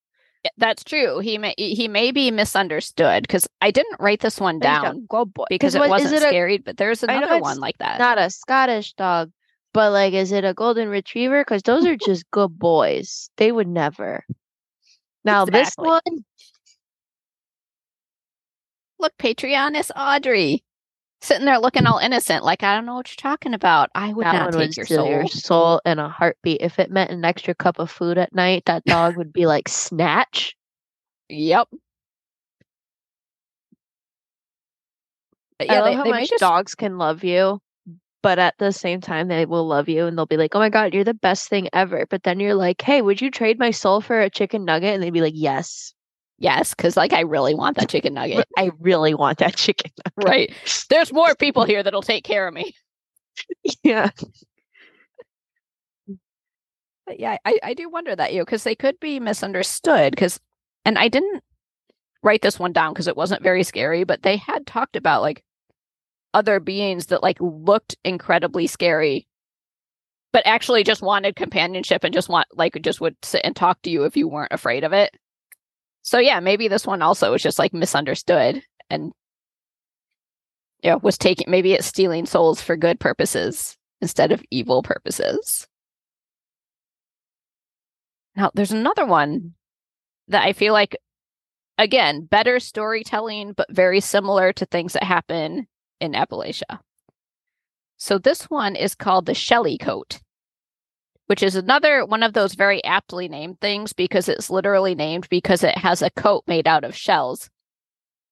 That's 0.57 0.83
true. 0.83 1.19
He 1.19 1.37
may 1.37 1.53
he 1.57 1.87
may 1.89 2.11
be 2.11 2.31
misunderstood 2.31 3.23
because 3.23 3.45
I 3.59 3.69
didn't 3.71 3.99
write 3.99 4.21
this 4.21 4.39
one 4.39 4.59
down 4.59 5.05
good 5.09 5.33
boy 5.33 5.45
because 5.49 5.75
it 5.75 5.79
what- 5.79 5.89
wasn't 5.89 6.13
it 6.13 6.23
a, 6.23 6.29
scary. 6.29 6.57
But 6.57 6.77
there's 6.77 7.03
another 7.03 7.39
one 7.41 7.59
like 7.59 7.77
that. 7.79 7.99
not 7.99 8.17
a 8.17 8.29
scottish 8.29 8.93
dog 8.93 9.29
but 9.73 9.91
like 9.91 10.13
is 10.13 10.31
it 10.31 10.45
a 10.45 10.53
golden 10.53 10.87
retriever 10.89 11.41
because 11.43 11.63
those 11.63 11.85
are 11.85 11.97
just 11.97 12.23
good 12.31 12.57
boys 12.57 13.29
they 13.35 13.51
would 13.51 13.67
never 13.67 14.23
now 15.27 15.45
this 15.45 15.73
one 15.77 16.01
Look, 18.99 19.13
Patreon 19.19 19.79
is 19.79 19.91
Audrey 19.95 20.63
sitting 21.21 21.45
there 21.45 21.59
looking 21.59 21.85
all 21.85 21.99
innocent, 21.99 22.43
like 22.43 22.63
I 22.63 22.73
don't 22.75 22.87
know 22.87 22.95
what 22.95 23.09
you're 23.09 23.31
talking 23.31 23.53
about. 23.53 23.91
I 23.93 24.11
would 24.11 24.25
that 24.25 24.33
not 24.33 24.53
take 24.53 24.59
would 24.59 24.77
your 24.77 24.85
soul. 24.87 25.07
your 25.07 25.27
soul 25.27 25.81
in 25.85 25.99
a 25.99 26.09
heartbeat 26.09 26.61
if 26.61 26.79
it 26.79 26.89
meant 26.89 27.11
an 27.11 27.23
extra 27.23 27.53
cup 27.53 27.77
of 27.77 27.91
food 27.91 28.17
at 28.17 28.33
night 28.33 28.63
that 28.65 28.85
dog 28.85 29.17
would 29.17 29.31
be 29.31 29.45
like 29.45 29.69
snatch 29.69 30.55
Yep. 31.29 31.67
But 35.59 35.67
yeah, 35.67 35.73
I 35.73 35.79
love 35.79 35.85
they, 35.85 35.95
how 35.95 36.03
they 36.03 36.09
much 36.11 36.31
us 36.31 36.39
dogs 36.39 36.75
can 36.75 36.97
love 36.97 37.23
you, 37.23 37.59
but 38.23 38.39
at 38.39 38.55
the 38.57 38.71
same 38.71 39.01
time, 39.01 39.27
they 39.27 39.45
will 39.45 39.67
love 39.67 39.89
you 39.89 40.05
and 40.07 40.17
they'll 40.17 40.25
be 40.25 40.37
like, 40.37 40.55
"Oh 40.55 40.59
my 40.59 40.69
god, 40.69 40.93
you're 40.93 41.03
the 41.03 41.13
best 41.13 41.49
thing 41.49 41.69
ever." 41.73 42.05
But 42.09 42.23
then 42.23 42.39
you're 42.39 42.55
like, 42.55 42.81
"Hey, 42.81 43.01
would 43.01 43.21
you 43.21 43.31
trade 43.31 43.59
my 43.59 43.71
soul 43.71 44.01
for 44.01 44.21
a 44.21 44.29
chicken 44.29 44.65
nugget?" 44.65 44.93
And 44.93 45.03
they'd 45.03 45.11
be 45.11 45.21
like, 45.21 45.33
"Yes, 45.35 45.93
yes, 46.39 46.73
because 46.73 46.97
like 46.97 47.13
I 47.13 47.21
really 47.21 47.55
want 47.55 47.77
that 47.77 47.89
chicken 47.89 48.13
nugget. 48.15 48.47
I 48.57 48.71
really 48.79 49.13
want 49.13 49.39
that 49.39 49.55
chicken." 49.57 49.91
nugget." 50.05 50.29
right. 50.29 50.53
There's 50.89 51.13
more 51.13 51.35
people 51.35 51.65
here 51.65 51.83
that'll 51.83 52.01
take 52.01 52.23
care 52.23 52.47
of 52.47 52.53
me. 52.53 52.75
yeah, 53.83 54.09
But 57.05 57.19
yeah, 57.19 57.37
I, 57.45 57.57
I 57.63 57.73
do 57.73 57.89
wonder 57.89 58.15
that 58.15 58.33
you 58.33 58.43
because 58.43 58.63
they 58.63 58.75
could 58.75 58.99
be 58.99 59.19
misunderstood 59.19 60.11
because 60.11 60.39
and 60.85 60.97
I 60.97 61.07
didn't 61.07 61.43
write 62.23 62.41
this 62.41 62.59
one 62.59 62.73
down 62.73 62.93
because 62.93 63.07
it 63.07 63.17
wasn't 63.17 63.43
very 63.43 63.63
scary, 63.63 64.03
but 64.03 64.23
they 64.23 64.37
had 64.37 64.67
talked 64.67 64.95
about 64.95 65.21
like 65.21 65.43
other 66.33 66.59
beings 66.59 67.07
that 67.07 67.23
like 67.23 67.37
looked 67.39 67.95
incredibly 68.03 68.67
scary 68.67 69.27
but 70.37 70.45
actually 70.45 70.83
just 70.83 71.01
wanted 71.01 71.35
companionship 71.35 72.03
and 72.03 72.13
just 72.13 72.29
want 72.29 72.47
like 72.53 72.79
just 72.81 73.01
would 73.01 73.15
sit 73.23 73.41
and 73.43 73.55
talk 73.55 73.81
to 73.81 73.89
you 73.89 74.03
if 74.03 74.15
you 74.15 74.27
weren't 74.27 74.53
afraid 74.53 74.83
of 74.83 74.93
it. 74.93 75.15
So 76.03 76.19
yeah, 76.19 76.39
maybe 76.39 76.67
this 76.67 76.85
one 76.85 77.01
also 77.01 77.31
was 77.31 77.41
just 77.41 77.57
like 77.57 77.73
misunderstood 77.73 78.61
and 78.89 79.11
yeah, 80.83 80.95
was 81.01 81.17
taking 81.17 81.49
maybe 81.49 81.73
it's 81.73 81.87
stealing 81.87 82.25
souls 82.25 82.61
for 82.61 82.77
good 82.77 82.99
purposes 82.99 83.77
instead 83.99 84.31
of 84.31 84.43
evil 84.51 84.83
purposes. 84.83 85.67
Now 88.35 88.51
there's 88.53 88.71
another 88.71 89.05
one 89.05 89.55
that 90.27 90.43
I 90.43 90.53
feel 90.53 90.73
like 90.73 90.95
again, 91.79 92.25
better 92.25 92.59
storytelling, 92.59 93.53
but 93.53 93.73
very 93.73 94.01
similar 94.01 94.53
to 94.53 94.65
things 94.65 94.93
that 94.93 95.03
happen 95.03 95.67
in 95.99 96.13
Appalachia. 96.13 96.79
So 97.97 98.17
this 98.17 98.43
one 98.43 98.75
is 98.75 98.95
called 98.95 99.25
the 99.25 99.33
Shellycoat, 99.33 100.19
which 101.25 101.41
is 101.41 101.55
another 101.55 102.05
one 102.05 102.23
of 102.23 102.33
those 102.33 102.53
very 102.53 102.83
aptly 102.83 103.27
named 103.27 103.59
things 103.59 103.93
because 103.93 104.29
it's 104.29 104.49
literally 104.49 104.95
named 104.95 105.27
because 105.29 105.63
it 105.63 105.77
has 105.77 106.01
a 106.01 106.11
coat 106.11 106.43
made 106.47 106.67
out 106.67 106.83
of 106.83 106.95
shells. 106.95 107.49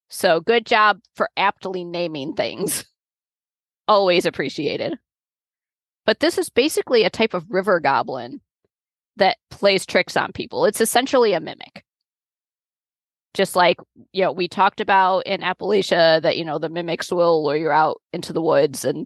So 0.10 0.40
good 0.40 0.66
job 0.66 1.00
for 1.16 1.30
aptly 1.36 1.84
naming 1.84 2.34
things. 2.34 2.86
Always 3.88 4.26
appreciated. 4.26 4.98
But 6.06 6.20
this 6.20 6.38
is 6.38 6.50
basically 6.50 7.04
a 7.04 7.10
type 7.10 7.34
of 7.34 7.50
river 7.50 7.80
goblin 7.80 8.42
that 9.18 9.38
plays 9.50 9.86
tricks 9.86 10.16
on 10.16 10.32
people. 10.32 10.66
It's 10.66 10.82
essentially 10.82 11.34
a 11.34 11.40
mimic. 11.40 11.84
Just 13.36 13.56
like, 13.56 13.78
you 14.14 14.24
know, 14.24 14.32
we 14.32 14.48
talked 14.48 14.80
about 14.80 15.28
in 15.28 15.42
Appalachia 15.42 16.22
that, 16.22 16.38
you 16.38 16.46
know, 16.46 16.58
the 16.58 16.70
mimics 16.70 17.12
will 17.12 17.44
lure 17.44 17.58
you 17.58 17.70
out 17.70 18.02
into 18.14 18.32
the 18.32 18.42
woods 18.42 18.86
and 18.86 19.06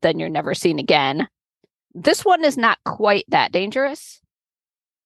then 0.00 0.18
you're 0.18 0.30
never 0.30 0.54
seen 0.54 0.78
again. 0.78 1.28
This 1.94 2.24
one 2.24 2.44
is 2.44 2.56
not 2.56 2.78
quite 2.84 3.26
that 3.28 3.52
dangerous. 3.52 4.20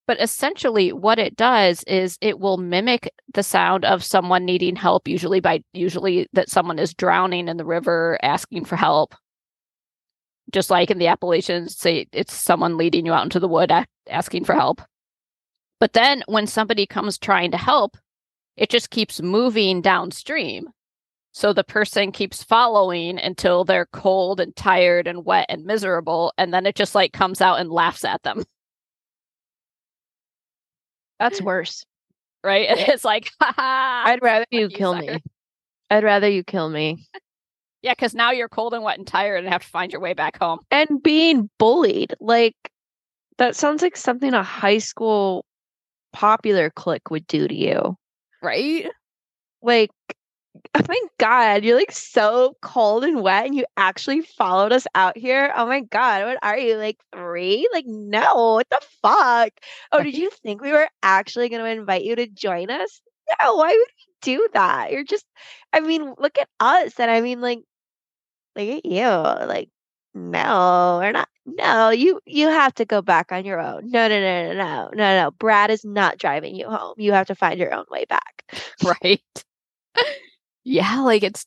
But 0.07 0.21
essentially, 0.21 0.93
what 0.93 1.19
it 1.19 1.37
does 1.37 1.83
is 1.85 2.19
it 2.21 2.39
will 2.39 2.57
mimic 2.57 3.13
the 3.35 3.43
sound 3.43 3.85
of 3.85 4.05
someone 4.05 4.45
needing 4.45 4.77
help, 4.77 5.07
usually 5.09 5.41
by 5.41 5.63
usually 5.73 6.29
that 6.33 6.51
someone 6.51 6.79
is 6.79 6.95
drowning 6.95 7.49
in 7.49 7.57
the 7.57 7.65
river 7.65 8.19
asking 8.23 8.65
for 8.65 8.77
help. 8.77 9.15
Just 10.53 10.71
like 10.71 10.91
in 10.91 10.99
the 10.99 11.07
Appalachians, 11.09 11.77
say 11.77 12.07
it's 12.13 12.35
someone 12.35 12.77
leading 12.77 13.07
you 13.07 13.13
out 13.13 13.25
into 13.25 13.41
the 13.41 13.49
wood 13.49 13.73
asking 14.09 14.45
for 14.45 14.55
help. 14.55 14.83
But 15.81 15.95
then 15.95 16.23
when 16.27 16.47
somebody 16.47 16.87
comes 16.87 17.17
trying 17.17 17.53
to 17.53 17.57
help, 17.57 17.97
it 18.57 18.71
just 18.71 18.91
keeps 18.91 19.21
moving 19.23 19.81
downstream. 19.81 20.69
So 21.33 21.53
the 21.55 21.65
person 21.65 22.13
keeps 22.13 22.43
following 22.43 23.19
until 23.19 23.65
they're 23.65 23.87
cold 23.87 24.39
and 24.39 24.55
tired 24.55 25.07
and 25.07 25.25
wet 25.25 25.47
and 25.49 25.65
miserable. 25.65 26.33
And 26.37 26.53
then 26.53 26.67
it 26.67 26.75
just 26.77 26.95
like 26.95 27.13
comes 27.13 27.41
out 27.41 27.59
and 27.59 27.71
laughs 27.71 28.05
at 28.05 28.23
them. 28.23 28.45
That's 31.19 31.41
worse. 31.41 31.85
Right. 32.45 32.67
It's 32.89 33.05
like. 33.05 33.31
I'd 33.41 34.19
rather 34.21 34.47
you 34.51 34.63
you 34.63 34.69
kill 34.69 34.95
sucker. 34.95 35.13
me. 35.13 35.23
I'd 35.91 36.03
rather 36.03 36.29
you 36.29 36.43
kill 36.43 36.69
me. 36.69 37.07
Yeah, 37.83 37.93
because 37.95 38.15
now 38.15 38.31
you're 38.31 38.49
cold 38.49 38.75
and 38.75 38.85
wet 38.85 38.99
and 38.99 39.07
tired 39.07 39.43
and 39.45 39.53
have 39.53 39.63
to 39.63 39.69
find 39.69 39.91
your 39.91 40.01
way 40.01 40.13
back 40.13 40.39
home. 40.39 40.61
And 40.71 41.03
being 41.03 41.51
bullied. 41.59 42.15
Like 42.21 42.55
that 43.39 43.57
sounds 43.57 43.83
like 43.83 43.97
something 43.97 44.35
a 44.35 44.43
high 44.43 44.79
school 44.79 45.45
popular 46.13 46.71
clique 46.71 47.11
would 47.11 47.27
do 47.27 47.49
to 47.49 47.55
you. 47.55 47.97
Right? 48.43 48.87
Like 49.63 49.91
oh 50.77 50.83
my 50.89 51.01
god, 51.19 51.65
you're 51.65 51.77
like 51.79 51.93
so 51.93 52.57
cold 52.63 53.05
and 53.05 53.23
wet 53.23 53.47
and 53.47 53.55
you 53.57 53.67
actually 53.77 54.23
followed 54.23 54.73
us 54.73 54.87
out 54.95 55.17
here. 55.19 55.53
Oh 55.57 55.67
my 55.67 55.81
god, 55.83 56.25
what 56.27 56.39
are 56.43 56.59
you 56.59 56.77
like 56.77 56.99
3? 57.15 57.69
Like 57.75 57.87
no, 57.87 58.55
what 58.57 58.69
the 58.71 58.81
fuck? 59.03 59.53
Oh, 59.93 60.03
did 60.03 60.17
you 60.17 60.31
think 60.45 60.63
we 60.63 60.73
were 60.73 60.89
actually 61.03 61.49
going 61.51 61.65
to 61.65 61.71
invite 61.71 62.05
you 62.05 62.17
to 62.17 62.27
join 62.29 62.71
us? 62.71 63.03
No, 63.43 63.57
why 63.57 63.69
would 63.71 63.79
we 63.79 64.15
do 64.23 64.49
that? 64.55 64.93
You're 64.93 65.05
just 65.05 65.27
I 65.73 65.81
mean, 65.81 66.15
look 66.19 66.39
at 66.39 66.49
us 66.61 67.01
and 67.01 67.11
I 67.11 67.21
mean 67.23 67.41
like 67.43 67.61
look 68.57 68.69
at 68.69 68.87
you. 68.87 69.07
Like 69.07 69.71
no, 70.15 70.99
we're 71.03 71.13
not. 71.13 71.29
No, 71.47 71.91
you 71.91 72.21
you 72.27 72.49
have 72.49 72.75
to 72.75 72.85
go 72.85 73.03
back 73.03 73.33
on 73.33 73.45
your 73.45 73.61
own. 73.61 73.91
No, 73.91 74.09
no, 74.09 74.21
no, 74.21 74.53
no, 74.53 74.55
no, 74.55 74.91
no, 74.95 75.23
no. 75.25 75.31
Brad 75.33 75.71
is 75.71 75.85
not 75.85 76.19
driving 76.19 76.55
you 76.55 76.69
home. 76.69 76.95
You 76.99 77.13
have 77.13 77.27
to 77.29 77.35
find 77.35 77.59
your 77.59 77.75
own 77.75 77.85
way 77.91 78.05
back. 78.07 78.45
Right. 78.83 79.23
yeah, 80.65 81.01
like 81.01 81.23
it's 81.23 81.47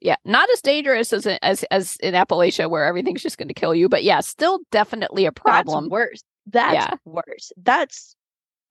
yeah, 0.00 0.16
not 0.24 0.48
as 0.50 0.62
dangerous 0.62 1.12
as 1.12 1.26
as 1.26 1.64
as 1.70 1.96
in 1.98 2.14
Appalachia 2.14 2.70
where 2.70 2.84
everything's 2.84 3.22
just 3.22 3.38
going 3.38 3.48
to 3.48 3.54
kill 3.54 3.74
you, 3.74 3.88
but 3.88 4.04
yeah, 4.04 4.20
still 4.20 4.60
definitely 4.70 5.26
a 5.26 5.32
problem. 5.32 5.84
That's 5.84 5.90
worse. 5.90 6.22
That's 6.46 6.74
Yeah. 6.74 6.96
worse. 7.04 7.52
That's 7.56 8.16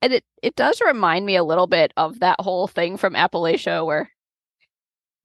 and 0.02 0.14
it 0.14 0.24
it 0.44 0.56
does 0.56 0.82
remind 0.82 1.26
me 1.26 1.36
a 1.36 1.44
little 1.44 1.68
bit 1.68 1.94
of 1.98 2.20
that 2.20 2.40
whole 2.42 2.68
thing 2.68 2.98
from 2.98 3.14
Appalachia 3.16 3.86
where 3.86 4.12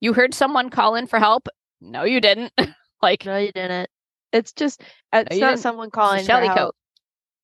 you 0.00 0.12
heard 0.12 0.34
someone 0.34 0.70
call 0.70 0.94
in 0.94 1.06
for 1.06 1.18
help. 1.18 1.48
No, 1.80 2.04
you 2.04 2.20
didn't. 2.20 2.52
like 3.04 3.24
no, 3.26 3.36
you 3.36 3.52
didn't. 3.52 3.88
It's 4.32 4.52
just 4.52 4.82
it's 5.12 5.34
you 5.34 5.40
not 5.40 5.50
didn't. 5.50 5.62
someone 5.62 5.90
calling 5.90 6.24
Shellycoat. 6.24 6.72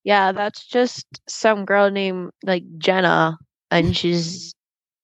Yeah, 0.03 0.31
that's 0.31 0.65
just 0.65 1.05
some 1.27 1.65
girl 1.65 1.89
named 1.91 2.31
like 2.43 2.63
Jenna, 2.77 3.37
and 3.69 3.95
she's 3.95 4.53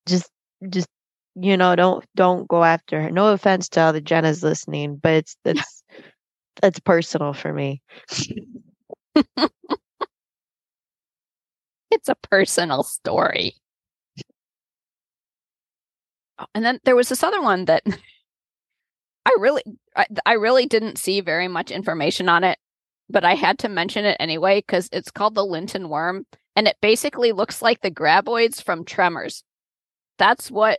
just 0.06 0.28
just 0.68 0.88
you 1.36 1.56
know 1.56 1.76
don't 1.76 2.04
don't 2.16 2.46
go 2.48 2.64
after 2.64 3.00
her. 3.02 3.10
No 3.10 3.32
offense 3.32 3.68
to 3.70 3.80
all 3.80 3.92
the 3.92 4.00
Jennas 4.02 4.42
listening, 4.42 4.96
but 4.96 5.12
it's 5.14 5.36
it's 5.44 5.82
it's 6.62 6.80
personal 6.80 7.32
for 7.32 7.52
me. 7.52 7.80
It's 11.90 12.08
a 12.08 12.16
personal 12.16 12.82
story. 12.82 13.54
Oh, 16.38 16.46
And 16.54 16.64
then 16.64 16.80
there 16.84 16.96
was 16.96 17.08
this 17.08 17.22
other 17.22 17.40
one 17.40 17.64
that 17.66 17.82
I 19.28 19.36
really 19.38 19.62
I, 19.94 20.06
I 20.24 20.32
really 20.34 20.64
didn't 20.64 20.96
see 20.96 21.20
very 21.20 21.48
much 21.48 21.70
information 21.70 22.30
on 22.30 22.44
it, 22.44 22.58
but 23.10 23.24
I 23.24 23.34
had 23.34 23.58
to 23.60 23.68
mention 23.68 24.06
it 24.06 24.16
anyway 24.18 24.62
cuz 24.62 24.88
it's 24.90 25.10
called 25.10 25.34
the 25.34 25.44
Linton 25.44 25.90
worm 25.90 26.24
and 26.56 26.66
it 26.66 26.78
basically 26.80 27.32
looks 27.32 27.60
like 27.60 27.82
the 27.82 27.90
graboids 27.90 28.62
from 28.62 28.86
Tremors. 28.86 29.44
That's 30.16 30.50
what 30.50 30.78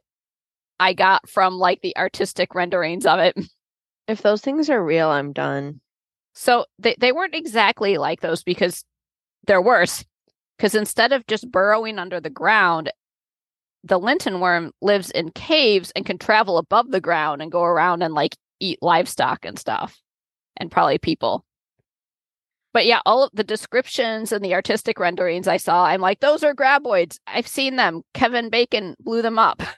I 0.80 0.94
got 0.94 1.30
from 1.30 1.60
like 1.60 1.82
the 1.82 1.96
artistic 1.96 2.56
renderings 2.56 3.06
of 3.06 3.20
it. 3.20 3.38
If 4.08 4.24
those 4.24 4.42
things 4.42 4.72
are 4.72 4.84
real, 4.84 5.10
I'm 5.10 5.34
done. 5.34 5.82
So 6.34 6.66
they, 6.80 6.96
they 6.98 7.12
weren't 7.12 7.36
exactly 7.36 8.00
like 8.00 8.22
those 8.22 8.42
because 8.42 8.84
they're 9.46 9.62
worse. 9.62 10.04
Because 10.58 10.74
instead 10.74 11.14
of 11.14 11.28
just 11.28 11.52
burrowing 11.52 12.00
under 12.00 12.20
the 12.20 12.32
ground, 12.32 12.92
the 13.84 14.00
Linton 14.00 14.40
worm 14.40 14.72
lives 14.82 15.12
in 15.12 15.32
caves 15.32 15.92
and 15.96 16.06
can 16.06 16.18
travel 16.18 16.58
above 16.58 16.92
the 16.92 17.02
ground 17.02 17.42
and 17.42 17.52
go 17.52 17.64
around 17.64 18.04
and 18.04 18.14
like 18.14 18.36
eat 18.60 18.80
livestock 18.82 19.46
and 19.46 19.58
stuff 19.58 20.00
and 20.58 20.72
probably 20.72 20.98
people. 20.98 21.46
But 22.74 22.86
yeah, 22.86 23.02
all 23.06 23.24
of 23.24 23.32
the 23.34 23.44
descriptions 23.44 24.32
and 24.32 24.44
the 24.46 24.54
artistic 24.54 25.00
renderings 25.00 25.48
I 25.48 25.58
saw, 25.58 25.86
I'm 25.86 26.02
like, 26.02 26.20
those 26.20 26.44
are 26.44 26.54
graboids. 26.54 27.20
I've 27.28 27.48
seen 27.48 27.76
them. 27.78 28.04
Kevin 28.14 28.50
Bacon 28.50 28.96
blew 29.00 29.22
them 29.22 29.40
up. 29.40 29.62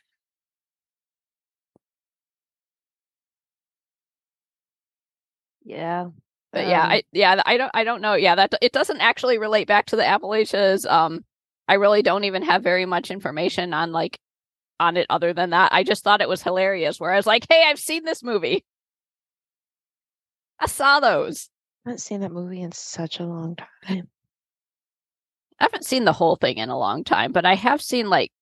Yeah. 5.64 6.08
But 6.52 6.68
yeah, 6.68 6.84
Um, 6.84 6.92
I 6.92 7.04
yeah, 7.14 7.42
I 7.46 7.58
don't 7.58 7.72
I 7.74 7.84
don't 7.84 8.02
know. 8.02 8.14
Yeah, 8.16 8.36
that 8.36 8.54
it 8.62 8.74
doesn't 8.74 9.00
actually 9.02 9.38
relate 9.38 9.68
back 9.68 9.86
to 9.88 9.96
the 9.96 10.04
Appalachias. 10.04 10.86
Um 10.86 11.24
I 11.72 11.76
really 11.76 12.02
don't 12.02 12.26
even 12.26 12.42
have 12.42 12.64
very 12.64 12.86
much 12.86 13.12
information 13.12 13.74
on 13.74 13.94
like 13.94 14.20
on 14.78 14.98
it 14.98 15.06
other 15.10 15.32
than 15.32 15.52
that. 15.52 15.72
I 15.72 15.84
just 15.84 16.04
thought 16.04 16.20
it 16.20 16.28
was 16.28 16.44
hilarious 16.44 17.00
where 17.00 17.14
I 17.14 17.16
was 17.16 17.26
like, 17.26 17.46
"Hey, 17.50 17.64
I've 17.66 17.80
seen 17.80 18.04
this 18.04 18.22
movie. 18.22 18.66
I 20.60 20.66
saw 20.68 21.00
those." 21.00 21.50
I 21.86 21.92
haven't 21.92 22.00
seen 22.00 22.20
that 22.20 22.32
movie 22.34 22.62
in 22.62 22.74
such 22.74 23.22
a 23.22 23.24
long 23.24 23.56
time. 23.56 24.10
I 25.62 25.64
haven't 25.64 25.86
seen 25.86 26.04
the 26.04 26.12
whole 26.12 26.36
thing 26.36 26.58
in 26.58 26.68
a 26.68 26.78
long 26.78 27.06
time, 27.06 27.32
but 27.32 27.46
I 27.46 27.56
have 27.56 27.82
seen 27.82 28.10
like 28.10 28.34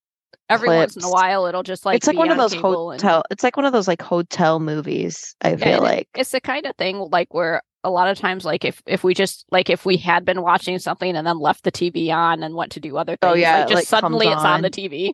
every 0.50 0.70
once 0.70 0.96
in 0.96 1.04
a 1.04 1.12
while 1.12 1.46
it'll 1.46 1.62
just 1.62 1.86
like 1.86 1.98
it's 1.98 2.08
like 2.08 2.18
one 2.18 2.32
of 2.32 2.38
those 2.38 2.54
cable 2.56 2.90
and- 2.90 3.00
hotel. 3.00 3.22
It's 3.30 3.44
like 3.44 3.58
one 3.58 3.66
of 3.68 3.74
those 3.74 3.88
like 3.88 4.02
hotel 4.02 4.60
movies. 4.60 5.36
I 5.42 5.56
feel 5.56 5.84
like 5.84 6.08
it's 6.16 6.32
the 6.32 6.42
kind 6.42 6.66
of 6.66 6.76
thing 6.78 6.98
like 7.12 7.32
where 7.32 7.62
a 7.84 7.90
lot 7.90 8.10
of 8.10 8.18
times 8.18 8.44
like 8.44 8.66
if 8.66 8.82
if 8.86 9.04
we 9.04 9.14
just 9.14 9.46
like 9.52 9.70
if 9.70 9.86
we 9.86 9.98
had 9.98 10.26
been 10.26 10.42
watching 10.42 10.80
something 10.80 11.16
and 11.16 11.26
then 11.26 11.40
left 11.40 11.64
the 11.64 11.72
TV 11.72 12.14
on 12.14 12.44
and 12.44 12.56
went 12.56 12.74
to 12.74 12.80
do 12.80 12.98
other 12.98 13.18
oh, 13.22 13.34
things, 13.34 13.38
Oh, 13.38 13.40
yeah, 13.40 13.60
like 13.60 13.68
just 13.68 13.76
like, 13.76 13.88
suddenly 13.88 14.28
it's 14.28 14.44
on 14.44 14.62
the. 14.62 14.70
TV, 14.70 15.14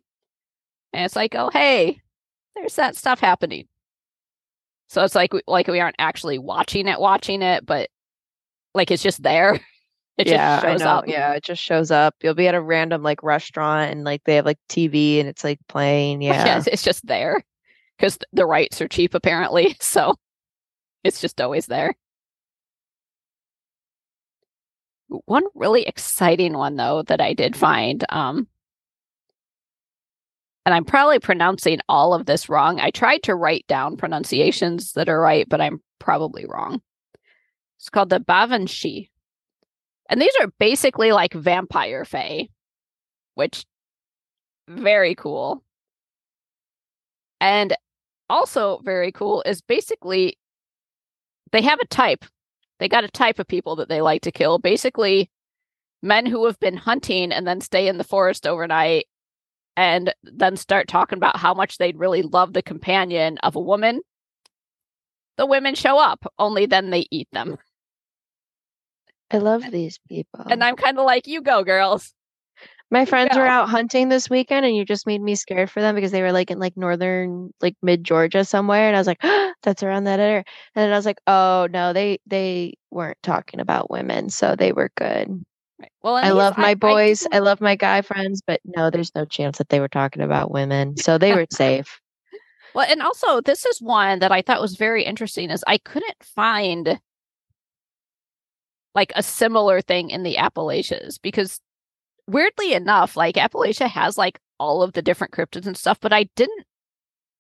and 0.94 1.06
it's 1.06 1.16
like, 1.16 1.36
oh 1.36 1.50
hey, 1.52 2.02
there's 2.56 2.76
that 2.76 2.96
stuff 2.96 3.20
happening. 3.20 3.68
So 4.88 5.04
it's 5.04 5.16
like 5.16 5.34
we- 5.34 5.42
like 5.48 5.68
we 5.68 5.80
aren't 5.80 5.96
actually 6.00 6.40
watching 6.40 6.88
it, 6.88 7.00
watching 7.00 7.42
it, 7.42 7.66
but 7.66 7.90
like 8.74 8.92
it's 8.92 9.04
just 9.04 9.22
there. 9.24 9.60
It 10.18 10.28
yeah, 10.28 10.62
just 10.62 10.66
shows 10.66 10.82
up. 10.82 11.10
Yeah, 11.10 11.34
it 11.34 11.44
just 11.44 11.62
shows 11.62 11.92
up. 11.92 12.16
You'll 12.24 12.36
be 12.36 12.48
at 12.48 12.56
a 12.56 12.62
random 12.62 13.04
like 13.04 13.22
restaurant 13.22 13.92
and 13.92 14.06
like 14.06 14.24
they 14.24 14.36
have 14.36 14.46
like 14.46 14.60
TV 14.70 15.20
and 15.20 15.28
it's 15.28 15.44
like 15.44 15.60
playing. 15.68 16.22
Yeah. 16.22 16.46
Yes, 16.46 16.68
it's 16.68 16.84
just 16.84 17.06
there 17.06 17.44
because 17.98 18.18
the 18.32 18.46
rights 18.46 18.80
are 18.80 18.88
cheap 18.88 19.14
apparently. 19.14 19.76
So 19.82 20.16
it's 21.04 21.20
just 21.20 21.42
always 21.42 21.66
there. 21.66 21.96
One 25.08 25.44
really 25.54 25.84
exciting 25.84 26.54
one 26.54 26.76
though 26.76 27.04
that 27.04 27.22
I 27.22 27.34
did 27.34 27.56
find, 27.56 28.04
um, 28.10 28.48
and 30.66 30.74
I'm 30.74 30.86
probably 30.86 31.20
pronouncing 31.20 31.80
all 31.88 32.14
of 32.14 32.26
this 32.26 32.50
wrong. 32.50 32.80
I 32.80 32.90
tried 32.90 33.24
to 33.24 33.36
write 33.36 33.68
down 33.68 33.98
pronunciations 33.98 34.94
that 34.94 35.10
are 35.10 35.22
right, 35.22 35.48
but 35.48 35.62
I'm 35.62 35.82
probably 36.00 36.46
wrong. 36.48 36.82
It's 37.78 37.90
called 37.90 38.10
the 38.10 38.20
Baobhan 38.20 38.68
Sith. 38.68 39.10
And 40.10 40.22
these 40.22 40.34
are 40.42 40.48
basically 40.60 41.12
like 41.12 41.34
vampire 41.34 42.04
fae, 42.04 42.50
which 43.36 43.66
very 44.68 45.14
cool. 45.14 45.64
And 47.40 47.76
also 48.30 48.80
very 48.84 49.12
cool 49.12 49.44
is 49.46 49.62
basically 49.62 50.38
they 51.52 51.62
have 51.62 51.80
a 51.80 51.88
type. 51.88 52.26
They 52.80 52.90
got 52.90 53.04
a 53.04 53.10
type 53.10 53.40
of 53.40 53.48
people 53.48 53.78
that 53.78 53.90
they 53.90 54.02
like 54.02 54.22
to 54.24 54.32
kill. 54.32 54.60
Basically, 54.60 55.30
men 56.02 56.26
who 56.26 56.46
have 56.46 56.60
been 56.60 56.78
hunting 56.78 57.32
and 57.32 57.48
then 57.48 57.62
stay 57.62 57.88
in 57.88 57.98
the 57.98 58.04
forest 58.04 58.46
overnight 58.46 59.08
and 59.78 60.14
then 60.24 60.58
start 60.58 60.88
talking 60.88 61.18
about 61.18 61.38
how 61.38 61.54
much 61.54 61.78
they'd 61.78 62.00
really 62.00 62.22
love 62.22 62.54
the 62.54 62.62
companion 62.62 63.38
of 63.40 63.56
a 63.56 63.62
woman. 63.62 64.02
The 65.38 65.46
women 65.46 65.76
show 65.76 65.98
up, 65.98 66.26
only 66.40 66.66
then 66.66 66.92
they 66.92 67.08
eat 67.12 67.28
them. 67.34 67.58
I 69.32 69.38
love 69.38 69.70
these 69.72 70.00
people. 70.08 70.46
And 70.50 70.64
I'm 70.64 70.76
kind 70.76 70.98
of 70.98 71.06
like, 71.06 71.28
you 71.28 71.42
go, 71.42 71.64
girls. 71.64 72.14
My 72.92 73.06
friends 73.06 73.36
were 73.36 73.48
out 73.48 73.68
hunting 73.68 74.10
this 74.10 74.30
weekend, 74.30 74.66
and 74.66 74.76
you 74.76 74.86
just 74.86 75.08
made 75.08 75.22
me 75.22 75.36
scared 75.36 75.72
for 75.72 75.82
them 75.82 75.96
because 75.96 76.12
they 76.12 76.22
were 76.22 76.32
like 76.32 76.52
in 76.52 76.60
like 76.60 76.78
northern, 76.78 77.52
like 77.60 77.76
mid 77.82 78.04
Georgia 78.04 78.46
somewhere, 78.46 78.88
and 78.88 78.96
I 78.96 79.00
was 79.00 79.08
like, 79.08 79.24
ah, 79.24 79.54
"That's 79.64 79.82
around 79.82 80.04
that 80.04 80.20
area." 80.20 80.44
And 80.76 80.84
then 80.84 80.94
I 80.94 80.96
was 80.96 81.06
like, 81.06 81.20
"Oh 81.26 81.68
no, 81.72 81.94
they 81.94 82.20
they 82.28 82.76
weren't 82.92 83.18
talking 83.24 83.60
about 83.60 83.90
women, 83.90 84.30
so 84.30 84.56
they 84.56 84.72
were 84.72 84.92
good." 84.96 85.44
Right. 85.80 85.92
Well, 86.04 86.16
I 86.16 86.30
love 86.30 86.58
my 86.58 86.76
boys, 86.76 87.22
do- 87.22 87.30
I, 87.32 87.40
love 87.40 87.60
my 87.60 87.76
guy 87.76 88.02
friends, 88.02 88.42
but 88.46 88.62
no, 88.64 88.90
there's 88.90 89.14
no 89.16 89.26
chance 89.26 89.58
that 89.58 89.70
they 89.70 89.80
were 89.80 89.90
talking 89.90 90.22
about 90.22 90.52
women, 90.52 90.96
so 90.98 91.18
they 91.18 91.34
were 91.34 91.48
safe. 91.52 92.00
Well, 92.76 92.86
and 92.90 93.02
also 93.02 93.42
this 93.42 93.66
is 93.66 93.82
one 93.82 94.20
that 94.20 94.32
I 94.32 94.42
thought 94.42 94.62
was 94.62 94.76
very 94.76 95.04
interesting 95.04 95.50
is 95.50 95.64
I 95.66 95.80
couldn't 95.80 96.24
find 96.24 97.00
like 98.94 99.12
a 99.16 99.24
similar 99.24 99.82
thing 99.82 100.10
in 100.10 100.24
the 100.24 100.38
Appalachians 100.38 101.18
because 101.18 101.60
weirdly 102.28 102.74
enough, 102.74 103.16
like 103.16 103.36
Appalachia 103.36 103.90
has 103.90 104.18
like 104.18 104.40
all 104.60 104.82
of 104.82 104.94
the 104.94 105.02
different 105.02 105.34
cryptids 105.34 105.68
and 105.68 105.78
stuff, 105.78 106.00
but 106.00 106.14
I 106.14 106.28
didn't 106.36 106.66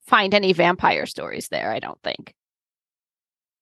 find 0.06 0.34
any 0.34 0.54
vampire 0.54 1.06
stories 1.06 1.48
there, 1.50 1.72
I 1.72 1.80
don't 1.80 2.02
think. 2.04 2.34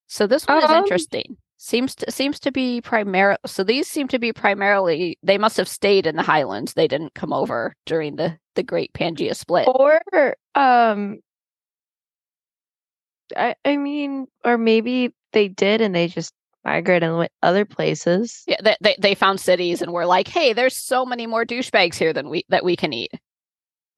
So 0.08 0.28
this 0.28 0.46
one 0.46 0.64
is 0.64 0.70
Um, 0.70 0.84
interesting. 0.84 1.38
Seems 1.58 1.96
to 1.96 2.12
seems 2.12 2.42
to 2.42 2.52
be 2.52 2.82
primary 2.82 3.38
so 3.46 3.64
these 3.64 3.88
seem 3.88 4.10
to 4.10 4.20
be 4.20 4.34
primarily 4.34 5.18
they 5.24 5.38
must 5.38 5.56
have 5.56 5.68
stayed 5.70 6.06
in 6.06 6.18
the 6.18 6.22
highlands. 6.24 6.74
They 6.74 6.90
didn't 6.90 7.14
come 7.14 7.32
over 7.32 7.74
during 7.86 8.18
the 8.18 8.38
the 8.56 8.64
great 8.64 8.92
Pangea 8.94 9.34
split. 9.34 9.68
Or 9.68 10.02
um, 10.56 11.20
I 13.38 13.56
I 13.64 13.78
mean, 13.78 14.28
or 14.44 14.58
maybe 14.58 15.14
they 15.32 15.48
did, 15.48 15.80
and 15.80 15.96
they 15.96 16.10
just 16.10 16.34
migrated 16.66 17.04
and 17.04 17.18
went 17.18 17.32
other 17.42 17.66
places. 17.66 18.44
Yeah, 18.48 18.58
they, 18.64 18.76
they 18.82 18.96
they 19.00 19.16
found 19.16 19.40
cities 19.40 19.82
and 19.82 19.92
were 19.92 20.06
like, 20.06 20.28
"Hey, 20.28 20.54
there's 20.54 20.76
so 20.76 21.06
many 21.06 21.28
more 21.28 21.46
douchebags 21.46 21.96
here 21.96 22.14
than 22.14 22.30
we 22.30 22.44
that 22.50 22.64
we 22.64 22.76
can 22.76 22.94
eat." 22.94 23.12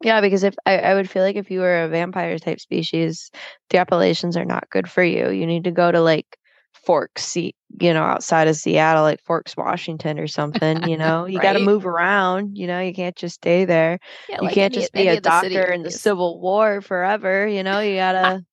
Yeah, 0.04 0.22
because 0.22 0.44
if 0.44 0.56
I, 0.66 0.78
I 0.80 0.94
would 0.94 1.10
feel 1.10 1.24
like 1.24 1.36
if 1.36 1.50
you 1.50 1.62
were 1.62 1.84
a 1.84 1.88
vampire 1.88 2.38
type 2.38 2.60
species, 2.60 3.32
the 3.70 3.78
Appalachians 3.78 4.36
are 4.36 4.46
not 4.46 4.70
good 4.70 4.90
for 4.90 5.04
you. 5.04 5.30
You 5.30 5.46
need 5.46 5.64
to 5.64 5.72
go 5.72 5.92
to 5.92 6.02
like 6.02 6.38
Forks, 6.86 7.36
you 7.36 7.54
know, 7.80 8.04
outside 8.04 8.48
of 8.48 8.56
Seattle, 8.56 9.04
like 9.04 9.22
Forks, 9.24 9.58
Washington, 9.58 10.20
or 10.20 10.28
something. 10.28 10.88
You 10.88 10.98
know, 11.04 11.26
you 11.26 11.40
got 11.40 11.54
to 11.54 11.60
move 11.60 11.86
around. 11.86 12.58
You 12.58 12.68
know, 12.68 12.80
you 12.80 12.94
can't 12.94 13.16
just 13.16 13.36
stay 13.36 13.66
there. 13.66 13.98
Yeah, 14.30 14.38
you 14.42 14.48
like 14.48 14.54
can't 14.54 14.74
any- 14.74 14.82
just 14.82 14.94
be 14.94 15.08
a 15.08 15.22
doctor 15.22 15.64
in 15.64 15.84
the. 15.84 15.92
Civil 15.92 16.40
War 16.40 16.82
forever. 16.82 17.48
You 17.48 17.64
know, 17.64 17.80
you 17.80 17.96
gotta. 17.96 18.46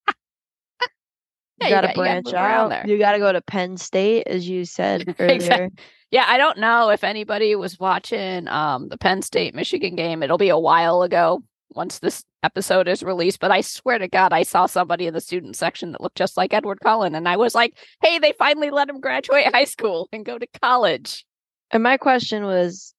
Yeah, 1.62 1.68
You 1.68 1.74
you 1.74 1.74
gotta 1.74 1.86
got- 1.88 1.96
you 1.96 2.02
gotta 2.04 2.22
branch 2.22 2.32
around 2.34 2.64
out. 2.64 2.68
there. 2.70 2.86
You 2.88 2.98
gotta 2.98 3.18
go 3.18 3.32
to 3.32 3.40
Penn 3.40 3.76
State, 3.76 4.26
as 4.26 4.48
you 4.48 4.64
said 4.64 5.14
earlier. 5.18 5.34
Exact- 5.34 5.80
Yeah, 6.10 6.24
I 6.28 6.36
don't 6.36 6.58
know 6.58 6.90
if 6.90 7.04
anybody 7.04 7.54
was 7.56 7.78
watching 7.80 8.48
um 8.48 8.88
the 8.88 8.98
Penn 8.98 9.22
State 9.22 9.54
Michigan 9.54 9.94
game. 9.96 10.22
It'll 10.22 10.38
be 10.38 10.48
a 10.50 10.58
while 10.58 11.02
ago 11.02 11.42
once 11.74 12.00
this 12.00 12.22
episode 12.42 12.86
is 12.86 13.02
released, 13.02 13.40
but 13.40 13.50
I 13.50 13.62
swear 13.62 13.98
to 13.98 14.06
God, 14.08 14.32
I 14.32 14.42
saw 14.42 14.66
somebody 14.66 15.06
in 15.06 15.14
the 15.14 15.20
student 15.22 15.56
section 15.56 15.92
that 15.92 16.02
looked 16.02 16.18
just 16.18 16.36
like 16.36 16.52
Edward 16.52 16.80
Cullen, 16.80 17.14
and 17.14 17.26
I 17.28 17.36
was 17.38 17.54
like, 17.54 17.78
"Hey, 18.02 18.18
they 18.18 18.32
finally 18.38 18.68
let 18.70 18.90
him 18.90 19.00
graduate 19.00 19.54
high 19.54 19.64
school 19.64 20.08
and 20.12 20.24
go 20.24 20.38
to 20.38 20.46
college." 20.60 21.24
And 21.70 21.82
my 21.82 21.96
question 21.96 22.44
was, 22.44 22.94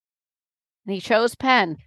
And 0.88 0.95
he 0.95 1.01
chose 1.01 1.36
Penn. 1.36 1.78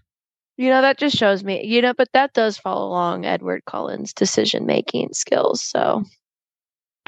you 0.57 0.71
know, 0.71 0.81
that 0.81 0.97
just 0.97 1.17
shows 1.17 1.43
me, 1.45 1.65
you 1.67 1.83
know, 1.83 1.93
but 1.93 2.09
that 2.13 2.33
does 2.35 2.57
follow 2.57 2.87
along 2.89 3.25
Edward 3.27 3.63
Cullen's 3.67 4.13
decision 4.15 4.65
making 4.65 5.09
skills. 5.13 5.61
So 5.63 6.05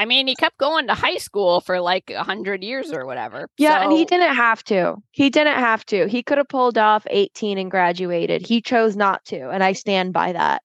I 0.00 0.04
mean, 0.04 0.28
he 0.28 0.36
kept 0.36 0.56
going 0.58 0.86
to 0.86 0.94
high 0.94 1.16
school 1.16 1.60
for 1.60 1.80
like 1.80 2.08
a 2.10 2.22
hundred 2.22 2.62
years 2.62 2.92
or 2.92 3.04
whatever. 3.04 3.48
Yeah, 3.58 3.82
and 3.82 3.90
he 3.92 4.04
didn't 4.04 4.36
have 4.36 4.62
to. 4.64 4.94
He 5.10 5.28
didn't 5.28 5.58
have 5.58 5.84
to. 5.86 6.06
He 6.06 6.22
could 6.22 6.38
have 6.38 6.48
pulled 6.48 6.78
off 6.78 7.04
18 7.10 7.58
and 7.58 7.68
graduated. 7.70 8.46
He 8.46 8.62
chose 8.62 8.94
not 8.96 9.24
to, 9.26 9.50
and 9.50 9.62
I 9.64 9.72
stand 9.72 10.12
by 10.12 10.32
that. 10.32 10.62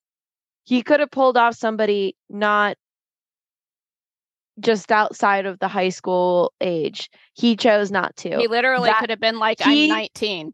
He 0.65 0.83
could 0.83 0.99
have 0.99 1.09
pulled 1.11 1.35
off 1.35 1.55
somebody 1.55 2.15
not 2.29 2.77
just 4.59 4.91
outside 4.91 5.45
of 5.45 5.57
the 5.59 5.67
high 5.67 5.89
school 5.89 6.53
age. 6.61 7.09
He 7.33 7.55
chose 7.55 7.89
not 7.91 8.15
to. 8.17 8.37
He 8.37 8.47
literally 8.47 8.89
That- 8.89 8.99
could 8.99 9.09
have 9.09 9.19
been 9.19 9.39
like, 9.39 9.59
he- 9.59 9.85
"I'm 9.91 9.97
19." 9.97 10.53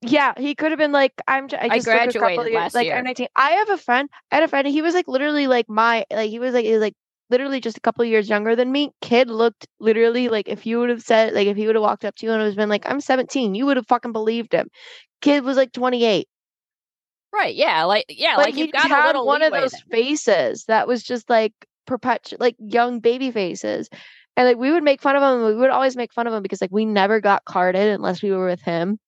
yeah, 0.00 0.32
he 0.38 0.54
could 0.54 0.70
have 0.72 0.78
been 0.78 0.92
like, 0.92 1.12
I'm. 1.28 1.48
j- 1.48 1.58
I, 1.58 1.64
I 1.66 1.68
just 1.78 1.86
took 1.86 1.94
a 1.94 1.98
couple 1.98 2.20
graduated 2.20 2.52
years- 2.52 2.54
last 2.62 2.74
like, 2.74 2.86
year. 2.86 2.96
I'm 2.96 3.04
19. 3.04 3.28
I 3.36 3.50
have 3.50 3.68
a 3.70 3.76
friend. 3.78 4.08
I 4.32 4.36
had 4.36 4.44
a 4.44 4.48
friend. 4.48 4.66
and 4.66 4.74
He 4.74 4.80
was 4.82 4.94
like 4.94 5.06
literally 5.06 5.46
like 5.48 5.68
my 5.68 6.06
like 6.10 6.30
he 6.30 6.38
was 6.38 6.54
like 6.54 6.64
he 6.64 6.72
was 6.72 6.80
like 6.80 6.94
literally 7.30 7.60
just 7.60 7.76
a 7.76 7.80
couple 7.80 8.04
years 8.04 8.28
younger 8.28 8.56
than 8.56 8.70
me. 8.70 8.92
Kid 9.00 9.28
looked 9.28 9.66
literally 9.80 10.28
like 10.28 10.48
if 10.48 10.66
you 10.66 10.78
would 10.78 10.90
have 10.90 11.02
said 11.02 11.34
like 11.34 11.46
if 11.46 11.56
he 11.56 11.66
would 11.66 11.76
have 11.76 11.82
walked 11.82 12.04
up 12.04 12.14
to 12.16 12.26
you 12.26 12.32
and 12.32 12.40
it 12.42 12.44
was 12.44 12.54
been 12.54 12.68
like 12.68 12.88
I'm 12.88 13.00
17, 13.00 13.54
you 13.54 13.66
would 13.66 13.76
have 13.76 13.86
fucking 13.86 14.12
believed 14.12 14.52
him. 14.52 14.68
Kid 15.20 15.44
was 15.44 15.56
like 15.56 15.72
28. 15.72 16.28
Right? 17.32 17.54
Yeah, 17.54 17.84
like 17.84 18.06
yeah, 18.08 18.36
like 18.36 18.54
like, 18.56 18.56
just 18.56 18.72
got 18.72 18.86
a 18.86 18.88
had 18.88 19.06
little 19.08 19.26
one 19.26 19.42
of 19.42 19.52
those 19.52 19.72
there. 19.72 19.80
faces 19.90 20.64
that 20.66 20.88
was 20.88 21.02
just 21.02 21.28
like 21.28 21.52
perpetual 21.86 22.38
like 22.40 22.56
young 22.58 23.00
baby 23.00 23.30
faces. 23.30 23.88
And 24.36 24.46
like 24.46 24.56
we 24.56 24.70
would 24.70 24.82
make 24.84 25.02
fun 25.02 25.16
of 25.16 25.22
him. 25.22 25.46
We 25.46 25.54
would 25.54 25.70
always 25.70 25.96
make 25.96 26.12
fun 26.12 26.26
of 26.26 26.34
him 26.34 26.42
because 26.42 26.60
like 26.60 26.72
we 26.72 26.84
never 26.84 27.20
got 27.20 27.44
carded 27.44 27.88
unless 27.88 28.22
we 28.22 28.30
were 28.30 28.46
with 28.46 28.62
him. 28.62 28.98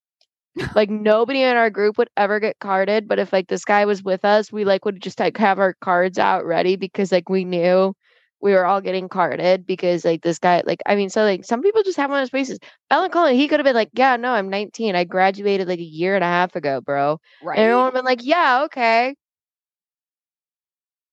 like 0.75 0.89
nobody 0.89 1.41
in 1.43 1.55
our 1.55 1.69
group 1.69 1.97
would 1.97 2.09
ever 2.17 2.39
get 2.39 2.59
carded, 2.59 3.07
but 3.07 3.19
if 3.19 3.31
like 3.31 3.47
this 3.47 3.65
guy 3.65 3.85
was 3.85 4.03
with 4.03 4.25
us, 4.25 4.51
we 4.51 4.65
like 4.65 4.85
would 4.85 5.01
just 5.01 5.19
like 5.19 5.37
have 5.37 5.59
our 5.59 5.73
cards 5.81 6.17
out 6.17 6.45
ready 6.45 6.75
because 6.75 7.11
like 7.11 7.29
we 7.29 7.45
knew 7.45 7.95
we 8.41 8.53
were 8.53 8.65
all 8.65 8.81
getting 8.81 9.09
carded 9.09 9.65
because 9.65 10.05
like 10.05 10.21
this 10.21 10.39
guy 10.39 10.63
like 10.65 10.81
I 10.85 10.95
mean 10.95 11.09
so 11.09 11.23
like 11.23 11.45
some 11.45 11.61
people 11.61 11.83
just 11.83 11.97
have 11.97 12.09
one 12.09 12.19
of 12.19 12.23
those 12.23 12.29
faces. 12.29 12.59
Ellen 12.89 13.11
Cullen, 13.11 13.35
he 13.35 13.47
could 13.47 13.59
have 13.59 13.65
been 13.65 13.75
like, 13.75 13.89
Yeah, 13.93 14.15
no, 14.15 14.31
I'm 14.33 14.49
19. 14.49 14.95
I 14.95 15.03
graduated 15.03 15.67
like 15.67 15.79
a 15.79 15.83
year 15.83 16.15
and 16.15 16.23
a 16.23 16.27
half 16.27 16.55
ago, 16.55 16.81
bro. 16.81 17.19
Right? 17.43 17.57
And 17.57 17.63
everyone 17.65 17.85
would 17.85 17.95
have 17.95 18.03
been 18.03 18.05
like, 18.05 18.23
Yeah, 18.25 18.63
okay. 18.65 19.15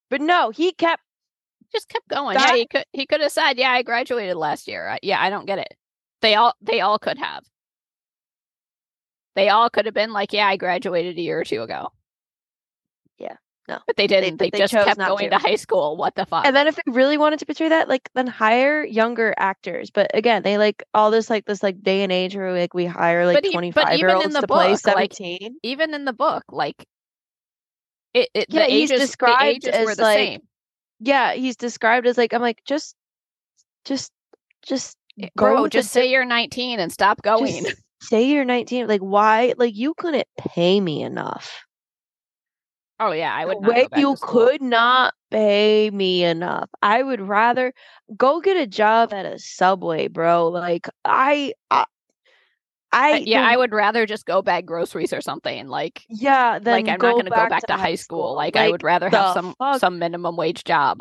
But 0.09 0.21
no, 0.21 0.51
he 0.51 0.73
kept 0.73 1.03
just 1.73 1.89
kept 1.89 2.09
going. 2.09 2.35
That- 2.35 2.51
yeah, 2.51 2.57
he 2.57 2.67
could 2.67 2.85
he 2.93 3.07
could 3.07 3.21
have 3.21 3.33
said, 3.33 3.59
"Yeah, 3.59 3.71
I 3.71 3.83
graduated 3.83 4.37
last 4.37 4.69
year." 4.69 4.89
I, 4.89 4.99
yeah, 5.03 5.21
I 5.21 5.31
don't 5.31 5.47
get 5.47 5.59
it. 5.59 5.75
They 6.23 6.35
all 6.35 6.55
they 6.61 6.81
all 6.81 6.99
could 6.99 7.19
have. 7.19 7.45
They 9.35 9.49
all 9.51 9.69
could 9.69 9.85
have 9.87 9.95
been 9.95 10.13
like, 10.13 10.33
"Yeah, 10.33 10.47
I 10.47 10.57
graduated 10.57 11.19
a 11.19 11.21
year 11.21 11.41
or 11.41 11.45
two 11.45 11.63
ago." 11.63 11.93
No. 13.69 13.79
but 13.87 13.97
they 13.97 14.07
didn't. 14.07 14.39
They, 14.39 14.51
they 14.51 14.59
just 14.59 14.73
kept 14.73 14.99
going 14.99 15.31
to. 15.31 15.39
to. 15.39 15.39
high 15.39 15.57
school. 15.57 15.97
What 15.97 16.15
the 16.15 16.25
fuck? 16.25 16.47
And 16.47 16.55
then 16.55 16.69
if 16.69 16.77
they 16.77 16.83
really 16.87 17.19
wanted 17.19 17.41
to 17.41 17.47
portray 17.47 17.69
that, 17.69 17.89
like 17.89 18.09
then 18.15 18.27
hire 18.27 18.85
younger 18.85 19.35
actors. 19.37 19.91
But 19.91 20.11
again, 20.15 20.43
they 20.43 20.57
like 20.59 20.85
all 20.95 21.11
this 21.11 21.29
like 21.29 21.47
this 21.47 21.63
like 21.63 21.83
day 21.83 22.03
and 22.03 22.13
age 22.13 22.37
where 22.37 22.53
like 22.53 22.75
we 22.75 22.87
hire 22.87 23.27
like 23.27 23.45
twenty 23.51 23.73
five 23.73 23.99
year 23.99 24.11
olds 24.11 24.35
to 24.35 24.47
play 24.47 24.73
book, 24.73 24.85
like, 24.87 25.13
seventeen. 25.13 25.57
Even 25.63 25.95
in 25.95 26.05
the 26.05 26.13
book, 26.13 26.45
like 26.51 26.87
it, 28.15 28.29
it 28.35 28.47
Yeah, 28.49 28.67
the 28.67 28.73
he's 28.73 28.91
ages 28.91 29.09
described 29.09 29.65
the 29.65 29.69
ages 29.69 29.85
were 29.85 29.91
as, 29.91 29.97
the 29.97 30.03
like, 30.03 30.17
same. 30.17 30.41
yeah, 31.01 31.35
he's 31.35 31.57
described 31.57 32.07
as 32.07 32.17
like 32.17 32.33
I'm 32.33 32.43
like 32.43 32.63
just 32.65 32.95
just 33.85 34.13
just 34.63 34.97
eh, 35.21 35.29
go 35.37 35.47
Bro, 35.47 35.63
with 35.65 35.73
just 35.73 35.91
say 35.91 36.11
you're 36.11 36.25
19 36.25 36.79
and 36.81 36.93
stop 36.93 37.23
going. 37.23 37.65
Just 37.65 37.83
say 38.01 38.25
you're 38.31 38.45
19. 38.45 38.87
Like, 38.87 39.01
why? 39.01 39.55
Like, 39.57 39.75
you 39.75 39.95
couldn't 39.95 40.27
pay 40.39 40.81
me 40.81 41.03
enough. 41.03 41.66
Oh 43.01 43.13
yeah, 43.13 43.35
I 43.35 43.45
would 43.45 43.59
The 43.59 43.61
not 43.61 43.71
way 43.71 43.83
go 43.83 43.89
back 43.89 44.01
you 44.01 44.17
could 44.21 44.63
not 44.63 45.15
pay 45.31 45.91
me 45.91 46.25
enough. 46.25 46.71
I 46.83 47.03
would 47.03 47.21
rather 47.21 47.73
go 48.17 48.41
get 48.41 48.57
a 48.57 48.67
job 48.67 49.13
at 49.13 49.27
a 49.27 49.39
Subway, 49.39 50.09
bro. 50.09 50.49
Like, 50.49 50.89
I, 51.05 51.53
I, 51.71 51.85
I 52.93 53.13
Uh, 53.13 53.21
yeah, 53.25 53.43
the- 53.43 53.49
I 53.49 53.57
would 53.57 53.73
rather 53.73 54.07
just 54.07 54.27
go 54.27 54.43
bag 54.43 54.67
groceries 54.67 55.13
or 55.13 55.21
something. 55.21 55.69
Like 55.69 56.03
yeah. 56.09 56.59
Then 56.59 56.73
like 56.73 56.89
I'm 56.89 57.01
not 57.01 57.13
going 57.15 57.25
to 57.27 57.31
go 57.31 57.47
back 57.49 57.67
to 57.67 57.75
high 57.77 57.97
school. 57.97 58.35
Like, 58.35 58.57
I 58.57 58.71
would 58.71 58.83
rather 58.83 59.11
have 59.11 59.35
some 59.35 59.55
fuck? 59.59 59.81
some 59.81 59.99
minimum 59.99 60.37
wage 60.37 60.65
job. 60.65 60.99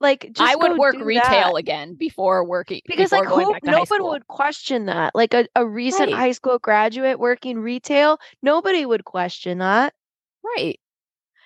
like. 0.00 0.30
Just 0.32 0.40
I 0.40 0.56
would 0.56 0.76
work 0.78 0.96
retail 1.00 1.54
that. 1.54 1.58
again 1.58 1.94
before 1.94 2.44
working 2.44 2.80
because 2.86 3.10
before 3.10 3.24
like 3.24 3.28
going 3.28 3.46
who, 3.46 3.60
to 3.60 3.70
no 3.70 3.84
one 3.88 4.02
would 4.04 4.26
question 4.28 4.86
that. 4.86 5.14
Like 5.14 5.34
a, 5.34 5.46
a 5.56 5.66
recent 5.66 6.12
Right. 6.12 6.18
high 6.18 6.32
school 6.32 6.58
graduate 6.58 7.18
working 7.18 7.58
retail, 7.58 8.18
nobody 8.42 8.86
would 8.86 9.04
question 9.04 9.58
that. 9.58 9.94
Right. 10.56 10.78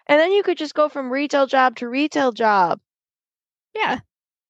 And 0.06 0.20
then 0.20 0.32
you 0.32 0.42
could 0.42 0.58
just 0.58 0.74
go 0.74 0.88
from 0.88 1.10
retail 1.10 1.46
job 1.46 1.76
to 1.76 1.88
retail 1.88 2.32
job. 2.32 2.80
Yeah. 3.74 4.00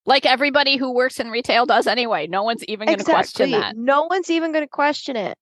Like 0.05 0.27
everybody 0.27 0.77
who 0.77 0.93
works 0.93 1.19
in 1.19 1.31
retail 1.31 1.67
does 1.67 1.87
anyway. 1.87 2.27
No 2.27 2.43
one's 2.43 2.65
even 2.65 2.87
going 2.87 2.99
to 2.99 3.05
question 3.05 3.51
that. 3.53 3.77
No 3.77 4.05
one's 4.05 4.31
even 4.31 4.53
going 4.53 4.65
to 4.65 4.71
question 4.71 5.17
it. 5.17 5.37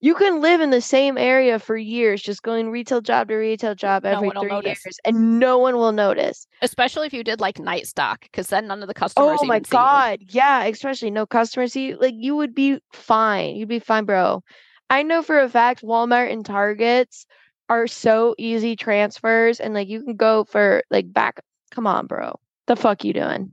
You 0.00 0.16
can 0.16 0.40
live 0.40 0.60
in 0.60 0.70
the 0.70 0.80
same 0.80 1.16
area 1.16 1.60
for 1.60 1.76
years, 1.76 2.20
just 2.20 2.42
going 2.42 2.70
retail 2.70 3.00
job 3.00 3.28
to 3.28 3.36
retail 3.36 3.76
job 3.76 4.04
every 4.04 4.30
will 4.30 4.40
three 4.40 4.50
notice. 4.50 4.84
years, 4.84 4.98
and 5.04 5.38
no 5.38 5.58
one 5.58 5.76
will 5.76 5.92
notice. 5.92 6.48
Especially 6.60 7.06
if 7.06 7.14
you 7.14 7.22
did 7.22 7.40
like 7.40 7.60
night 7.60 7.86
stock, 7.86 8.22
because 8.22 8.48
then 8.48 8.66
none 8.66 8.82
of 8.82 8.88
the 8.88 8.94
customers. 8.94 9.38
Oh 9.40 9.44
my 9.44 9.58
even 9.58 9.64
see 9.64 9.68
you. 9.68 9.78
god, 9.78 10.18
yeah, 10.26 10.64
especially 10.64 11.12
no 11.12 11.24
customers. 11.24 11.72
See, 11.72 11.94
like 11.94 12.14
you 12.16 12.34
would 12.34 12.52
be 12.52 12.80
fine. 12.92 13.54
You'd 13.54 13.68
be 13.68 13.78
fine, 13.78 14.04
bro. 14.04 14.42
I 14.90 15.04
know 15.04 15.22
for 15.22 15.38
a 15.38 15.48
fact 15.48 15.84
Walmart 15.84 16.32
and 16.32 16.44
Targets 16.44 17.24
are 17.68 17.86
so 17.86 18.34
easy 18.38 18.76
transfers, 18.76 19.60
and 19.60 19.74
like 19.74 19.88
you 19.88 20.02
can 20.02 20.16
go 20.16 20.44
for 20.44 20.82
like 20.90 21.12
back. 21.12 21.40
Come 21.70 21.86
on, 21.86 22.06
bro. 22.06 22.38
The 22.66 22.76
fuck 22.76 23.04
you 23.04 23.12
doing? 23.12 23.52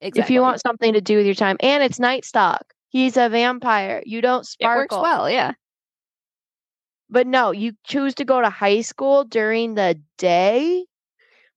Exactly. 0.00 0.22
If 0.22 0.30
you 0.30 0.40
want 0.42 0.60
something 0.60 0.92
to 0.92 1.00
do 1.00 1.16
with 1.16 1.26
your 1.26 1.34
time, 1.34 1.56
and 1.60 1.82
it's 1.82 1.98
night 1.98 2.24
stock. 2.24 2.72
He's 2.90 3.16
a 3.16 3.28
vampire. 3.28 4.02
You 4.06 4.20
don't 4.20 4.46
sparkle 4.46 4.80
it 4.80 4.82
works 4.82 5.02
well, 5.02 5.30
yeah. 5.30 5.52
But 7.10 7.26
no, 7.26 7.50
you 7.50 7.72
choose 7.84 8.14
to 8.16 8.24
go 8.24 8.40
to 8.40 8.50
high 8.50 8.82
school 8.82 9.24
during 9.24 9.74
the 9.74 10.00
day 10.18 10.84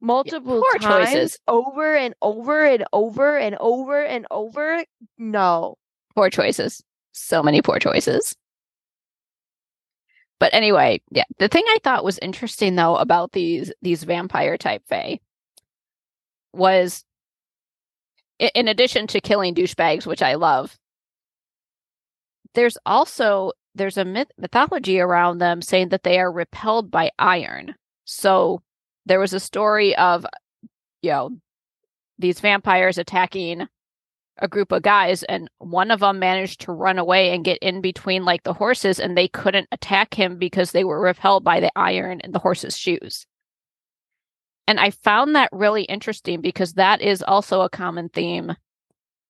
multiple 0.02 0.62
poor 0.62 0.80
times 0.80 1.10
choices. 1.10 1.40
over 1.48 1.96
and 1.96 2.16
over 2.22 2.66
and 2.66 2.86
over 2.92 3.38
and 3.38 3.56
over 3.60 4.04
and 4.04 4.26
over. 4.32 4.84
No. 5.18 5.76
Poor 6.16 6.30
choices. 6.30 6.84
So 7.14 7.44
many 7.44 7.62
poor 7.62 7.80
choices. 7.80 8.36
But 10.42 10.56
anyway, 10.56 11.02
yeah. 11.12 11.26
The 11.38 11.48
thing 11.48 11.64
I 11.68 11.78
thought 11.84 12.04
was 12.04 12.18
interesting 12.20 12.76
though 12.76 12.96
about 12.96 13.32
these 13.32 13.72
these 13.84 14.04
vampire 14.04 14.58
type 14.58 14.82
fae 14.90 15.20
was 16.52 17.06
in 18.40 18.68
addition 18.68 19.06
to 19.06 19.22
killing 19.22 19.54
douchebags, 19.54 20.08
which 20.08 20.24
I 20.24 20.34
love, 20.34 20.76
there's 22.56 22.76
also 22.88 23.52
there's 23.76 23.98
a 23.98 24.04
myth 24.04 24.32
mythology 24.36 25.00
around 25.00 25.38
them 25.38 25.62
saying 25.62 25.90
that 25.90 26.02
they 26.02 26.18
are 26.18 26.32
repelled 26.32 26.90
by 26.90 27.12
iron. 27.20 27.76
So 28.06 28.64
there 29.06 29.20
was 29.20 29.34
a 29.34 29.40
story 29.40 29.96
of 29.96 30.26
you 31.04 31.12
know 31.12 31.30
these 32.18 32.40
vampires 32.40 32.98
attacking 32.98 33.68
a 34.38 34.48
group 34.48 34.72
of 34.72 34.82
guys 34.82 35.24
and 35.24 35.50
one 35.60 35.92
of 35.92 36.00
them 36.00 36.20
managed 36.20 36.62
to 36.62 36.72
run 36.72 36.98
away 36.98 37.34
and 37.34 37.46
get 37.46 37.60
in 37.60 37.82
between 37.82 38.26
like 38.26 38.44
the 38.44 38.54
horses 38.54 39.00
and 39.00 39.18
they 39.18 39.28
couldn't 39.28 39.68
attack 39.72 40.14
him 40.14 40.38
because 40.38 40.72
they 40.72 40.84
were 40.84 41.00
repelled 41.00 41.44
by 41.44 41.60
the 41.60 41.72
iron 41.76 42.20
in 42.22 42.32
the 42.32 42.40
horse's 42.40 42.78
shoes. 42.78 43.26
And 44.68 44.80
I 44.80 44.92
found 44.92 45.36
that 45.36 45.50
really 45.52 45.84
interesting 45.84 46.42
because 46.42 46.74
that 46.74 47.02
is 47.02 47.22
also 47.22 47.62
a 47.62 47.70
common 47.70 48.10
theme 48.10 48.56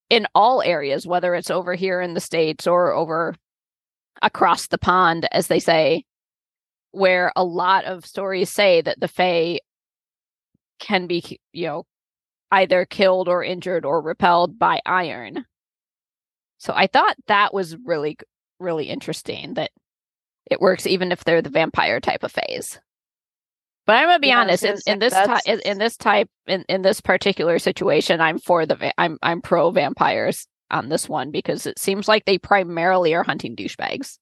in 0.10 0.28
all 0.36 0.62
areas 0.62 1.08
whether 1.08 1.34
it's 1.34 1.49
over 1.49 1.74
here 1.74 2.02
in 2.02 2.14
the 2.14 2.20
states 2.20 2.68
or 2.68 2.91
over 2.91 3.34
across 4.22 4.68
the 4.68 4.78
pond 4.78 5.28
as 5.32 5.47
they 5.47 5.60
say 5.60 6.04
where 6.91 7.32
a 7.38 7.43
lot 7.45 7.86
of 7.86 8.06
stories 8.06 8.49
say 8.49 8.82
that 8.82 8.99
the 8.99 9.08
fae 9.08 9.58
can 10.80 11.08
be 11.08 11.39
you 11.54 11.66
know 11.66 11.86
either 12.52 12.86
killed 12.86 13.28
or 13.30 13.43
injured 13.43 13.86
or 13.86 14.02
repelled 14.02 14.60
by 14.60 14.82
iron. 14.86 15.45
So 16.58 16.74
I 16.76 16.88
thought 16.88 17.16
that 17.28 17.54
was 17.54 17.76
really 17.78 18.18
really 18.60 18.86
interesting 18.89 19.56
that 19.56 19.72
it 20.49 20.60
works 20.62 20.86
even 20.86 21.12
if 21.12 21.24
they're 21.24 21.41
the 21.41 21.49
vampire 21.49 21.99
type 21.99 22.24
of 22.24 22.32
phase. 22.32 22.80
But 23.88 23.93
I'm 23.95 24.08
gonna 24.08 24.20
be 24.20 24.28
Yeah, 24.28 24.41
honest 24.41 24.64
in, 24.64 24.78
in 24.86 24.99
this 24.99 25.14
type 25.14 25.26
that's- 25.28 25.45
in, 25.47 25.60
in 25.72 25.78
this 25.80 25.97
type 25.97 26.30
in, 26.45 26.64
in 26.70 26.82
this 26.84 27.02
particular 27.02 27.58
situation, 27.58 28.22
I'm 28.22 28.38
for 28.38 28.66
the 28.68 28.76
va- 28.76 28.93
I'm 28.99 29.18
I'm 29.24 29.41
pro 29.41 29.72
vampires 29.72 30.47
on 30.70 30.89
this 30.89 31.10
one 31.10 31.32
because 31.32 31.66
it 31.66 31.80
seems 31.80 32.08
like 32.08 32.26
they 32.26 32.38
primarily 32.38 33.14
are 33.16 33.24
hunting 33.24 33.56
douchebags, 33.56 34.20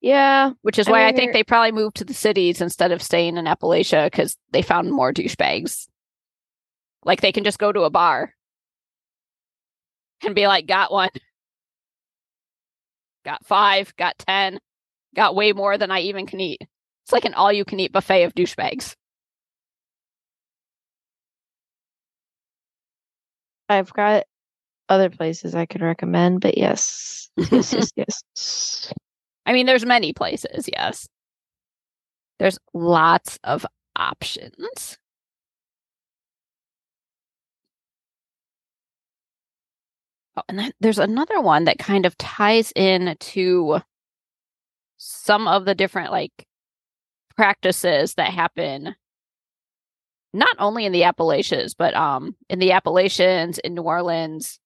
Yeah. 0.00 0.52
which 0.62 0.78
is 0.78 0.88
I 0.88 0.90
why 0.90 1.02
I 1.02 1.06
mean, 1.08 1.16
think 1.16 1.32
they 1.32 1.44
probably 1.44 1.72
moved 1.72 1.96
to 1.98 2.04
the 2.04 2.14
cities 2.14 2.60
instead 2.60 2.90
of 2.90 3.02
staying 3.02 3.36
in 3.36 3.44
Appalachia 3.44 4.06
because 4.06 4.36
they 4.50 4.62
found 4.62 4.90
more 4.90 5.12
douchebags. 5.12 5.86
Like 7.04 7.20
they 7.20 7.32
can 7.32 7.44
just 7.44 7.58
go 7.58 7.72
to 7.72 7.82
a 7.82 7.90
bar 7.90 8.34
and 10.24 10.34
be 10.34 10.46
like, 10.46 10.66
got 10.66 10.92
one, 10.92 11.10
got 13.24 13.44
five, 13.44 13.94
got 13.96 14.18
10, 14.18 14.58
got 15.14 15.34
way 15.34 15.52
more 15.52 15.78
than 15.78 15.90
I 15.90 16.00
even 16.00 16.26
can 16.26 16.40
eat. 16.40 16.60
It's 17.04 17.12
like 17.12 17.24
an 17.24 17.34
all 17.34 17.52
you 17.52 17.64
can 17.64 17.80
eat 17.80 17.92
buffet 17.92 18.24
of 18.24 18.34
douchebags. 18.34 18.94
I've 23.68 23.92
got 23.92 24.24
other 24.88 25.10
places 25.10 25.54
I 25.54 25.66
could 25.66 25.80
recommend, 25.82 26.40
but 26.40 26.58
yes. 26.58 27.30
Yes, 27.36 27.72
yes, 27.72 27.92
yes. 27.96 28.92
I 29.46 29.52
mean, 29.52 29.66
there's 29.66 29.84
many 29.86 30.12
places, 30.12 30.68
yes. 30.72 31.08
There's 32.38 32.58
lots 32.74 33.38
of 33.44 33.64
options. 33.96 34.98
Oh, 40.36 40.42
and 40.48 40.58
then 40.58 40.72
there's 40.80 40.98
another 40.98 41.40
one 41.40 41.64
that 41.64 41.78
kind 41.78 42.06
of 42.06 42.16
ties 42.16 42.72
in 42.74 43.16
to 43.18 43.80
some 44.96 45.46
of 45.48 45.64
the 45.64 45.74
different 45.74 46.10
like 46.10 46.46
practices 47.36 48.14
that 48.14 48.32
happen 48.32 48.94
not 50.32 50.56
only 50.58 50.86
in 50.86 50.92
the 50.92 51.04
Appalachians, 51.04 51.74
but 51.74 51.94
um 51.94 52.34
in 52.48 52.58
the 52.58 52.72
Appalachians, 52.72 53.58
in 53.58 53.74
New 53.74 53.82
Orleans. 53.82 54.58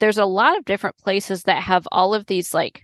There's 0.00 0.18
a 0.18 0.24
lot 0.24 0.56
of 0.56 0.64
different 0.64 0.96
places 0.98 1.42
that 1.44 1.62
have 1.62 1.86
all 1.92 2.14
of 2.14 2.26
these 2.26 2.54
like 2.54 2.82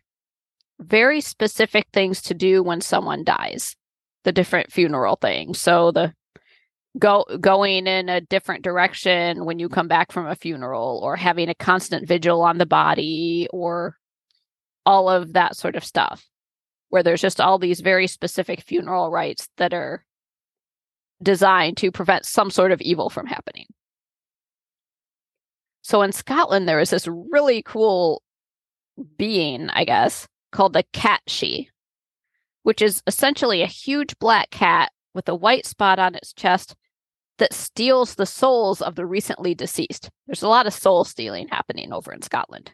very 0.81 1.21
specific 1.21 1.87
things 1.93 2.21
to 2.23 2.35
do 2.35 2.63
when 2.63 2.81
someone 2.81 3.25
dies. 3.25 3.77
The 4.25 4.33
different 4.33 4.73
funeral 4.73 5.17
things. 5.17 5.61
So 5.61 5.91
the 5.93 6.13
go 6.99 7.25
going 7.41 7.87
in 7.87 8.09
a 8.09 8.21
different 8.21 8.63
direction 8.63 9.45
when 9.45 9.59
you 9.59 9.69
come 9.69 9.89
back 9.89 10.13
from 10.13 10.27
a 10.27 10.37
funeral 10.37 11.01
or 11.03 11.17
having 11.17 11.49
a 11.49 11.55
constant 11.55 12.07
vigil 12.07 12.43
on 12.43 12.59
the 12.59 12.67
body 12.67 13.49
or 13.51 13.97
all 14.85 15.09
of 15.09 15.33
that 15.33 15.57
sort 15.57 15.77
of 15.77 15.85
stuff 15.85 16.27
where 16.91 17.03
there's 17.03 17.23
just 17.23 17.41
all 17.41 17.59
these 17.59 17.81
very 17.81 18.07
specific 18.07 18.61
funeral 18.61 19.11
rites 19.11 19.49
that 19.57 19.73
are 19.73 20.05
designed 21.23 21.79
to 21.79 21.91
prevent 21.91 22.27
some 22.27 22.51
sort 22.51 22.73
of 22.73 22.81
evil 22.83 23.09
from 23.09 23.27
happening. 23.27 23.67
So 25.81 26.03
in 26.03 26.13
Scotland 26.13 26.69
there 26.69 26.81
is 26.81 26.91
this 26.91 27.09
really 27.09 27.63
cool 27.63 28.23
being, 29.17 29.71
I 29.71 29.85
guess, 29.85 30.29
called 30.51 30.75
the 30.75 30.85
Cat 30.93 31.23
Sìth, 31.27 31.69
which 32.63 32.83
is 32.83 33.03
essentially 33.07 33.63
a 33.63 33.67
huge 33.67 34.19
black 34.19 34.51
cat 34.51 34.93
with 35.15 35.29
a 35.29 35.35
white 35.35 35.65
spot 35.65 35.99
on 35.99 36.15
its 36.15 36.35
chest 36.35 36.77
that 37.43 37.53
steals 37.53 38.15
the 38.15 38.25
souls 38.25 38.81
of 38.81 38.95
the 38.95 39.05
recently 39.05 39.53
deceased. 39.53 40.09
There's 40.29 40.45
a 40.45 40.49
lot 40.49 40.69
of 40.69 40.73
soul 40.73 41.03
stealing 41.03 41.49
happening 41.49 41.93
over 41.93 42.13
in 42.13 42.23
Scotland. 42.23 42.71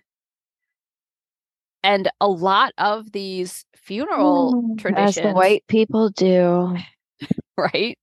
And 1.82 2.10
a 2.20 2.28
lot 2.28 2.74
of 2.76 3.12
these 3.12 3.64
funeral 3.74 4.52
Mm, 4.52 4.72
As 4.72 4.82
traditions, 4.82 5.26
the 5.26 5.32
white 5.32 5.64
people 5.68 6.10
do. 6.10 6.76
right? 7.56 7.96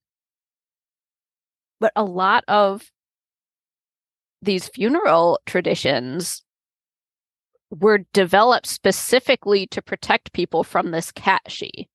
But 1.80 1.92
a 1.96 2.04
lot 2.04 2.44
of 2.48 2.90
these 4.42 4.68
funeral 4.68 5.40
traditions 5.46 6.42
were 7.70 8.00
developed 8.12 8.66
specifically 8.66 9.68
to 9.68 9.84
protect 9.84 10.34
people 10.34 10.64
from 10.64 10.90
this 10.90 11.12
Cat 11.12 11.44
Sìth. 11.48 11.86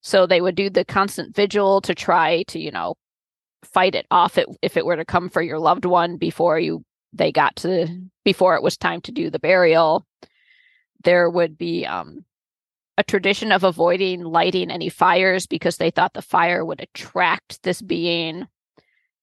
So 0.00 0.28
they 0.28 0.40
would 0.40 0.54
do 0.54 0.70
the 0.70 0.84
constant 0.84 1.34
vigil 1.34 1.80
to 1.80 1.92
try 1.92 2.44
to, 2.44 2.60
you 2.60 2.70
know, 2.70 2.94
fight 3.66 3.94
it 3.94 4.06
off 4.10 4.38
it, 4.38 4.46
if 4.62 4.76
it 4.76 4.86
were 4.86 4.96
to 4.96 5.04
come 5.04 5.28
for 5.28 5.42
your 5.42 5.58
loved 5.58 5.84
one 5.84 6.16
before 6.16 6.58
you 6.58 6.84
they 7.12 7.32
got 7.32 7.56
to 7.56 7.88
before 8.24 8.56
it 8.56 8.62
was 8.62 8.76
time 8.76 9.00
to 9.02 9.12
do 9.12 9.30
the 9.30 9.38
burial. 9.38 10.06
There 11.04 11.30
would 11.30 11.56
be 11.56 11.86
um 11.86 12.24
a 12.98 13.04
tradition 13.04 13.52
of 13.52 13.62
avoiding 13.64 14.22
lighting 14.22 14.70
any 14.70 14.88
fires 14.88 15.46
because 15.46 15.76
they 15.76 15.90
thought 15.90 16.14
the 16.14 16.22
fire 16.22 16.64
would 16.64 16.80
attract 16.80 17.62
this 17.62 17.82
being. 17.82 18.46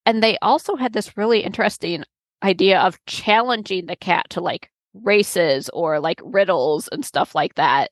And 0.05 0.21
they 0.21 0.37
also 0.41 0.75
had 0.75 0.93
this 0.93 1.17
really 1.17 1.39
interesting 1.39 2.03
idea 2.43 2.79
of 2.81 3.03
challenging 3.05 3.87
the 3.87 3.95
cat 3.95 4.29
to 4.31 4.41
like 4.41 4.69
races 4.93 5.69
or 5.73 5.99
like 5.99 6.21
riddles 6.23 6.87
and 6.89 7.03
stuff 7.05 7.33
like 7.33 7.55
that 7.55 7.89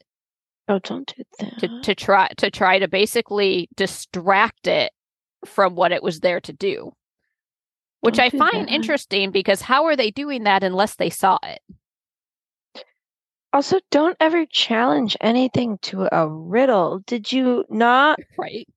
Oh, 0.67 0.77
don't 0.79 1.11
do 1.17 1.23
that. 1.39 1.59
to, 1.59 1.81
to 1.81 1.95
try 1.95 2.29
to 2.37 2.51
try 2.51 2.77
to 2.79 2.87
basically 2.87 3.67
distract 3.75 4.67
it 4.67 4.91
from 5.45 5.75
what 5.75 5.91
it 5.91 6.03
was 6.03 6.19
there 6.19 6.39
to 6.41 6.53
do. 6.53 6.93
Which 8.01 8.17
Don't 8.17 8.25
I 8.25 8.37
find 8.37 8.67
that. 8.67 8.73
interesting 8.73 9.31
because 9.31 9.61
how 9.61 9.85
are 9.85 9.95
they 9.95 10.11
doing 10.11 10.43
that 10.43 10.63
unless 10.63 10.95
they 10.95 11.09
saw 11.09 11.37
it? 11.43 11.61
Also, 13.53 13.79
don't 13.91 14.15
ever 14.19 14.45
challenge 14.45 15.17
anything 15.21 15.77
to 15.83 16.07
a 16.11 16.27
riddle. 16.27 16.99
Did 17.05 17.31
you 17.31 17.65
not 17.69 18.17
Right. 18.37 18.67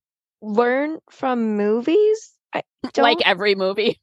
learn 0.42 0.98
from 1.10 1.56
movies? 1.56 2.32
I 2.52 2.62
don't 2.92 3.02
Like 3.04 3.26
every 3.26 3.54
movie. 3.54 4.00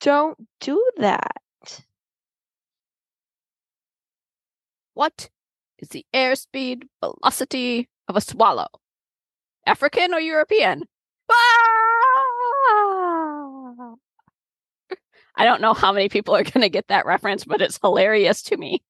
don't 0.00 0.36
do 0.60 0.84
that. 0.98 1.32
What 4.94 5.30
is 5.78 5.88
the 5.88 6.04
airspeed 6.14 6.82
velocity 7.00 7.88
of 8.08 8.16
a 8.16 8.20
swallow. 8.20 8.68
African 9.66 10.12
or 10.12 10.20
European? 10.20 10.82
Ah! 11.30 11.81
I 15.36 15.44
don't 15.44 15.60
know 15.60 15.74
how 15.74 15.92
many 15.92 16.08
people 16.08 16.34
are 16.36 16.42
going 16.44 16.62
to 16.62 16.68
get 16.68 16.88
that 16.88 17.06
reference, 17.06 17.44
but 17.44 17.62
it's 17.62 17.78
hilarious 17.82 18.42
to 18.44 18.56
me. 18.56 18.82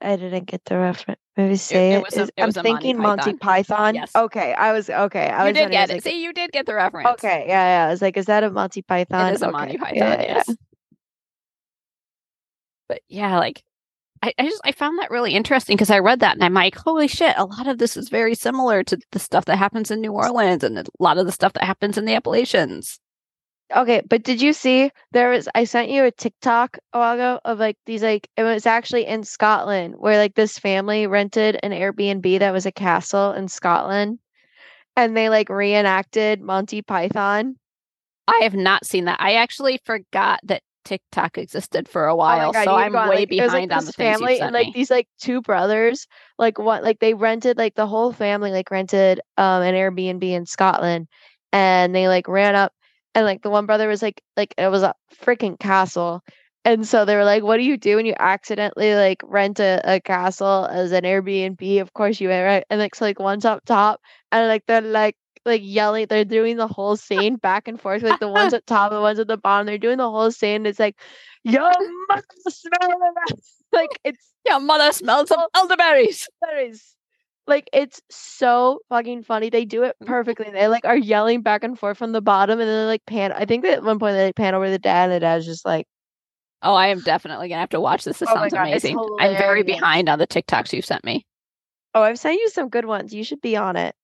I 0.00 0.16
didn't 0.16 0.46
get 0.46 0.64
the 0.64 0.78
reference. 0.78 1.20
Maybe 1.36 1.56
say 1.56 1.94
it 1.94 1.96
it. 1.96 2.04
was 2.04 2.16
a- 2.16 2.22
it 2.24 2.32
I'm 2.38 2.48
a 2.50 2.52
Monty 2.52 2.62
thinking 2.62 2.96
Monty 2.98 3.32
Python. 3.34 3.38
Python. 3.38 3.94
Yes. 3.96 4.12
Okay, 4.14 4.54
I 4.54 4.72
was 4.72 4.88
okay. 4.88 5.28
I 5.28 5.42
you 5.42 5.48
was 5.48 5.54
did 5.54 5.70
get 5.72 5.90
it. 5.90 5.94
like, 5.94 6.02
See, 6.04 6.22
you 6.22 6.32
did 6.32 6.52
get 6.52 6.64
the 6.66 6.74
reference. 6.74 7.08
Okay, 7.14 7.44
yeah, 7.48 7.82
yeah. 7.82 7.88
I 7.88 7.90
was 7.90 8.00
like, 8.00 8.16
is 8.16 8.26
that 8.26 8.44
a 8.44 8.50
Monty 8.50 8.82
Python? 8.82 9.28
It 9.32 9.34
is 9.34 9.42
a 9.42 9.50
Monty 9.50 9.76
Python, 9.76 9.96
yeah, 9.96 10.22
yeah, 10.22 10.42
yes. 10.46 10.56
But 12.88 13.00
yeah, 13.08 13.38
like 13.38 13.62
I, 14.22 14.32
I 14.38 14.44
just 14.48 14.60
I 14.64 14.72
found 14.72 14.98
that 15.00 15.10
really 15.10 15.34
interesting 15.34 15.74
because 15.76 15.90
I 15.90 15.98
read 15.98 16.20
that 16.20 16.34
and 16.36 16.44
I'm 16.44 16.54
like, 16.54 16.76
holy 16.76 17.08
shit, 17.08 17.34
a 17.36 17.44
lot 17.44 17.66
of 17.66 17.78
this 17.78 17.96
is 17.96 18.08
very 18.08 18.34
similar 18.34 18.84
to 18.84 18.98
the 19.12 19.18
stuff 19.18 19.44
that 19.46 19.56
happens 19.56 19.90
in 19.90 20.00
New 20.00 20.12
Orleans 20.12 20.62
and 20.62 20.78
a 20.78 20.84
lot 21.00 21.18
of 21.18 21.26
the 21.26 21.32
stuff 21.32 21.52
that 21.54 21.64
happens 21.64 21.98
in 21.98 22.04
the 22.04 22.14
Appalachians. 22.14 23.00
Okay, 23.74 24.02
but 24.08 24.22
did 24.22 24.40
you 24.40 24.52
see 24.52 24.90
there 25.10 25.30
was 25.30 25.48
I 25.54 25.64
sent 25.64 25.90
you 25.90 26.04
a 26.04 26.10
TikTok 26.12 26.78
a 26.92 26.98
while 26.98 27.14
ago 27.14 27.40
of 27.44 27.58
like 27.58 27.76
these 27.86 28.02
like 28.02 28.28
it 28.36 28.44
was 28.44 28.66
actually 28.66 29.04
in 29.06 29.24
Scotland 29.24 29.96
where 29.98 30.16
like 30.16 30.34
this 30.34 30.58
family 30.58 31.06
rented 31.08 31.58
an 31.62 31.72
Airbnb 31.72 32.38
that 32.38 32.52
was 32.52 32.66
a 32.66 32.72
castle 32.72 33.32
in 33.32 33.48
Scotland 33.48 34.20
and 34.96 35.16
they 35.16 35.28
like 35.28 35.48
reenacted 35.48 36.40
Monty 36.40 36.82
Python. 36.82 37.56
I 38.28 38.40
have 38.42 38.54
not 38.54 38.86
seen 38.86 39.06
that. 39.06 39.20
I 39.20 39.34
actually 39.34 39.80
forgot 39.84 40.40
that 40.44 40.62
TikTok 40.84 41.36
existed 41.36 41.88
for 41.88 42.06
a 42.06 42.12
Oh 42.12 42.16
while, 42.16 42.52
God, 42.52 42.64
so 42.64 42.76
you 42.78 42.84
need 42.84 42.92
to 42.92 42.98
I'm 42.98 43.08
way 43.08 43.16
like, 43.16 43.32
it 43.32 43.42
was, 43.42 43.52
behind 43.52 43.70
like, 43.70 43.78
on 43.78 43.86
the 43.86 43.92
family 43.92 44.40
and 44.40 44.52
like 44.52 44.68
me. 44.68 44.72
these 44.74 44.90
like 44.90 45.08
two 45.18 45.40
brothers 45.42 46.06
like 46.38 46.58
what 46.58 46.84
like 46.84 47.00
they 47.00 47.14
rented 47.14 47.58
like 47.58 47.74
the 47.74 47.86
whole 47.86 48.12
family 48.12 48.52
like 48.52 48.70
rented 48.70 49.20
um 49.36 49.62
an 49.62 49.74
Airbnb 49.74 50.22
in 50.22 50.46
Scotland 50.46 51.08
and 51.52 51.94
they 51.94 52.06
like 52.06 52.28
ran 52.28 52.54
up 52.54 52.72
and 53.14 53.24
like 53.24 53.42
the 53.42 53.50
one 53.50 53.66
brother 53.66 53.88
was 53.88 54.02
like 54.02 54.22
like 54.36 54.54
it 54.58 54.68
was 54.68 54.82
a 54.82 54.94
freaking 55.22 55.58
castle 55.58 56.22
and 56.64 56.86
so 56.86 57.04
they 57.04 57.16
were 57.16 57.24
like 57.24 57.42
what 57.42 57.56
do 57.56 57.62
you 57.62 57.76
do 57.76 57.96
when 57.96 58.06
you 58.06 58.14
accidentally 58.18 58.94
like 58.94 59.22
rent 59.24 59.60
a, 59.60 59.80
a 59.84 60.00
castle 60.00 60.66
as 60.70 60.92
an 60.92 61.04
Airbnb 61.04 61.80
of 61.80 61.92
course 61.94 62.20
you 62.20 62.28
went 62.28 62.44
right 62.44 62.64
and 62.70 62.80
like 62.80 62.94
so 62.94 63.04
like 63.04 63.18
one's 63.20 63.44
up 63.44 63.64
top 63.64 64.00
and 64.32 64.48
like 64.48 64.64
they're 64.66 64.80
like 64.80 65.16
like 65.46 65.60
yelling 65.64 66.06
they're 66.08 66.24
doing 66.24 66.56
the 66.56 66.66
whole 66.66 66.96
scene 66.96 67.36
back 67.36 67.68
and 67.68 67.80
forth 67.80 68.02
like 68.02 68.18
the 68.20 68.28
ones 68.28 68.52
at 68.54 68.66
top 68.66 68.90
the 68.90 69.00
ones 69.00 69.18
at 69.18 69.28
the 69.28 69.36
bottom 69.36 69.66
they're 69.66 69.78
doing 69.78 69.98
the 69.98 70.10
whole 70.10 70.30
scene 70.30 70.64
it's 70.66 70.78
like 70.80 70.96
Yo, 71.46 71.60
mother 71.60 72.22
smell 72.48 72.96
like 73.72 74.00
it's 74.04 74.32
Yeah, 74.46 74.58
mother 74.58 74.92
smells 74.92 75.30
of 75.30 75.40
elderberries. 75.54 76.26
berries. 76.40 76.96
Like 77.46 77.68
it's 77.72 78.00
so 78.10 78.80
fucking 78.88 79.22
funny. 79.24 79.50
They 79.50 79.64
do 79.64 79.82
it 79.82 79.96
mm-hmm. 80.00 80.10
perfectly. 80.10 80.50
They 80.50 80.68
like 80.68 80.84
are 80.84 80.96
yelling 80.96 81.42
back 81.42 81.64
and 81.64 81.78
forth 81.78 81.98
from 81.98 82.12
the 82.12 82.22
bottom, 82.22 82.58
and 82.60 82.68
then 82.68 82.84
they 82.84 82.86
like 82.86 83.06
pan. 83.06 83.32
I 83.32 83.44
think 83.44 83.64
that 83.64 83.74
at 83.74 83.84
one 83.84 83.98
point 83.98 84.14
they 84.14 84.26
like, 84.26 84.36
pan 84.36 84.54
over 84.54 84.70
the 84.70 84.78
dad, 84.78 85.10
and 85.10 85.12
the 85.12 85.20
dad's 85.20 85.46
just 85.46 85.64
like, 85.64 85.86
Oh, 86.64 86.74
I 86.74 86.86
am 86.88 87.00
definitely 87.00 87.48
gonna 87.48 87.60
have 87.60 87.68
to 87.70 87.80
watch 87.80 88.04
this. 88.04 88.18
This 88.18 88.28
Oh 88.30 88.34
sounds 88.34 88.54
God, 88.54 88.62
amazing. 88.62 88.98
I'm 89.20 89.36
very 89.36 89.62
behind 89.62 90.08
on 90.08 90.18
the 90.18 90.26
TikToks 90.26 90.72
you've 90.72 90.86
sent 90.86 91.04
me. 91.04 91.26
"Oh, 91.94 92.02
I've 92.02 92.18
sent 92.18 92.40
you 92.40 92.48
some 92.48 92.70
good 92.70 92.86
ones. 92.86 93.12
You 93.12 93.22
should 93.22 93.42
be 93.42 93.54
on 93.54 93.76
it." 93.76 93.94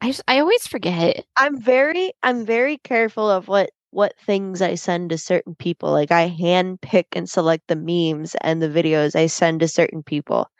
I 0.00 0.08
just 0.08 0.22
I 0.26 0.40
always 0.40 0.66
forget. 0.66 1.26
I'm 1.36 1.60
very, 1.60 2.12
I'm 2.22 2.46
very 2.46 2.78
careful 2.78 3.30
of 3.30 3.48
what 3.48 3.70
what 3.90 4.14
things 4.18 4.62
I 4.62 4.76
send 4.76 5.10
to 5.10 5.18
certain 5.18 5.54
people. 5.54 5.92
Like 5.92 6.10
I 6.10 6.28
hand 6.28 6.80
pick 6.80 7.06
and 7.12 7.28
select 7.28 7.64
the 7.68 7.76
memes 7.76 8.34
and 8.40 8.62
the 8.62 8.68
videos 8.68 9.14
I 9.14 9.26
send 9.26 9.60
to 9.60 9.68
certain 9.68 10.02
people. 10.02 10.50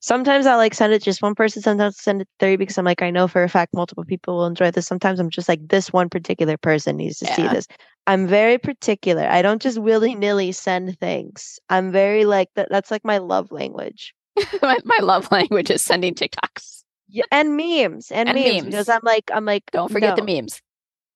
Sometimes 0.00 0.46
I 0.46 0.54
like 0.54 0.74
send 0.74 0.92
it 0.92 1.00
to 1.00 1.04
just 1.04 1.22
one 1.22 1.34
person, 1.34 1.60
sometimes 1.60 1.96
I 1.96 2.02
send 2.02 2.22
it 2.22 2.26
to 2.26 2.46
three 2.46 2.56
because 2.56 2.78
I'm 2.78 2.84
like, 2.84 3.02
I 3.02 3.10
know 3.10 3.26
for 3.26 3.42
a 3.42 3.48
fact 3.48 3.74
multiple 3.74 4.04
people 4.04 4.36
will 4.36 4.46
enjoy 4.46 4.70
this. 4.70 4.86
Sometimes 4.86 5.18
I'm 5.18 5.30
just 5.30 5.48
like, 5.48 5.66
this 5.66 5.92
one 5.92 6.08
particular 6.08 6.56
person 6.56 6.96
needs 6.96 7.18
to 7.18 7.26
see 7.26 7.48
this. 7.48 7.66
I'm 8.06 8.26
very 8.26 8.58
particular. 8.58 9.26
I 9.28 9.42
don't 9.42 9.60
just 9.60 9.78
willy 9.78 10.14
nilly 10.14 10.52
send 10.52 10.98
things. 10.98 11.58
I'm 11.68 11.90
very 11.90 12.24
like 12.24 12.48
that. 12.54 12.68
That's 12.70 12.90
like 12.90 13.04
my 13.04 13.18
love 13.18 13.50
language. 13.50 14.14
my, 14.62 14.78
my 14.84 14.98
love 15.02 15.30
language 15.32 15.70
is 15.70 15.84
sending 15.84 16.14
TikToks. 16.14 16.84
Yeah, 17.10 17.24
and 17.32 17.56
memes 17.56 18.10
and, 18.10 18.28
And 18.28 18.36
memes, 18.36 18.64
because. 18.64 18.88
I'm 18.88 19.00
like, 19.02 19.30
I'm 19.32 19.44
like, 19.44 19.64
Don't 19.72 19.90
forget 19.90 20.16
the 20.16 20.22
memes. 20.22 20.60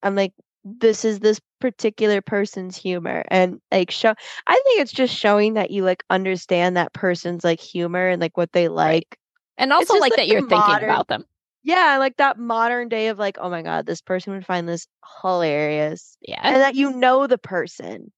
I'm 0.03 0.17
like, 0.17 0.33
this 0.65 1.05
is 1.05 1.21
this 1.21 1.41
particular 1.63 2.21
person's 2.21 2.77
humor. 2.77 3.25
And 3.29 3.61
like 3.71 3.93
show 3.93 4.13
I 4.47 4.53
think 4.53 4.81
it's 4.81 4.93
just 4.93 5.15
showing 5.15 5.55
that 5.55 5.71
you 5.71 5.85
like 5.85 6.03
understand 6.11 6.77
that 6.77 6.93
person's 6.93 7.45
like 7.45 7.61
humor 7.61 8.09
and 8.09 8.21
like 8.21 8.37
what 8.37 8.53
they 8.53 8.69
like. 8.69 9.17
And 9.57 9.73
also 9.73 9.95
like 9.95 10.01
like 10.01 10.17
that 10.17 10.29
you're 10.29 10.47
thinking 10.47 10.83
about 10.83 11.07
them. 11.07 11.25
Yeah, 11.63 11.99
like 11.99 12.17
that 12.17 12.37
modern 12.37 12.89
day 12.89 13.07
of 13.07 13.21
like, 13.21 13.39
oh 13.41 13.49
my 13.49 13.63
God, 13.63 13.87
this 13.87 14.03
person 14.03 14.33
would 14.33 14.45
find 14.45 14.69
this 14.69 14.89
hilarious. 15.23 16.17
Yeah. 16.21 16.41
And 16.43 16.57
that 16.57 16.75
you 16.75 16.93
know 16.93 17.29
the 17.29 17.39
person. 17.39 18.11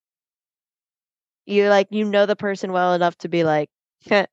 You 1.45 1.69
like 1.69 1.89
you 1.91 2.07
know 2.07 2.25
the 2.25 2.37
person 2.37 2.73
well 2.73 2.95
enough 2.95 3.19
to 3.19 3.29
be 3.29 3.45
like, 3.45 3.69
They're 4.07 4.27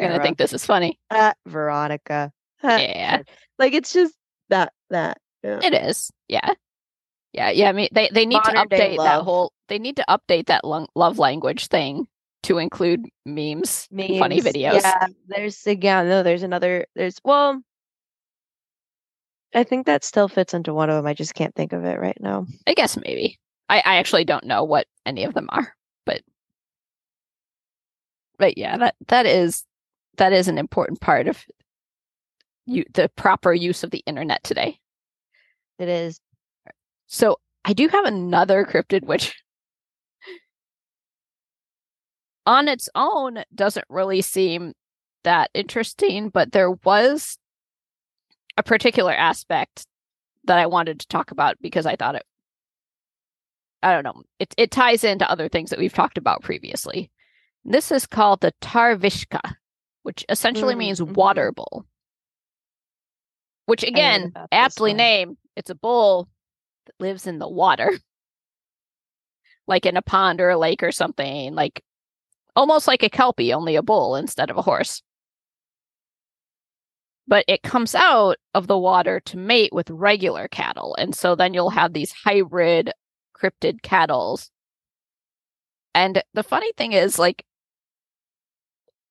gonna 0.00 0.20
think 0.20 0.38
this 0.38 0.52
is 0.52 0.66
funny. 0.66 0.98
ah, 1.12 1.34
Veronica. 1.46 2.32
Yeah. 2.64 3.22
Like 3.58 3.74
it's 3.74 3.92
just 3.92 4.14
that 4.48 4.72
that. 4.90 5.18
Yeah. 5.44 5.60
It 5.62 5.74
is. 5.74 6.10
Yeah. 6.26 6.54
Yeah. 7.34 7.50
Yeah. 7.50 7.68
I 7.68 7.72
mean 7.72 7.88
they, 7.92 8.08
they 8.10 8.24
need 8.24 8.36
Modern 8.36 8.68
to 8.68 8.76
update 8.76 8.96
that 8.96 9.22
whole 9.22 9.52
they 9.68 9.78
need 9.78 9.96
to 9.96 10.04
update 10.08 10.46
that 10.46 10.64
lung, 10.64 10.86
love 10.94 11.18
language 11.18 11.66
thing 11.66 12.06
to 12.44 12.58
include 12.58 13.06
memes, 13.24 13.88
and 13.90 14.18
funny 14.18 14.40
videos. 14.40 14.82
Yeah, 14.82 15.06
there's 15.28 15.66
again, 15.66 16.08
no, 16.08 16.22
there's 16.22 16.42
another. 16.42 16.86
There's 16.94 17.18
well, 17.24 17.62
I 19.54 19.64
think 19.64 19.86
that 19.86 20.04
still 20.04 20.28
fits 20.28 20.54
into 20.54 20.74
one 20.74 20.90
of 20.90 20.96
them. 20.96 21.06
I 21.06 21.14
just 21.14 21.34
can't 21.34 21.54
think 21.54 21.72
of 21.72 21.84
it 21.84 21.98
right 21.98 22.16
now. 22.20 22.46
I 22.66 22.74
guess 22.74 22.96
maybe. 22.96 23.38
I, 23.68 23.78
I 23.78 23.96
actually 23.96 24.24
don't 24.24 24.44
know 24.44 24.62
what 24.62 24.86
any 25.06 25.24
of 25.24 25.32
them 25.32 25.48
are, 25.50 25.74
but 26.04 26.20
but 28.38 28.58
yeah, 28.58 28.76
that 28.76 28.94
that 29.08 29.26
is 29.26 29.64
that 30.18 30.32
is 30.34 30.48
an 30.48 30.58
important 30.58 31.00
part 31.00 31.28
of 31.28 31.42
you 32.66 32.84
the 32.92 33.08
proper 33.16 33.54
use 33.54 33.82
of 33.82 33.90
the 33.90 34.02
internet 34.06 34.44
today. 34.44 34.78
It 35.78 35.88
is. 35.88 36.20
So 37.06 37.36
I 37.64 37.72
do 37.72 37.88
have 37.88 38.04
another 38.04 38.64
cryptid 38.64 39.04
which 39.04 39.34
on 42.46 42.68
its 42.68 42.88
own 42.94 43.42
doesn't 43.54 43.86
really 43.88 44.22
seem 44.22 44.74
that 45.24 45.50
interesting, 45.54 46.28
but 46.28 46.52
there 46.52 46.70
was 46.70 47.38
a 48.56 48.62
particular 48.62 49.12
aspect 49.12 49.86
that 50.44 50.58
I 50.58 50.66
wanted 50.66 51.00
to 51.00 51.08
talk 51.08 51.30
about 51.30 51.56
because 51.60 51.86
I 51.86 51.96
thought 51.96 52.14
it 52.16 52.24
I 53.82 53.92
don't 53.92 54.04
know. 54.04 54.22
It 54.38 54.54
it 54.56 54.70
ties 54.70 55.04
into 55.04 55.30
other 55.30 55.48
things 55.48 55.70
that 55.70 55.78
we've 55.78 55.92
talked 55.92 56.16
about 56.18 56.42
previously. 56.42 57.10
This 57.64 57.92
is 57.92 58.06
called 58.06 58.40
the 58.40 58.52
Tarbh-uisge, 58.62 59.38
which 60.02 60.24
essentially 60.28 60.74
Mm, 60.74 60.78
means 60.78 61.00
mhm. 61.00 61.14
water 61.14 61.52
bull. 61.52 61.86
Which 63.66 63.82
again, 63.82 64.32
aptly 64.52 64.92
named, 64.94 65.36
it's 65.56 65.70
a 65.70 65.74
bull 65.74 66.28
that 66.86 66.94
lives 67.00 67.26
in 67.26 67.38
the 67.38 67.48
water. 67.48 67.90
like 69.66 69.86
in 69.86 69.96
a 69.96 70.02
pond 70.02 70.40
or 70.40 70.50
a 70.50 70.58
lake 70.58 70.82
or 70.82 70.92
something, 70.92 71.54
like 71.54 71.82
almost 72.56 72.86
like 72.86 73.02
a 73.02 73.10
kelpie, 73.10 73.52
only 73.52 73.76
a 73.76 73.82
bull 73.82 74.16
instead 74.16 74.50
of 74.50 74.56
a 74.56 74.62
horse. 74.62 75.02
But 77.26 77.44
it 77.48 77.62
comes 77.62 77.94
out 77.94 78.36
of 78.52 78.66
the 78.66 78.78
water 78.78 79.20
to 79.20 79.38
mate 79.38 79.72
with 79.72 79.88
regular 79.90 80.46
cattle. 80.48 80.94
And 80.98 81.14
so 81.14 81.34
then 81.34 81.54
you'll 81.54 81.70
have 81.70 81.92
these 81.92 82.12
hybrid 82.12 82.92
cryptid 83.34 83.82
cattle. 83.82 84.38
And 85.94 86.22
the 86.34 86.42
funny 86.42 86.70
thing 86.76 86.92
is, 86.92 87.18
like, 87.18 87.46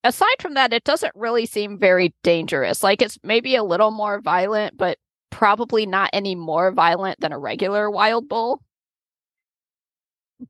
aside 0.03 0.35
from 0.41 0.53
that, 0.53 0.73
it 0.73 0.83
doesn't 0.83 1.15
really 1.15 1.47
seem 1.47 1.79
very 1.79 2.13
dangerous. 2.23 2.83
Like, 2.83 3.01
it's 3.01 3.17
maybe 3.23 3.55
a 3.55 3.63
little 3.63 3.91
more 3.91 4.21
violent, 4.21 4.77
but 4.77 4.99
probably 5.33 5.85
not 5.87 6.11
any 6.13 6.35
more 6.35 6.71
violent 6.71 7.19
than 7.19 7.31
a 7.33 7.39
regular 7.39 7.89
wild 7.89 8.29
bull. 8.29 8.61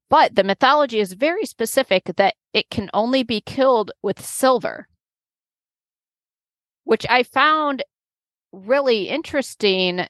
But 0.09 0.36
the 0.36 0.43
mythology 0.43 0.99
is 0.99 1.13
very 1.13 1.45
specific 1.45 2.03
that 2.17 2.36
it 2.53 2.69
can 2.69 2.89
only 2.93 3.23
be 3.23 3.39
killed 3.41 3.91
with 4.01 4.23
silver, 4.23 4.88
which 6.84 7.05
I 7.09 7.23
found 7.23 7.84
really 8.51 9.07
interesting 9.07 10.05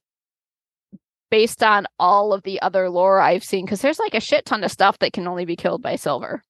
based 1.30 1.62
on 1.64 1.86
all 2.00 2.34
of 2.34 2.44
the 2.44 2.62
other 2.62 2.90
lore 2.90 3.20
I've 3.20 3.44
seen. 3.44 3.66
Because 3.66 3.82
there's 3.82 4.00
like 4.00 4.14
a 4.16 4.20
shit 4.20 4.46
ton 4.46 4.64
of 4.64 4.72
stuff 4.72 5.00
that 5.00 5.14
can 5.14 5.28
only 5.28 5.46
be 5.46 5.56
killed 5.56 5.82
by 5.84 5.96
silver, 5.98 6.42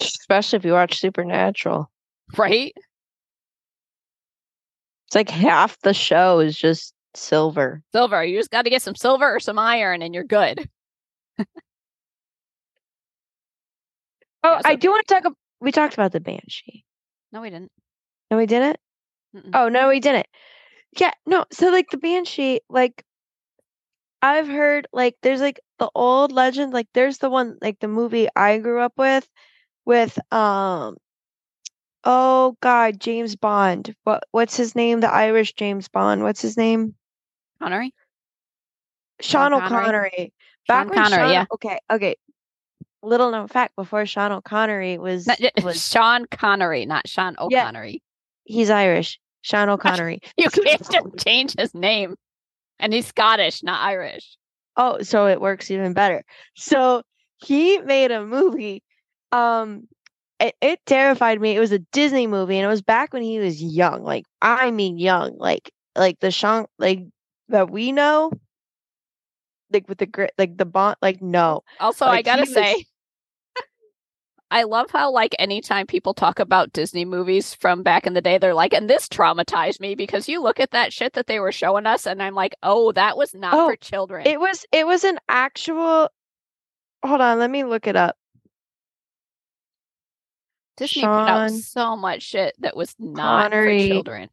Especially 0.00 0.56
if 0.56 0.64
you 0.64 0.72
watch 0.72 0.98
Supernatural. 0.98 1.90
right? 2.36 2.72
It's 5.06 5.14
like 5.14 5.30
half 5.30 5.78
the 5.80 5.94
show 5.94 6.40
is 6.40 6.56
just 6.56 6.92
silver. 7.14 7.82
Silver. 7.92 8.24
You 8.24 8.38
just 8.38 8.50
got 8.50 8.62
to 8.62 8.70
get 8.70 8.82
some 8.82 8.94
silver 8.94 9.34
or 9.34 9.40
some 9.40 9.58
iron 9.58 10.02
and 10.02 10.14
you're 10.14 10.24
good. 10.24 10.68
Oh, 14.44 14.52
Yeah, 14.52 14.60
I 14.64 14.76
do 14.76 14.90
want 14.90 15.06
to 15.06 15.14
talk. 15.14 15.24
ab- 15.26 15.36
We 15.60 15.72
talked 15.72 15.94
about 15.94 16.12
the 16.12 16.20
banshee. 16.20 16.84
No, 17.32 17.40
we 17.40 17.50
didn't. 17.50 17.72
No, 18.30 18.36
we 18.36 18.46
didn't. 18.46 18.78
Mm-mm. 19.34 19.50
Oh 19.52 19.68
no, 19.68 19.88
we 19.88 20.00
didn't. 20.00 20.26
Yeah, 20.98 21.12
no. 21.26 21.44
So 21.52 21.70
like 21.70 21.90
the 21.90 21.98
banshee, 21.98 22.60
like 22.70 23.04
I've 24.22 24.48
heard 24.48 24.86
like 24.92 25.16
there's 25.22 25.40
like 25.40 25.60
the 25.78 25.90
old 25.94 26.32
legend, 26.32 26.72
like 26.72 26.88
there's 26.94 27.18
the 27.18 27.30
one 27.30 27.58
like 27.60 27.78
the 27.80 27.88
movie 27.88 28.28
I 28.34 28.58
grew 28.58 28.80
up 28.80 28.94
with 28.96 29.28
with 29.84 30.18
um 30.32 30.96
oh 32.04 32.56
god, 32.60 33.00
James 33.00 33.36
Bond. 33.36 33.94
What 34.04 34.24
what's 34.32 34.56
his 34.56 34.74
name? 34.74 35.00
The 35.00 35.12
Irish 35.12 35.54
James 35.54 35.88
Bond. 35.88 36.22
What's 36.22 36.42
his 36.42 36.56
name? 36.56 36.94
Connery. 37.62 37.92
Sean 39.20 39.50
Sean 39.52 39.60
Connery. 39.60 39.80
O'Connery. 39.84 40.32
Back 40.68 40.86
Sean 40.86 40.88
when 40.90 40.98
Connery, 40.98 41.18
Sean, 41.18 41.32
yeah. 41.32 41.44
okay, 41.52 41.78
okay. 41.90 42.16
Little 43.02 43.30
known 43.30 43.48
fact 43.48 43.74
before 43.76 44.06
Sean 44.06 44.32
O'Connery 44.32 44.98
was 44.98 45.26
Not- 45.26 45.40
was 45.62 45.84
Sean 45.88 46.26
Connery, 46.26 46.84
not 46.86 47.08
Sean 47.08 47.36
Yeah. 47.48 47.62
O'Connery. 47.62 48.02
he's 48.44 48.70
Irish. 48.70 49.18
Sean 49.42 49.68
O'Connery. 49.68 50.20
You 50.36 50.50
can't 50.50 50.90
just 50.90 51.16
change 51.24 51.54
his 51.58 51.74
name. 51.74 52.16
And 52.80 52.92
he's 52.92 53.06
Scottish, 53.06 53.62
not 53.62 53.80
Irish. 53.82 54.36
Oh, 54.76 55.02
so 55.02 55.26
it 55.26 55.40
works 55.40 55.70
even 55.70 55.92
better. 55.94 56.22
So 56.54 57.02
he 57.38 57.78
made 57.78 58.10
a 58.12 58.24
movie. 58.24 58.82
Um, 59.32 59.88
it, 60.40 60.54
it 60.60 60.80
terrified 60.86 61.40
me. 61.40 61.56
It 61.56 61.60
was 61.60 61.72
a 61.72 61.78
Disney 61.92 62.26
movie, 62.26 62.56
and 62.58 62.64
it 62.64 62.68
was 62.68 62.82
back 62.82 63.12
when 63.12 63.22
he 63.22 63.38
was 63.38 63.62
young. 63.62 64.02
Like 64.04 64.24
I 64.42 64.70
mean, 64.70 64.98
young. 64.98 65.36
Like 65.38 65.70
like 65.96 66.20
the 66.20 66.30
Sean 66.30 66.66
like 66.78 67.00
that 67.48 67.70
we 67.70 67.92
know. 67.92 68.30
Like 69.72 69.88
with 69.88 69.98
the 69.98 70.06
grit, 70.06 70.32
like 70.38 70.56
the 70.56 70.64
bond. 70.64 70.96
Like 71.02 71.20
no, 71.20 71.62
Also, 71.80 72.06
I 72.06 72.22
gotta 72.22 72.42
was- 72.42 72.54
say, 72.54 72.84
I 74.50 74.62
love 74.62 74.90
how 74.90 75.10
like 75.12 75.36
anytime 75.38 75.86
people 75.86 76.14
talk 76.14 76.38
about 76.38 76.72
Disney 76.72 77.04
movies 77.04 77.52
from 77.52 77.82
back 77.82 78.06
in 78.06 78.14
the 78.14 78.22
day, 78.22 78.38
they're 78.38 78.54
like, 78.54 78.72
and 78.72 78.88
this 78.88 79.06
traumatized 79.06 79.78
me 79.78 79.94
because 79.94 80.26
you 80.26 80.40
look 80.42 80.58
at 80.58 80.70
that 80.70 80.90
shit 80.90 81.12
that 81.12 81.26
they 81.26 81.38
were 81.38 81.52
showing 81.52 81.84
us, 81.84 82.06
and 82.06 82.22
I'm 82.22 82.34
like, 82.34 82.54
oh, 82.62 82.92
that 82.92 83.18
was 83.18 83.34
not 83.34 83.52
Oh, 83.52 83.68
for 83.68 83.76
children. 83.76 84.26
it 84.26 84.40
was 84.40 84.64
it 84.72 84.86
was 84.86 85.04
an 85.04 85.18
actual. 85.28 86.08
Hold 87.04 87.20
on, 87.20 87.38
let 87.38 87.50
me 87.50 87.64
look 87.64 87.86
it 87.86 87.94
up. 87.94 88.16
Disney 90.78 91.02
put 91.02 91.08
out 91.08 91.50
so 91.50 91.96
much 91.96 92.22
shit 92.22 92.54
that 92.60 92.76
was 92.76 92.94
not 92.98 93.50
Connery. 93.50 93.82
for 93.82 93.94
children. 93.94 94.30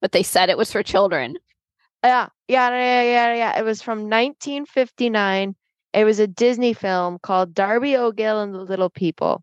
But 0.00 0.12
they 0.12 0.22
said 0.22 0.50
it 0.50 0.58
was 0.58 0.70
for 0.70 0.82
children. 0.82 1.36
Yeah, 2.04 2.28
yeah, 2.48 2.68
yeah, 2.70 3.02
yeah, 3.02 3.34
yeah. 3.34 3.58
It 3.58 3.64
was 3.64 3.80
from 3.80 4.00
1959. 4.00 5.56
It 5.94 6.04
was 6.04 6.18
a 6.18 6.26
Disney 6.26 6.74
film 6.74 7.18
called 7.22 7.54
Darby 7.54 7.96
O'Gill 7.96 8.40
and 8.40 8.54
the 8.54 8.60
Little 8.60 8.90
People. 8.90 9.42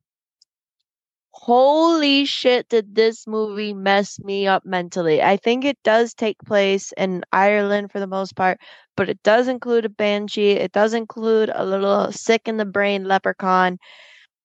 Holy 1.34 2.26
shit, 2.26 2.70
did 2.70 2.94
this 2.94 3.26
movie 3.26 3.74
mess 3.74 4.20
me 4.20 4.46
up 4.46 4.66
mentally? 4.66 5.24
I 5.24 5.38
think 5.38 5.66
it 5.66 5.78
does 5.84 6.14
take 6.14 6.38
place 6.46 6.94
in 6.98 7.24
Ireland 7.32 7.92
for 7.92 8.00
the 8.00 8.06
most 8.06 8.36
part, 8.36 8.60
but 8.96 9.10
it 9.10 9.24
does 9.24 9.48
include 9.48 9.86
a 9.86 9.90
banshee. 9.90 10.52
It 10.52 10.74
does 10.74 10.94
include 10.94 11.50
a 11.56 11.66
little 11.66 12.12
sick 12.12 12.48
in 12.48 12.58
the 12.58 12.66
brain 12.66 13.06
leprechaun. 13.06 13.80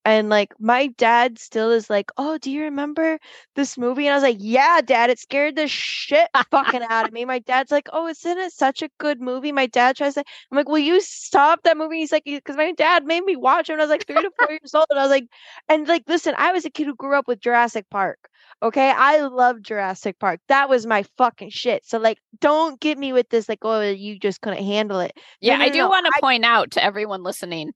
And 0.07 0.29
like 0.29 0.53
my 0.59 0.87
dad 0.87 1.37
still 1.37 1.71
is 1.71 1.89
like, 1.89 2.11
"Oh, 2.17 2.37
do 2.37 2.49
you 2.49 2.63
remember 2.63 3.19
this 3.55 3.77
movie?" 3.77 4.07
And 4.07 4.13
I 4.13 4.15
was 4.15 4.23
like, 4.23 4.37
"Yeah, 4.39 4.79
dad, 4.81 5.09
it 5.09 5.19
scared 5.19 5.55
the 5.57 5.67
shit 5.67 6.29
fucking 6.51 6.83
out 6.89 7.07
of 7.07 7.13
me." 7.13 7.25
My 7.25 7.39
dad's 7.39 7.71
like, 7.71 7.89
"Oh, 7.91 8.07
isn't 8.07 8.37
it 8.37 8.53
such 8.53 8.81
a 8.81 8.89
good 8.99 9.19
movie?" 9.21 9.51
My 9.51 9.65
dad 9.67 9.97
tries 9.97 10.13
to 10.15 10.23
I'm 10.51 10.57
like, 10.57 10.69
"Will 10.69 10.79
you 10.79 11.01
stop 11.01 11.63
that 11.63 11.77
movie?" 11.77 11.97
He's 11.99 12.11
like, 12.13 12.23
"Because 12.25 12.55
my 12.55 12.71
dad 12.71 13.03
made 13.05 13.23
me 13.25 13.35
watch 13.35 13.69
it 13.69 13.73
when 13.73 13.81
I 13.81 13.83
was 13.83 13.89
like 13.89 14.07
3 14.07 14.21
to 14.21 14.31
4 14.39 14.49
years 14.51 14.73
old." 14.73 14.85
And 14.89 14.99
I 14.99 15.03
was 15.03 15.11
like, 15.11 15.27
and 15.67 15.87
like, 15.87 16.03
listen, 16.07 16.35
I 16.37 16.53
was 16.53 16.63
a 16.65 16.69
kid 16.69 16.87
who 16.87 16.95
grew 16.95 17.17
up 17.17 17.27
with 17.27 17.41
Jurassic 17.41 17.85
Park. 17.89 18.29
Okay? 18.63 18.89
I 18.91 19.19
love 19.21 19.61
Jurassic 19.61 20.19
Park. 20.19 20.39
That 20.47 20.69
was 20.69 20.85
my 20.87 21.03
fucking 21.17 21.49
shit. 21.49 21.85
So 21.85 21.97
like, 21.99 22.19
don't 22.39 22.79
get 22.79 22.97
me 22.97 23.11
with 23.13 23.29
this 23.29 23.49
like, 23.49 23.59
"Oh, 23.63 23.81
you 23.81 24.17
just 24.19 24.41
couldn't 24.41 24.63
handle 24.63 24.99
it." 25.01 25.11
No, 25.17 25.21
Yeah, 25.41 25.57
no, 25.57 25.65
I 25.65 25.69
do 25.69 25.79
no, 25.79 25.89
want 25.89 26.05
to 26.05 26.13
I- 26.15 26.21
point 26.21 26.45
out 26.45 26.71
to 26.71 26.83
everyone 26.83 27.23
listening. 27.23 27.73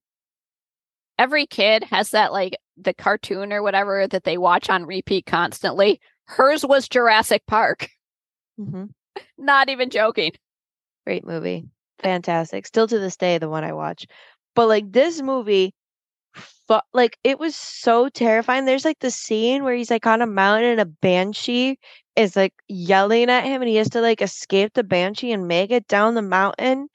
Every 1.21 1.45
kid 1.45 1.83
has 1.83 2.09
that 2.09 2.31
like 2.31 2.57
the 2.77 2.95
cartoon 2.95 3.53
or 3.53 3.61
whatever 3.61 4.07
that 4.07 4.23
they 4.23 4.39
watch 4.39 4.71
on 4.71 4.87
repeat 4.87 5.27
constantly. 5.27 6.01
Hers 6.25 6.65
was 6.65 6.89
Jurassic 6.89 7.43
Park. 7.45 7.89
Mhm. 8.59 8.89
Not 9.37 9.69
even 9.69 9.91
joking. 9.91 10.31
Great 11.05 11.23
movie. 11.23 11.69
Fantastic. 11.99 12.65
Still 12.65 12.87
to 12.87 12.97
this 12.97 13.17
day, 13.17 13.37
the 13.37 13.49
one 13.49 13.63
I 13.63 13.71
watch. 13.73 14.07
But 14.55 14.67
like 14.67 14.91
this 14.91 15.21
movie, 15.21 15.75
fu- 16.33 16.79
like 16.91 17.19
it 17.23 17.37
was 17.37 17.55
so 17.55 18.09
terrifying. 18.09 18.65
There's 18.65 18.83
like 18.85 18.97
the 18.99 19.11
scene 19.11 19.63
where 19.63 19.75
he's 19.75 19.91
like 19.91 20.07
on 20.07 20.23
a 20.23 20.25
mountain 20.25 20.71
and 20.71 20.81
a 20.81 20.85
banshee 20.85 21.77
is 22.15 22.35
like 22.35 22.55
yelling 22.67 23.29
at 23.29 23.43
him 23.43 23.61
and 23.61 23.69
he 23.69 23.75
has 23.75 23.91
to 23.91 24.01
like 24.01 24.23
escape 24.23 24.73
the 24.73 24.83
banshee 24.83 25.31
and 25.33 25.47
make 25.47 25.69
it 25.69 25.87
down 25.87 26.15
the 26.15 26.23
mountain. 26.23 26.87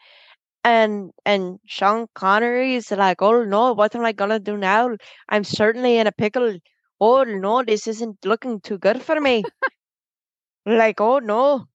And 0.67 1.13
and 1.25 1.61
Sean 1.67 2.09
Connery 2.15 2.75
is 2.77 2.91
like, 2.91 3.23
oh 3.23 3.45
no, 3.45 3.73
what 3.75 3.95
am 3.97 4.05
I 4.05 4.13
gonna 4.13 4.41
do 4.41 4.57
now? 4.59 4.97
I'm 5.29 5.45
certainly 5.45 5.99
in 5.99 6.07
a 6.09 6.13
pickle. 6.13 6.59
Oh 7.01 7.25
no, 7.25 7.63
this 7.65 7.87
isn't 7.87 8.25
looking 8.27 8.61
too 8.61 8.79
good 8.79 9.03
for 9.03 9.21
me. 9.21 9.45
like, 10.67 11.01
oh 11.01 11.19
no. 11.21 11.67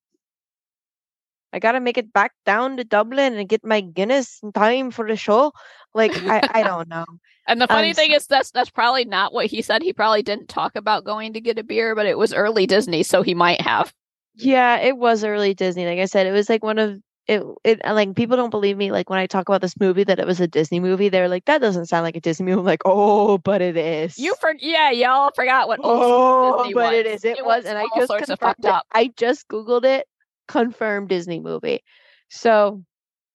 I 1.54 1.60
gotta 1.60 1.80
make 1.82 1.98
it 1.98 2.14
back 2.14 2.34
down 2.46 2.78
to 2.78 2.84
Dublin 2.84 3.38
and 3.38 3.50
get 3.50 3.64
my 3.66 3.82
Guinness 3.82 4.40
in 4.44 4.52
time 4.54 4.92
for 4.92 5.08
the 5.08 5.16
show. 5.18 5.54
Like 5.94 6.14
I, 6.28 6.42
I 6.54 6.64
don't 6.64 6.90
know. 6.90 7.06
And 7.48 7.62
the 7.62 7.68
funny 7.68 7.90
Um, 7.90 7.96
thing 7.96 8.12
is 8.12 8.28
that's 8.28 8.52
that's 8.52 8.70
probably 8.70 9.06
not 9.06 9.34
what 9.34 9.48
he 9.48 9.62
said. 9.62 9.84
He 9.84 9.94
probably 9.94 10.24
didn't 10.24 10.50
talk 10.50 10.76
about 10.76 11.04
going 11.06 11.34
to 11.34 11.42
get 11.42 11.60
a 11.60 11.64
beer, 11.64 11.96
but 11.96 12.06
it 12.06 12.18
was 12.18 12.34
early 12.34 12.68
Disney, 12.68 13.04
so 13.04 13.22
he 13.24 13.34
might 13.36 13.62
have. 13.62 13.94
Yeah, 14.36 14.78
it 14.80 14.98
was 14.98 15.24
early 15.24 15.54
Disney. 15.54 15.86
Like 15.86 16.00
I 16.00 16.06
said, 16.06 16.28
it 16.28 16.32
was 16.32 16.50
like 16.50 16.64
one 16.64 16.80
of 16.80 17.00
it. 17.28 17.44
It 17.64 17.82
like 17.86 18.16
people 18.16 18.38
don't 18.38 18.50
believe 18.50 18.78
me. 18.78 18.92
Like 18.92 19.10
when 19.10 19.20
I 19.20 19.28
talk 19.28 19.48
about 19.48 19.62
this 19.62 19.80
movie 19.80 20.04
that 20.04 20.20
it 20.20 20.28
was 20.28 20.40
a 20.40 20.48
Disney 20.48 20.80
movie, 20.80 21.10
they're 21.10 21.30
like, 21.30 21.46
that 21.46 21.62
doesn't 21.62 21.86
sound 21.88 22.04
like 22.04 22.16
a 22.16 22.22
Disney 22.22 22.46
movie. 22.46 22.60
I'm 22.60 22.66
like, 22.66 22.82
oh, 22.86 23.38
but 23.38 23.62
it 23.62 23.78
is. 23.78 24.18
You 24.18 24.36
for 24.42 24.54
yeah, 24.60 24.92
y'all 24.92 25.32
forgot 25.36 25.68
what 25.68 25.80
oh, 25.84 26.70
but 26.74 26.94
it 26.94 27.06
was. 27.06 27.16
is. 27.16 27.26
It, 27.26 27.38
It 27.38 27.46
was, 27.46 27.64
was 27.64 27.66
and 27.66 27.78
I 27.78 27.86
just 27.96 28.12
confirmed 28.12 28.56
it. 28.60 28.66
up. 28.66 28.86
I 28.92 29.12
just 29.18 29.48
googled 29.48 29.86
it. 29.86 30.08
Confirmed 30.48 31.10
Disney 31.10 31.40
movie. 31.40 31.84
So, 32.30 32.84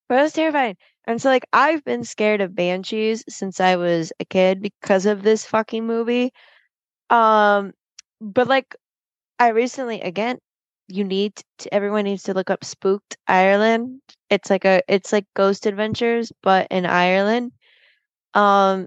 but 0.08 0.18
it 0.18 0.22
was 0.22 0.32
terrifying. 0.32 0.76
And 1.06 1.22
so, 1.22 1.28
like, 1.30 1.46
I've 1.52 1.84
been 1.84 2.04
scared 2.04 2.40
of 2.40 2.54
banshees 2.54 3.24
since 3.28 3.60
I 3.60 3.76
was 3.76 4.12
a 4.20 4.24
kid 4.24 4.60
because 4.60 5.06
of 5.06 5.22
this 5.22 5.46
fucking 5.46 5.86
movie. 5.86 6.32
Um, 7.10 7.72
but 8.20 8.48
like, 8.48 8.74
I 9.38 9.48
recently 9.48 10.00
again, 10.00 10.38
you 10.88 11.04
need 11.04 11.40
to. 11.58 11.74
Everyone 11.74 12.04
needs 12.04 12.24
to 12.24 12.34
look 12.34 12.50
up 12.50 12.64
Spooked 12.64 13.16
Ireland. 13.26 14.00
It's 14.30 14.50
like 14.50 14.64
a, 14.64 14.82
it's 14.88 15.12
like 15.12 15.26
Ghost 15.34 15.66
Adventures, 15.66 16.32
but 16.42 16.66
in 16.70 16.86
Ireland. 16.86 17.52
Um, 18.34 18.86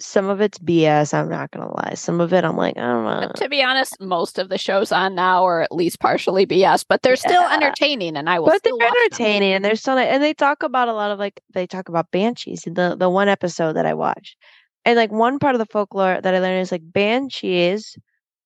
some 0.00 0.28
of 0.28 0.40
it's 0.40 0.58
BS. 0.58 1.14
I'm 1.14 1.28
not 1.28 1.50
gonna 1.50 1.72
lie. 1.72 1.94
Some 1.94 2.20
of 2.20 2.32
it, 2.32 2.44
I'm 2.44 2.56
like, 2.56 2.76
I 2.76 2.80
don't 2.80 3.04
know. 3.04 3.32
To 3.36 3.48
be 3.48 3.62
honest, 3.62 4.00
most 4.00 4.38
of 4.38 4.48
the 4.48 4.58
shows 4.58 4.92
on 4.92 5.14
now 5.14 5.44
are 5.46 5.62
at 5.62 5.72
least 5.72 6.00
partially 6.00 6.46
BS, 6.46 6.84
but 6.88 7.02
they're 7.02 7.16
still 7.16 7.42
entertaining, 7.42 8.16
and 8.16 8.28
I 8.28 8.38
will 8.40 8.46
but 8.46 8.62
they're 8.62 8.74
watch 8.74 8.80
them. 8.80 8.96
entertaining 9.04 9.52
and 9.52 9.64
they're 9.64 9.76
still 9.76 9.96
and 9.98 10.22
they 10.22 10.34
talk 10.34 10.62
about 10.62 10.88
a 10.88 10.92
lot 10.92 11.10
of 11.10 11.18
like 11.18 11.40
they 11.52 11.66
talk 11.66 11.88
about 11.88 12.10
banshees 12.10 12.66
in 12.66 12.74
the 12.74 12.96
the 12.98 13.08
one 13.10 13.28
episode 13.28 13.74
that 13.74 13.86
I 13.86 13.94
watched. 13.94 14.36
And 14.84 14.96
like 14.96 15.12
one 15.12 15.38
part 15.38 15.54
of 15.54 15.58
the 15.60 15.66
folklore 15.66 16.20
that 16.20 16.34
I 16.34 16.38
learned 16.40 16.60
is 16.60 16.72
like 16.72 16.82
banshees 16.84 17.96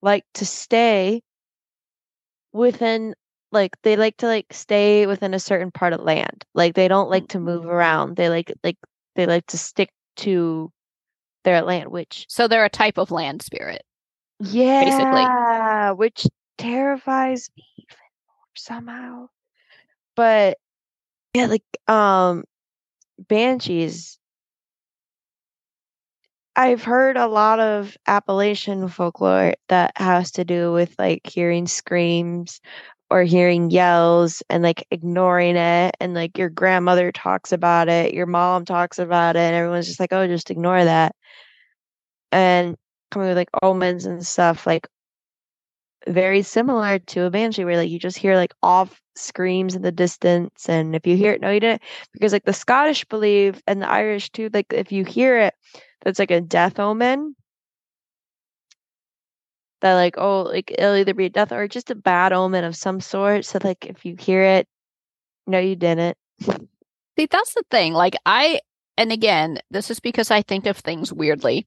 like 0.02 0.24
to 0.34 0.46
stay 0.46 1.22
within 2.52 3.14
like 3.50 3.76
they 3.82 3.96
like 3.96 4.16
to 4.18 4.26
like 4.26 4.46
stay 4.52 5.06
within 5.06 5.34
a 5.34 5.40
certain 5.40 5.70
part 5.70 5.92
of 5.92 6.00
land. 6.00 6.44
Like 6.54 6.74
they 6.74 6.88
don't 6.88 7.10
like 7.10 7.28
to 7.28 7.40
move 7.40 7.66
around. 7.66 8.16
They 8.16 8.28
like 8.28 8.52
like 8.62 8.76
they 9.14 9.26
like 9.26 9.46
to 9.46 9.58
stick 9.58 9.90
to 10.16 10.70
their 11.44 11.62
land, 11.62 11.88
which 11.90 12.26
So 12.28 12.48
they're 12.48 12.64
a 12.64 12.70
type 12.70 12.98
of 12.98 13.10
land 13.10 13.42
spirit. 13.42 13.82
yeah, 14.40 14.84
basically, 14.84 15.94
which 15.96 16.26
terrifies 16.58 17.50
me 17.56 17.64
even 17.76 17.96
more 18.26 18.46
somehow. 18.56 19.28
But 20.14 20.58
yeah, 21.34 21.46
like 21.46 21.64
um 21.86 22.44
banshees. 23.18 24.18
I've 26.58 26.82
heard 26.82 27.16
a 27.16 27.28
lot 27.28 27.60
of 27.60 27.96
Appalachian 28.08 28.88
folklore 28.88 29.54
that 29.68 29.92
has 29.96 30.32
to 30.32 30.44
do 30.44 30.72
with 30.72 30.94
like 30.98 31.26
hearing 31.26 31.68
screams 31.68 32.60
or 33.10 33.22
hearing 33.22 33.70
yells 33.70 34.42
and 34.50 34.62
like 34.64 34.84
ignoring 34.90 35.56
it 35.56 35.96
and 36.00 36.14
like 36.14 36.36
your 36.36 36.50
grandmother 36.50 37.12
talks 37.12 37.52
about 37.52 37.88
it, 37.88 38.12
your 38.12 38.26
mom 38.26 38.64
talks 38.66 38.98
about 38.98 39.36
it, 39.36 39.40
and 39.40 39.54
everyone's 39.56 39.86
just 39.88 40.00
like, 40.00 40.12
"Oh, 40.12 40.26
just 40.26 40.50
ignore 40.50 40.84
that." 40.84 41.14
And 42.32 42.76
coming 43.10 43.28
with 43.28 43.36
like 43.38 43.50
omens 43.62 44.06
and 44.06 44.26
stuff 44.26 44.66
like 44.66 44.88
very 46.08 46.42
similar 46.42 46.98
to 47.00 47.24
a 47.24 47.30
banshee 47.30 47.64
where 47.64 47.76
like 47.76 47.90
you 47.90 47.98
just 48.00 48.18
hear 48.18 48.36
like 48.36 48.54
off 48.62 49.00
screams 49.16 49.74
in 49.76 49.82
the 49.82 49.92
distance 49.92 50.68
and 50.68 50.94
if 50.96 51.06
you 51.06 51.16
hear 51.16 51.32
it 51.32 51.40
no 51.40 51.50
you 51.50 51.60
didn't 51.60 51.82
because 52.12 52.32
like 52.32 52.44
the 52.44 52.52
scottish 52.52 53.04
believe 53.06 53.62
and 53.66 53.82
the 53.82 53.90
irish 53.90 54.30
too 54.30 54.50
like 54.54 54.72
if 54.72 54.92
you 54.92 55.04
hear 55.04 55.38
it 55.38 55.54
that's 56.02 56.18
like 56.18 56.30
a 56.30 56.40
death 56.40 56.78
omen 56.78 57.34
that 59.80 59.94
like 59.94 60.16
oh 60.18 60.42
like 60.42 60.72
it'll 60.76 60.96
either 60.96 61.14
be 61.14 61.26
a 61.26 61.30
death 61.30 61.52
or 61.52 61.68
just 61.68 61.90
a 61.90 61.94
bad 61.94 62.32
omen 62.32 62.64
of 62.64 62.76
some 62.76 63.00
sort. 63.00 63.44
So 63.44 63.58
like 63.62 63.86
if 63.86 64.04
you 64.04 64.16
hear 64.18 64.42
it, 64.42 64.68
no, 65.46 65.58
you 65.58 65.76
didn't. 65.76 66.16
See, 67.18 67.26
that's 67.26 67.54
the 67.54 67.64
thing. 67.70 67.94
Like 67.94 68.14
I, 68.26 68.60
and 68.96 69.10
again, 69.10 69.58
this 69.70 69.90
is 69.90 69.98
because 69.98 70.30
I 70.30 70.42
think 70.42 70.66
of 70.66 70.76
things 70.76 71.12
weirdly. 71.12 71.66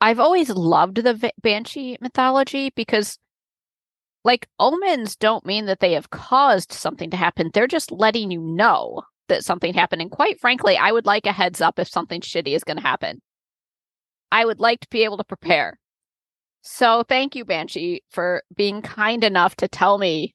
I've 0.00 0.20
always 0.20 0.50
loved 0.50 0.96
the 0.96 1.14
v- 1.14 1.30
banshee 1.40 1.96
mythology 2.00 2.70
because, 2.76 3.18
like, 4.24 4.46
omens 4.58 5.16
don't 5.16 5.46
mean 5.46 5.66
that 5.66 5.80
they 5.80 5.92
have 5.94 6.10
caused 6.10 6.72
something 6.72 7.08
to 7.10 7.16
happen. 7.16 7.50
They're 7.54 7.66
just 7.66 7.90
letting 7.90 8.30
you 8.30 8.40
know 8.40 9.02
that 9.28 9.44
something 9.44 9.72
happened. 9.72 10.02
And 10.02 10.10
quite 10.10 10.38
frankly, 10.38 10.76
I 10.76 10.92
would 10.92 11.06
like 11.06 11.24
a 11.24 11.32
heads 11.32 11.62
up 11.62 11.78
if 11.78 11.88
something 11.88 12.20
shitty 12.20 12.54
is 12.54 12.64
going 12.64 12.76
to 12.76 12.82
happen. 12.82 13.22
I 14.32 14.44
would 14.44 14.60
like 14.60 14.80
to 14.80 14.88
be 14.90 15.04
able 15.04 15.16
to 15.18 15.24
mm. 15.24 15.28
prepare. 15.28 15.78
So 16.62 17.04
thank 17.08 17.36
you, 17.36 17.44
Banshee, 17.44 18.02
for 18.10 18.42
being 18.56 18.82
kind 18.82 19.22
enough 19.22 19.56
to 19.56 19.68
tell 19.68 19.98
me 19.98 20.34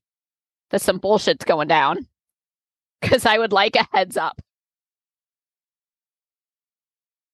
that 0.70 0.82
some 0.82 1.00
bullshit's 1.00 1.46
going 1.46 1.68
down. 1.68 2.08
Because 3.02 3.26
I 3.26 3.39
would 3.39 3.52
like 3.52 3.76
a 3.76 3.88
heads 3.92 4.16
up. 4.16 4.39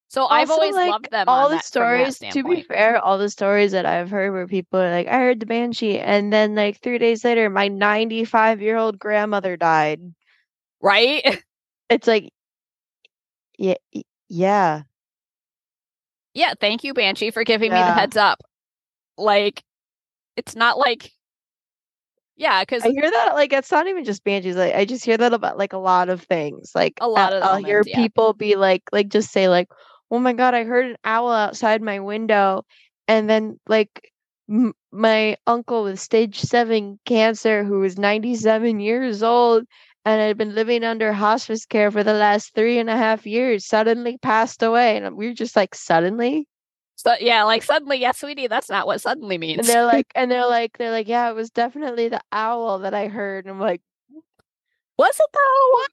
So 0.08 0.26
I've 0.28 0.49
always 0.49 0.74
like, 0.74 0.89
loved 0.89 1.12
them. 1.12 1.26
all 1.28 1.49
the 1.49 1.55
that 1.55 1.66
stories 1.66 2.20
to 2.20 2.43
be 2.43 2.62
fair 2.62 2.97
all 2.99 3.18
the 3.18 3.30
stories 3.30 3.74
that 3.74 3.86
i've 3.86 4.10
heard 4.10 4.32
where 4.32 4.47
people 4.47 4.80
are 4.80 4.89
like 4.89 5.08
i 5.08 5.18
heard 5.18 5.41
the 5.41 5.45
banshee 5.45 5.99
and 5.99 6.32
then 6.32 6.55
like 6.55 6.80
three 6.82 6.97
days 6.97 7.26
later 7.26 7.49
my 7.49 7.68
95 7.68 8.62
year 8.62 8.78
old 8.78 8.97
grandmother 8.97 9.58
died 9.58 9.99
right? 10.82 11.43
it's 11.89 12.08
like 12.08 12.32
yeah 13.58 13.76
yeah 14.30 14.84
yeah, 16.38 16.53
thank 16.59 16.83
you, 16.83 16.93
Banshee, 16.93 17.31
for 17.31 17.43
giving 17.43 17.73
me 17.73 17.79
the 17.79 17.93
heads 17.93 18.15
up. 18.15 18.43
Like, 19.17 19.63
it's 20.35 20.55
not 20.55 20.77
like, 20.77 21.11
yeah, 22.35 22.61
because 22.61 22.83
i 22.83 22.89
hear 22.89 23.09
that 23.09 23.33
like 23.33 23.51
it's 23.51 23.71
not 23.71 23.88
even 23.88 24.05
just 24.05 24.23
banshees 24.23 24.55
like 24.55 24.75
i 24.75 24.85
just 24.85 25.03
hear 25.03 25.17
that 25.17 25.33
about 25.33 25.57
like 25.57 25.73
a 25.73 25.77
lot 25.77 26.09
of 26.09 26.21
things 26.21 26.71
like 26.75 26.93
A 27.01 27.07
lot 27.07 27.33
of 27.33 27.43
i'll 27.43 27.57
hear 27.57 27.83
yeah. 27.85 27.95
people 27.95 28.33
be 28.33 28.55
like 28.55 28.83
like 28.91 29.09
just 29.09 29.31
say 29.31 29.49
like 29.49 29.67
oh 30.11 30.19
my 30.19 30.33
god 30.33 30.53
i 30.53 30.63
heard 30.63 30.85
an 30.85 30.97
owl 31.03 31.31
outside 31.31 31.81
my 31.81 31.99
window 31.99 32.63
and 33.07 33.27
then 33.27 33.59
like 33.67 34.11
m- 34.49 34.73
my 34.91 35.35
uncle 35.47 35.83
with 35.83 35.99
stage 35.99 36.39
7 36.39 36.99
cancer 37.05 37.63
who 37.63 37.79
was 37.79 37.97
97 37.97 38.79
years 38.79 39.23
old 39.23 39.65
and 40.08 40.22
had 40.22 40.38
been 40.38 40.55
living 40.55 40.86
under 40.86 41.12
hospice 41.12 41.66
care 41.66 41.91
for 41.91 42.01
the 42.01 42.14
last 42.14 42.55
three 42.55 42.80
and 42.80 42.89
a 42.89 42.95
half 42.95 43.26
years 43.28 43.66
suddenly 43.66 44.18
passed 44.20 44.64
away 44.64 44.95
and 44.95 45.18
we 45.18 45.28
were 45.28 45.34
just 45.34 45.55
like 45.55 45.76
suddenly 45.76 46.47
so, 46.99 47.14
yeah, 47.20 47.43
like 47.43 47.62
suddenly, 47.62 47.97
yeah, 47.99 48.12
sweetie, 48.12 48.47
that's 48.47 48.72
not 48.72 48.88
what 48.88 48.99
suddenly 49.01 49.38
means. 49.38 49.60
and 49.60 49.68
they're 49.68 49.86
like 49.86 50.08
and 50.16 50.32
they're 50.32 50.47
like 50.47 50.78
they're 50.78 50.91
like 50.91 51.08
yeah 51.08 51.30
it 51.30 51.36
was 51.36 51.51
definitely 51.51 52.10
the 52.10 52.20
owl 52.32 52.80
that 52.80 52.95
i 52.95 53.08
heard 53.08 53.45
and 53.45 53.51
i'm 53.53 53.60
like 53.60 53.82
was 54.97 55.16
it 55.20 55.30
though? 55.32 55.72
was 55.78 55.89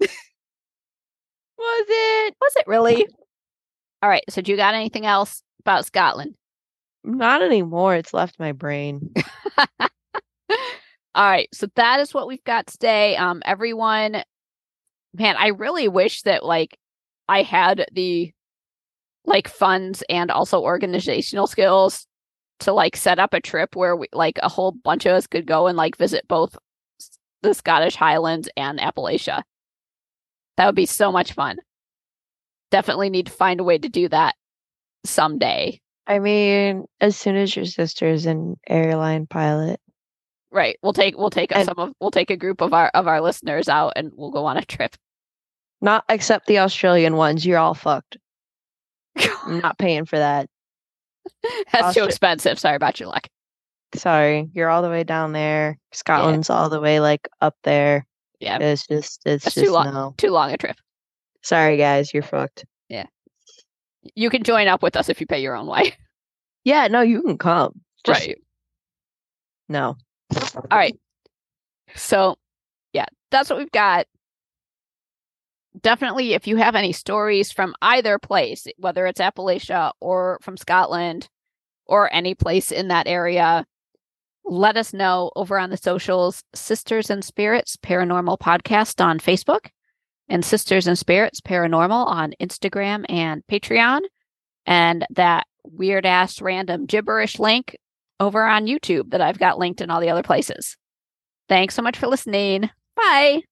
it 0.00 0.10
was 1.58 1.86
it 1.88 2.34
Was 2.40 2.56
it 2.56 2.64
really? 2.68 3.08
All 4.02 4.08
right. 4.08 4.22
So, 4.28 4.40
do 4.40 4.52
you 4.52 4.56
got 4.56 4.74
anything 4.74 5.04
else 5.04 5.42
about 5.60 5.84
Scotland? 5.86 6.34
not 7.04 7.42
anymore 7.42 7.94
it's 7.94 8.12
left 8.12 8.38
my 8.38 8.52
brain 8.52 9.14
All 11.18 11.28
right. 11.28 11.48
So 11.52 11.66
that 11.74 11.98
is 11.98 12.14
what 12.14 12.28
we've 12.28 12.44
got 12.44 12.68
today. 12.68 13.16
Um, 13.16 13.42
everyone, 13.44 14.22
man, 15.12 15.34
I 15.36 15.48
really 15.48 15.88
wish 15.88 16.22
that 16.22 16.44
like 16.44 16.78
I 17.28 17.42
had 17.42 17.86
the 17.92 18.32
like 19.24 19.48
funds 19.48 20.04
and 20.08 20.30
also 20.30 20.62
organizational 20.62 21.48
skills 21.48 22.06
to 22.60 22.72
like 22.72 22.94
set 22.94 23.18
up 23.18 23.34
a 23.34 23.40
trip 23.40 23.74
where 23.74 23.96
we 23.96 24.06
like 24.12 24.38
a 24.44 24.48
whole 24.48 24.70
bunch 24.70 25.06
of 25.06 25.12
us 25.12 25.26
could 25.26 25.44
go 25.44 25.66
and 25.66 25.76
like 25.76 25.96
visit 25.96 26.28
both 26.28 26.56
the 27.42 27.52
Scottish 27.52 27.96
Highlands 27.96 28.48
and 28.56 28.78
Appalachia. 28.78 29.42
That 30.56 30.66
would 30.66 30.76
be 30.76 30.86
so 30.86 31.10
much 31.10 31.32
fun. 31.32 31.58
Definitely 32.70 33.10
need 33.10 33.26
to 33.26 33.32
find 33.32 33.58
a 33.58 33.64
way 33.64 33.76
to 33.76 33.88
do 33.88 34.08
that 34.10 34.36
someday. 35.04 35.80
I 36.06 36.20
mean, 36.20 36.84
as 37.00 37.16
soon 37.16 37.34
as 37.34 37.56
your 37.56 37.64
sister's 37.64 38.24
an 38.26 38.54
airline 38.68 39.26
pilot, 39.26 39.80
Right. 40.50 40.78
We'll 40.82 40.92
take 40.94 41.16
we'll 41.18 41.30
take 41.30 41.54
And- 41.54 41.66
some 41.66 41.78
of 41.78 41.92
we'll 42.00 42.10
take 42.10 42.30
a 42.30 42.36
group 42.36 42.60
of 42.60 42.72
our 42.72 42.88
of 42.94 43.06
our 43.06 43.20
listeners 43.20 43.68
out 43.68 43.92
and 43.96 44.12
we'll 44.16 44.30
go 44.30 44.46
on 44.46 44.56
a 44.56 44.64
trip. 44.64 44.96
not 45.80 46.04
except 46.08 46.46
the 46.46 46.58
Australian 46.60 47.16
ones, 47.16 47.44
you're 47.46 47.58
all 47.58 47.74
fucked. 47.74 48.16
I'm 49.44 49.60
not 49.62 49.78
paying 49.78 50.04
for 50.06 50.18
that. 50.18 50.48
That's 51.72 51.94
too 51.94 52.04
expensive. 52.04 52.58
Sorry 52.58 52.76
about 52.76 52.98
your 52.98 53.08
luck. 53.10 53.26
Sorry, 53.94 54.48
you're 54.54 54.68
all 54.70 54.82
the 54.82 54.88
way 54.90 55.04
down 55.04 55.32
there. 55.32 55.78
Scotland's 55.92 56.50
all 56.50 56.68
the 56.68 56.80
way 56.80 57.00
like 57.00 57.28
up 57.40 57.56
there. 57.64 58.06
Yeah, 58.40 58.58
It's 58.60 58.86
just, 58.86 59.22
it's 59.26 59.44
That's 59.44 59.54
too 59.56 59.72
long. 59.72 59.92
no. 59.92 60.14
too 60.16 60.30
long 60.30 60.52
a 60.52 60.56
trip. 60.56 60.76
Sorry, 61.42 61.76
guys, 61.76 62.12
you're 62.14 62.22
fucked. 62.22 62.64
Yeah. 62.88 63.06
You 64.14 64.30
can 64.30 64.42
join 64.44 64.68
up 64.68 64.82
with 64.82 64.94
us 64.96 65.08
if 65.08 65.20
you 65.20 65.26
pay 65.26 65.40
your 65.42 65.56
own 65.56 65.66
way. 65.66 65.94
Yeah, 66.64 66.86
no, 66.88 67.00
you 67.00 67.22
can 67.22 67.38
come. 67.38 67.80
Just, 68.04 68.26
right. 68.26 68.38
No. 69.68 69.96
All 70.36 70.78
right. 70.78 70.98
So, 71.94 72.36
yeah, 72.92 73.06
that's 73.30 73.50
what 73.50 73.58
we've 73.58 73.70
got. 73.70 74.06
Definitely, 75.80 76.34
if 76.34 76.46
you 76.46 76.56
have 76.56 76.74
any 76.74 76.92
stories 76.92 77.52
from 77.52 77.74
either 77.82 78.18
place, 78.18 78.66
whether 78.78 79.06
it's 79.06 79.20
Appalachia 79.20 79.92
or 80.00 80.38
from 80.42 80.56
Scotland 80.56 81.28
or 81.86 82.12
any 82.12 82.34
place 82.34 82.72
in 82.72 82.88
that 82.88 83.06
area, 83.06 83.64
let 84.44 84.76
us 84.76 84.92
know 84.92 85.30
over 85.36 85.58
on 85.58 85.70
the 85.70 85.76
socials 85.76 86.42
Sisters 86.54 87.10
and 87.10 87.24
Spirits 87.24 87.76
Paranormal 87.76 88.38
Podcast 88.38 89.04
on 89.04 89.18
Facebook 89.18 89.68
and 90.28 90.44
Sisters 90.44 90.86
and 90.86 90.98
Spirits 90.98 91.40
Paranormal 91.40 92.06
on 92.06 92.34
Instagram 92.40 93.04
and 93.08 93.42
Patreon. 93.50 94.00
And 94.66 95.06
that 95.10 95.46
weird 95.64 96.06
ass 96.06 96.40
random 96.40 96.86
gibberish 96.86 97.38
link 97.38 97.76
over 98.20 98.44
on 98.44 98.66
YouTube 98.66 99.10
that 99.10 99.20
I've 99.20 99.38
got 99.38 99.58
linked 99.58 99.80
in 99.80 99.90
all 99.90 100.00
the 100.00 100.10
other 100.10 100.22
places. 100.22 100.76
Thanks 101.48 101.74
so 101.74 101.82
much 101.82 101.96
for 101.96 102.06
listening. 102.06 102.70
Bye. 102.96 103.42